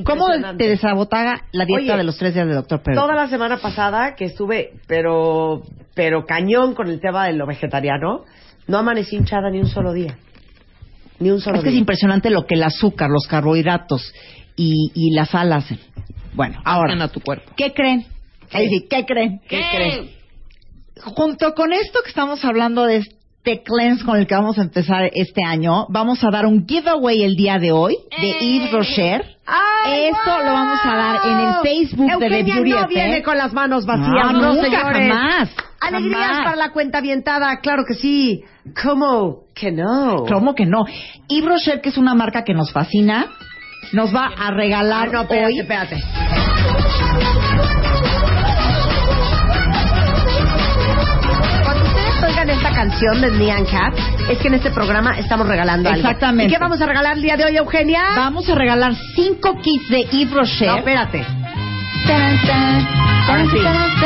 ¿cómo 0.05 0.27
te 0.57 0.69
desabotaga 0.69 1.41
la 1.51 1.65
dieta 1.65 1.93
Oye, 1.93 1.97
de 1.97 2.03
los 2.03 2.17
tres 2.17 2.33
días 2.33 2.47
del 2.47 2.55
Dr. 2.55 2.81
Pericon? 2.81 3.03
Toda 3.03 3.15
la 3.15 3.27
semana 3.27 3.57
pasada 3.57 4.15
que 4.15 4.25
estuve, 4.25 4.71
pero, 4.87 5.63
pero 5.93 6.25
cañón 6.25 6.73
con 6.73 6.87
el 6.87 7.01
tema 7.01 7.25
de 7.25 7.33
lo 7.33 7.45
vegetariano, 7.45 8.23
no 8.67 8.77
amanecí 8.77 9.15
hinchada 9.15 9.49
ni 9.49 9.59
un 9.59 9.67
solo 9.67 9.93
día. 9.93 10.17
Ni 11.19 11.29
un 11.31 11.39
solo 11.39 11.57
Es 11.57 11.63
que 11.63 11.69
es 11.69 11.73
día. 11.73 11.79
impresionante 11.79 12.29
lo 12.29 12.45
que 12.45 12.55
el 12.55 12.63
azúcar, 12.63 13.09
los 13.09 13.27
carbohidratos 13.27 14.13
y, 14.55 14.91
y 14.93 15.11
la 15.15 15.25
sal 15.25 15.51
hacen. 15.53 15.79
Bueno, 16.33 16.59
ahora, 16.65 16.89
Hacen 16.93 17.01
a 17.01 17.07
tu 17.07 17.21
cuerpo. 17.21 17.51
¿qué 17.55 17.73
creen? 17.73 18.05
¿Qué 18.49 19.05
creen? 19.05 19.39
¿Qué? 19.47 19.61
creen? 19.71 20.09
Junto 21.01 21.53
con 21.53 21.73
esto 21.73 21.99
que 22.03 22.09
estamos 22.09 22.43
hablando 22.45 22.85
de 22.85 22.97
este 22.97 23.63
cleanse 23.63 24.03
con 24.03 24.17
el 24.17 24.27
que 24.27 24.35
vamos 24.35 24.57
a 24.57 24.61
empezar 24.63 25.09
este 25.13 25.43
año, 25.43 25.85
vamos 25.89 26.23
a 26.23 26.29
dar 26.31 26.45
un 26.45 26.67
giveaway 26.67 27.23
el 27.23 27.35
día 27.35 27.59
de 27.59 27.71
hoy 27.71 27.95
de 28.19 28.27
Yves 28.39 28.71
Rocher. 28.71 29.34
Esto 29.47 30.39
lo 30.43 30.53
vamos 30.53 30.79
a 30.83 30.95
dar 30.95 31.19
en 31.25 31.39
el 31.39 31.53
Facebook 31.61 32.19
de 32.19 32.29
The 32.29 32.43
Beauty 32.43 32.69
no 32.71 32.77
Effect. 32.77 32.89
viene 32.89 33.23
con 33.23 33.37
las 33.37 33.53
manos 33.53 33.85
vacías, 33.85 34.09
No, 34.09 34.31
no, 34.31 34.53
nunca, 34.53 34.63
señores. 34.63 35.09
jamás, 35.13 35.55
Alegrías 35.79 36.19
jamás. 36.29 36.43
para 36.45 36.55
la 36.55 36.69
cuenta 36.71 36.97
avientada, 36.97 37.59
claro 37.59 37.83
que 37.87 37.93
sí. 37.93 38.43
¿Cómo 38.81 39.43
que 39.53 39.71
no? 39.71 40.25
¿Cómo 40.27 40.55
que 40.55 40.65
no? 40.65 40.85
Yves 41.27 41.45
Rocher, 41.47 41.81
que 41.81 41.89
es 41.89 41.97
una 41.97 42.15
marca 42.15 42.43
que 42.43 42.55
nos 42.55 42.71
fascina, 42.73 43.27
nos 43.93 44.13
va 44.15 44.31
a 44.35 44.49
regalar 44.51 45.09
Ah, 45.09 45.11
no, 45.13 45.21
espérate, 45.21 45.45
hoy 45.45 45.59
espérate. 45.59 45.97
Oigan 52.45 52.57
esta 52.57 52.71
canción 52.71 53.21
de 53.21 53.31
Neon 53.31 53.65
Cat, 53.65 53.93
es 54.29 54.37
que 54.37 54.47
en 54.47 54.53
este 54.55 54.71
programa 54.71 55.17
estamos 55.17 55.47
regalando 55.47 55.89
algo. 55.89 56.01
Exactamente. 56.01 56.51
¿Y 56.51 56.55
qué 56.55 56.59
vamos 56.59 56.81
a 56.81 56.85
regalar 56.85 57.15
el 57.15 57.21
día 57.21 57.37
de 57.37 57.45
hoy, 57.45 57.55
Eugenia? 57.57 58.03
Vamos 58.15 58.49
a 58.49 58.55
regalar 58.55 58.93
cinco 59.15 59.57
kits 59.61 59.89
de 59.89 60.03
Yves 60.03 60.31
Rocher. 60.31 60.67
No, 60.67 60.77
espérate. 60.77 61.25
Ahora 63.27 63.45
sí. 63.45 63.57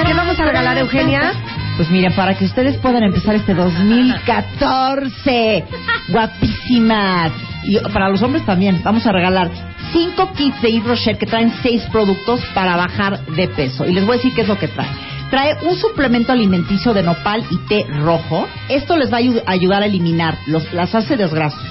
¿Qué 0.06 0.14
vamos 0.14 0.40
a 0.40 0.46
regalar, 0.46 0.78
Eugenia? 0.78 1.34
Pues 1.76 1.90
miren, 1.90 2.14
para 2.14 2.38
que 2.38 2.46
ustedes 2.46 2.78
puedan 2.78 3.04
empezar 3.04 3.36
este 3.36 3.54
2014, 3.54 5.66
guapísimas. 6.10 7.32
Y 7.66 7.78
para 7.92 8.10
los 8.10 8.22
hombres 8.22 8.46
también, 8.46 8.82
vamos 8.84 9.06
a 9.06 9.12
regalar 9.12 9.50
cinco 9.92 10.32
kits 10.34 10.62
de 10.62 10.72
Yves 10.72 10.88
Rocher 10.88 11.18
que 11.18 11.26
traen 11.26 11.54
seis 11.62 11.84
productos 11.92 12.42
para 12.54 12.78
bajar 12.78 13.20
de 13.26 13.50
peso. 13.50 13.86
Y 13.86 13.94
les 13.94 14.06
voy 14.06 14.16
a 14.16 14.18
decir 14.18 14.34
qué 14.34 14.42
es 14.42 14.48
lo 14.48 14.58
que 14.58 14.70
trae. 14.70 15.09
Trae 15.30 15.58
un 15.62 15.76
suplemento 15.76 16.32
alimenticio 16.32 16.94
de 16.94 17.04
nopal 17.04 17.44
y 17.52 17.58
té 17.68 17.86
rojo. 18.02 18.48
Esto 18.68 18.98
les 18.98 19.12
va 19.14 19.18
a 19.18 19.22
ayu- 19.22 19.44
ayudar 19.46 19.84
a 19.84 19.86
eliminar 19.86 20.38
los, 20.48 20.72
las 20.74 20.94
ácidos 20.96 21.34
grasos. 21.34 21.62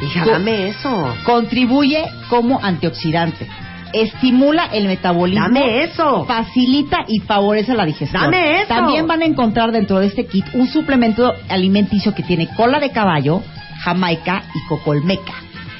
Hija, 0.00 0.24
Co- 0.24 0.30
dame 0.30 0.68
eso. 0.68 1.14
Contribuye 1.24 2.04
como 2.28 2.58
antioxidante. 2.62 3.46
Estimula 3.92 4.64
el 4.72 4.86
metabolismo. 4.86 5.44
Dame 5.44 5.84
eso. 5.84 6.24
Facilita 6.24 7.04
y 7.06 7.20
favorece 7.20 7.74
la 7.74 7.84
digestión. 7.84 8.22
Dame 8.22 8.60
eso. 8.62 8.68
También 8.68 9.06
van 9.06 9.20
a 9.20 9.26
encontrar 9.26 9.70
dentro 9.72 9.98
de 10.00 10.06
este 10.06 10.24
kit 10.26 10.46
un 10.54 10.66
suplemento 10.66 11.34
alimenticio 11.50 12.14
que 12.14 12.22
tiene 12.22 12.48
cola 12.56 12.80
de 12.80 12.90
caballo, 12.90 13.42
jamaica 13.84 14.44
y 14.54 14.66
cocolmeca. 14.68 15.34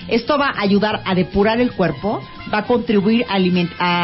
Esto 0.09 0.37
va 0.37 0.49
a 0.49 0.61
ayudar 0.61 1.01
a 1.07 1.15
depurar 1.15 1.59
el 1.61 1.73
cuerpo, 1.73 2.21
va 2.53 2.59
a 2.59 2.63
contribuir 2.67 3.25
a, 3.31 3.37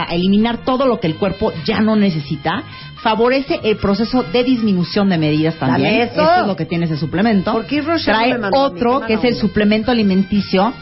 a 0.08 0.14
eliminar 0.14 0.64
todo 0.64 0.86
lo 0.86 1.00
que 1.00 1.06
el 1.08 1.16
cuerpo 1.16 1.52
ya 1.66 1.80
no 1.80 1.96
necesita, 1.96 2.62
favorece 3.03 3.61
el 3.62 3.76
proceso 3.76 4.22
de 4.22 4.44
disminución 4.44 5.09
de 5.09 5.18
medidas 5.18 5.55
también. 5.57 5.92
Dame 5.92 6.03
eso. 6.03 6.20
Esto 6.20 6.40
es 6.40 6.46
lo 6.46 6.57
que 6.57 6.64
tiene 6.64 6.86
ese 6.86 6.96
suplemento. 6.96 7.53
¿Por 7.53 7.66
qué 7.66 7.82
Trae 7.82 8.32
me 8.32 8.38
mandó 8.38 8.61
otro 8.61 9.01
que 9.01 9.14
es 9.14 9.24
el 9.24 9.34
suplemento 9.36 9.90
alimenticio 9.90 10.72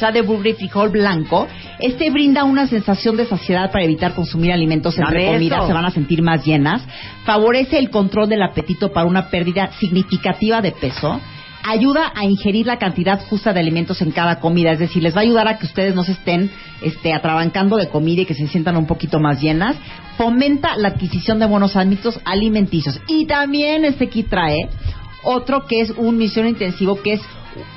ya 0.00 0.10
de 0.10 0.22
burro 0.22 0.54
frijol 0.54 0.90
blanco. 0.90 1.46
Este 1.78 2.10
brinda 2.10 2.44
una 2.44 2.66
sensación 2.66 3.16
de 3.16 3.26
saciedad 3.26 3.70
para 3.70 3.84
evitar 3.84 4.14
consumir 4.14 4.52
alimentos 4.52 4.98
entre 4.98 5.26
comidas, 5.26 5.66
se 5.66 5.72
van 5.72 5.84
a 5.84 5.90
sentir 5.90 6.22
más 6.22 6.44
llenas. 6.44 6.82
Favorece 7.24 7.78
el 7.78 7.90
control 7.90 8.28
del 8.28 8.42
apetito 8.42 8.92
para 8.92 9.06
una 9.06 9.28
pérdida 9.28 9.70
significativa 9.78 10.60
de 10.60 10.72
peso. 10.72 11.20
Ayuda 11.62 12.12
a 12.14 12.24
ingerir 12.24 12.66
la 12.66 12.78
cantidad 12.78 13.20
justa 13.20 13.52
de 13.52 13.60
alimentos 13.60 14.02
en 14.02 14.10
cada 14.10 14.40
comida, 14.40 14.72
es 14.72 14.78
decir, 14.78 15.02
les 15.02 15.14
va 15.14 15.20
a 15.20 15.22
ayudar 15.22 15.48
a 15.48 15.58
que 15.58 15.66
ustedes 15.66 15.94
no 15.94 16.04
se 16.04 16.12
estén 16.12 16.50
este, 16.82 17.12
atrabancando 17.12 17.76
de 17.76 17.88
comida 17.88 18.22
y 18.22 18.26
que 18.26 18.34
se 18.34 18.46
sientan 18.48 18.76
un 18.76 18.86
poquito 18.86 19.18
más 19.18 19.40
llenas. 19.40 19.76
Fomenta 20.16 20.76
la 20.76 20.88
adquisición 20.88 21.38
de 21.38 21.46
buenos 21.46 21.76
hábitos 21.76 22.20
alimenticios. 22.24 23.00
Y 23.06 23.26
también 23.26 23.84
este 23.84 24.08
kit 24.08 24.28
trae 24.28 24.68
otro 25.24 25.66
que 25.66 25.80
es 25.80 25.90
un 25.90 26.16
misión 26.16 26.46
intensivo 26.46 27.00
que 27.00 27.14
es 27.14 27.20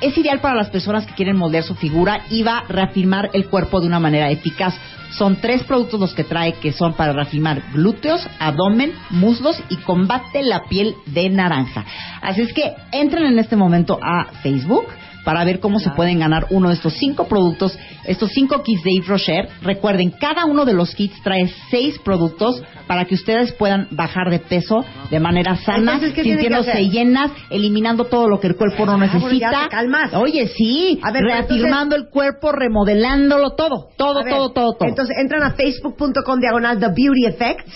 es 0.00 0.16
ideal 0.16 0.40
para 0.40 0.54
las 0.54 0.70
personas 0.70 1.06
que 1.06 1.14
quieren 1.14 1.36
moldear 1.36 1.64
su 1.64 1.74
figura 1.74 2.22
y 2.30 2.42
va 2.42 2.58
a 2.58 2.64
reafirmar 2.68 3.30
el 3.32 3.46
cuerpo 3.46 3.80
de 3.80 3.86
una 3.86 4.00
manera 4.00 4.30
eficaz. 4.30 4.74
Son 5.10 5.36
tres 5.36 5.62
productos 5.64 6.00
los 6.00 6.14
que 6.14 6.24
trae 6.24 6.54
que 6.54 6.72
son 6.72 6.94
para 6.94 7.12
reafirmar 7.12 7.62
glúteos, 7.72 8.26
abdomen, 8.38 8.92
muslos 9.10 9.56
y 9.68 9.76
combate 9.76 10.42
la 10.42 10.64
piel 10.64 10.94
de 11.06 11.30
naranja. 11.30 11.84
Así 12.20 12.42
es 12.42 12.52
que 12.52 12.74
entren 12.92 13.26
en 13.26 13.38
este 13.38 13.56
momento 13.56 13.98
a 14.02 14.26
Facebook 14.42 14.86
para 15.26 15.44
ver 15.44 15.58
cómo 15.58 15.80
se 15.80 15.90
pueden 15.90 16.20
ganar 16.20 16.46
uno 16.50 16.68
de 16.68 16.76
estos 16.76 16.92
cinco 16.94 17.26
productos, 17.26 17.76
estos 18.04 18.30
cinco 18.30 18.62
kits 18.62 18.84
de 18.84 18.92
Yves 18.92 19.08
Rocher. 19.08 19.48
Recuerden, 19.60 20.12
cada 20.12 20.44
uno 20.44 20.64
de 20.64 20.72
los 20.72 20.94
kits 20.94 21.20
trae 21.24 21.50
seis 21.68 21.98
productos 21.98 22.62
para 22.86 23.06
que 23.06 23.16
ustedes 23.16 23.52
puedan 23.54 23.88
bajar 23.90 24.30
de 24.30 24.38
peso 24.38 24.84
de 25.10 25.18
manera 25.18 25.56
sana, 25.56 25.94
Entonces, 25.94 26.12
¿qué 26.12 26.22
tienen 26.22 26.44
que 26.44 26.50
sintiéndose 26.54 26.88
llenas, 26.90 27.32
eliminando 27.50 28.04
todo 28.04 28.28
lo 28.28 28.38
que 28.38 28.46
el 28.46 28.54
cuerpo 28.54 28.86
no 28.86 28.92
Ah, 28.92 28.98
necesita. 28.98 29.66
calmas. 29.68 30.14
Oye, 30.14 30.46
sí, 30.46 31.00
A 31.02 31.10
ver, 31.10 31.24
reafirmando 31.24 31.96
el 31.96 32.08
cuerpo, 32.08 32.52
remodelándolo 32.52 33.56
todo, 33.56 33.88
todo, 33.96 34.22
ver, 34.22 34.32
todo, 34.32 34.50
todo, 34.52 34.72
todo. 34.74 34.88
Entonces 34.88 35.16
entran 35.20 35.42
a 35.42 35.54
facebook.com 35.54 36.38
diagonal 36.38 36.78
The 36.78 36.86
Beauty 36.94 37.26
Effect, 37.26 37.66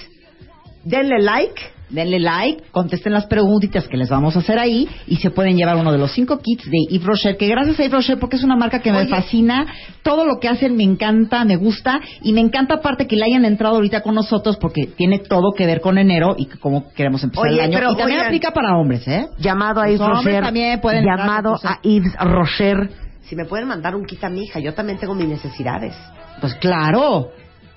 denle 0.84 1.18
like. 1.20 1.60
Denle 1.90 2.20
like, 2.20 2.62
contesten 2.70 3.12
las 3.12 3.26
preguntitas 3.26 3.88
que 3.88 3.96
les 3.96 4.08
vamos 4.08 4.36
a 4.36 4.40
hacer 4.40 4.58
ahí 4.58 4.88
y 5.06 5.16
se 5.16 5.30
pueden 5.30 5.56
llevar 5.56 5.76
uno 5.76 5.92
de 5.92 5.98
los 5.98 6.12
cinco 6.12 6.38
kits 6.38 6.64
de 6.70 6.78
Yves 6.88 7.04
Rocher, 7.06 7.36
que 7.36 7.48
gracias 7.48 7.80
a 7.80 7.82
Yves 7.82 7.92
Rocher, 7.92 8.18
porque 8.18 8.36
es 8.36 8.44
una 8.44 8.56
marca 8.56 8.80
que 8.80 8.92
me 8.92 9.06
fascina, 9.06 9.66
todo 10.02 10.24
lo 10.24 10.38
que 10.38 10.48
hacen 10.48 10.76
me 10.76 10.84
encanta, 10.84 11.44
me 11.44 11.56
gusta 11.56 12.00
y 12.22 12.32
me 12.32 12.40
encanta 12.40 12.74
aparte 12.74 13.06
que 13.06 13.16
le 13.16 13.24
hayan 13.24 13.44
entrado 13.44 13.76
ahorita 13.76 14.02
con 14.02 14.14
nosotros 14.14 14.56
porque 14.56 14.86
tiene 14.86 15.18
todo 15.18 15.52
que 15.56 15.66
ver 15.66 15.80
con 15.80 15.98
enero 15.98 16.34
y 16.36 16.46
cómo 16.46 16.90
queremos 16.92 17.22
empezar 17.24 17.46
Oye, 17.46 17.54
el 17.54 17.60
año. 17.60 17.72
pero, 17.74 17.92
y 17.92 17.96
también 17.96 18.18
oigan, 18.18 18.26
aplica 18.26 18.52
para 18.52 18.76
hombres, 18.76 19.06
¿eh? 19.08 19.26
Llamado 19.38 19.80
a 19.80 19.88
Yves 19.88 20.00
Rocher. 20.00 20.42
también 20.42 20.80
pueden 20.80 21.04
llamado 21.04 21.54
a 21.62 21.80
Yves 21.82 22.14
Rocher. 22.20 22.90
Si 23.22 23.36
me 23.36 23.44
pueden 23.44 23.68
mandar 23.68 23.94
un 23.94 24.04
kit 24.04 24.22
a 24.24 24.28
mi 24.28 24.42
hija, 24.42 24.58
yo 24.60 24.74
también 24.74 24.98
tengo 24.98 25.14
mis 25.14 25.28
necesidades. 25.28 25.94
Pues 26.40 26.54
claro. 26.54 27.30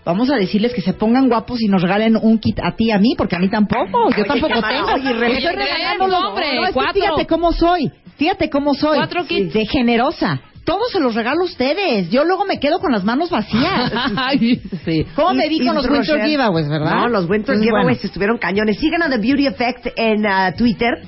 Vamos 0.06 0.30
a 0.30 0.36
decirles 0.36 0.74
que 0.74 0.82
se 0.82 0.93
pongan 0.93 1.30
guapos 1.30 1.62
y 1.62 1.68
nos 1.68 1.82
regalen 1.82 2.18
un 2.22 2.38
kit 2.39 2.60
a 2.60 2.76
ti 2.76 2.88
y 2.88 2.91
a 2.91 2.99
mí, 2.99 3.16
porque 3.18 3.36
a 3.36 3.39
mí 3.39 3.49
tampoco. 3.49 4.10
Yo 4.10 4.16
Oye, 4.18 4.24
tampoco 4.26 4.54
cámara, 4.54 4.76
tengo. 4.76 4.93
oye, 4.93 5.14
Rebeca, 5.14 5.51
Estoy 5.51 6.12
hombre, 6.12 6.56
No, 6.56 6.62
es 6.64 6.68
que 6.68 6.74
cuatro. 6.74 7.01
Fíjate 7.01 7.28
cómo 7.28 7.51
soy. 7.54 7.91
Fíjate 8.18 8.49
cómo 8.49 8.74
soy. 8.74 8.97
Cuatro 8.97 9.26
kits. 9.26 9.54
De 9.54 9.66
generosa. 9.66 10.41
Todos 10.66 10.91
se 10.91 10.99
los 10.99 11.14
regalo 11.14 11.41
a 11.41 11.45
ustedes. 11.45 12.10
Yo 12.10 12.24
luego 12.24 12.45
me 12.45 12.60
quedo 12.60 12.80
con 12.80 12.91
las 12.91 13.04
manos 13.04 13.30
vacías. 13.30 13.91
Ay, 14.16 14.62
sí. 14.86 15.06
¿Cómo 15.16 15.34
me 15.34 15.49
vi 15.49 15.66
con 15.66 15.76
los 15.76 15.86
Winter 15.89 16.16
Rocher. 16.16 16.26
Giveaways, 16.26 16.70
verdad? 16.70 16.95
No, 16.95 17.08
los 17.10 17.30
Winter 17.30 17.58
Giveaways 17.58 17.84
bueno. 17.84 17.99
estuvieron 18.04 18.38
cañones. 18.38 18.78
Sigan 18.80 19.01
a 19.01 19.10
The 19.10 19.18
Beauty 19.18 19.47
Effect 19.47 19.88
en 19.97 20.26
ah, 20.26 20.54
Twitter 20.58 21.01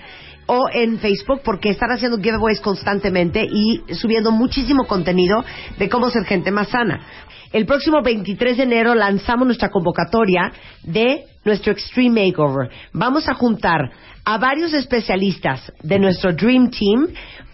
o 0.48 0.68
en 0.72 1.00
Facebook 1.00 1.41
porque 1.43 1.70
están 1.70 1.91
haciendo 1.91 2.18
giveaways 2.18 2.60
constantemente 2.60 3.48
y 3.50 3.82
subiendo 3.96 4.32
muchísimo 4.32 4.86
contenido 4.86 5.43
de 5.78 5.89
cómo 5.89 6.10
ser 6.10 6.26
gente 6.26 6.52
más 6.52 6.68
sana. 6.68 7.02
El 7.56 7.66
próximo 7.66 8.01
23 8.03 8.58
de 8.58 8.64
enero 8.64 8.93
lanzamos 8.95 9.45
nuestra 9.45 9.70
convocatoria 9.70 10.51
de 10.84 11.24
nuestro 11.45 11.72
Extreme 11.72 12.26
Makeover. 12.26 12.70
Vamos 12.91 13.30
a 13.30 13.34
juntar 13.34 13.80
a 14.26 14.38
varios 14.38 14.74
especialistas 14.74 15.72
de 15.82 15.97
nuestro 15.97 16.34
Dream 16.34 16.70
Team 16.70 17.08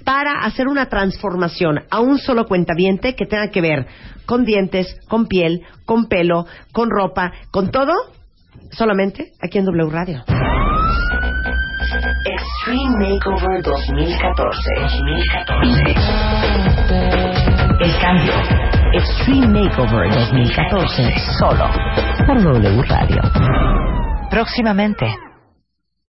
para 0.03 0.39
hacer 0.39 0.67
una 0.67 0.87
transformación 0.87 1.81
a 1.91 1.99
un 1.99 2.17
solo 2.17 2.47
cuentaviente 2.47 3.13
que 3.13 3.27
tenga 3.27 3.49
que 3.51 3.61
ver 3.61 3.85
con 4.25 4.43
dientes, 4.43 4.87
con 5.07 5.27
piel, 5.27 5.61
con 5.85 6.07
pelo, 6.07 6.45
con 6.71 6.89
ropa, 6.89 7.31
con 7.51 7.69
todo, 7.69 7.93
solamente 8.71 9.33
aquí 9.39 9.59
en 9.59 9.65
W 9.65 9.87
Radio. 9.87 10.23
Extreme 12.25 12.97
Makeover 12.97 13.61
2014. 13.61 14.59
2014. 14.79 15.93
El 17.81 17.99
cambio. 18.01 18.80
Extreme 18.93 19.47
Makeover 19.47 20.09
2014. 20.13 21.13
Solo 21.39 21.69
por 22.27 22.43
W 22.43 22.81
Radio. 22.89 23.21
Próximamente. 24.29 25.30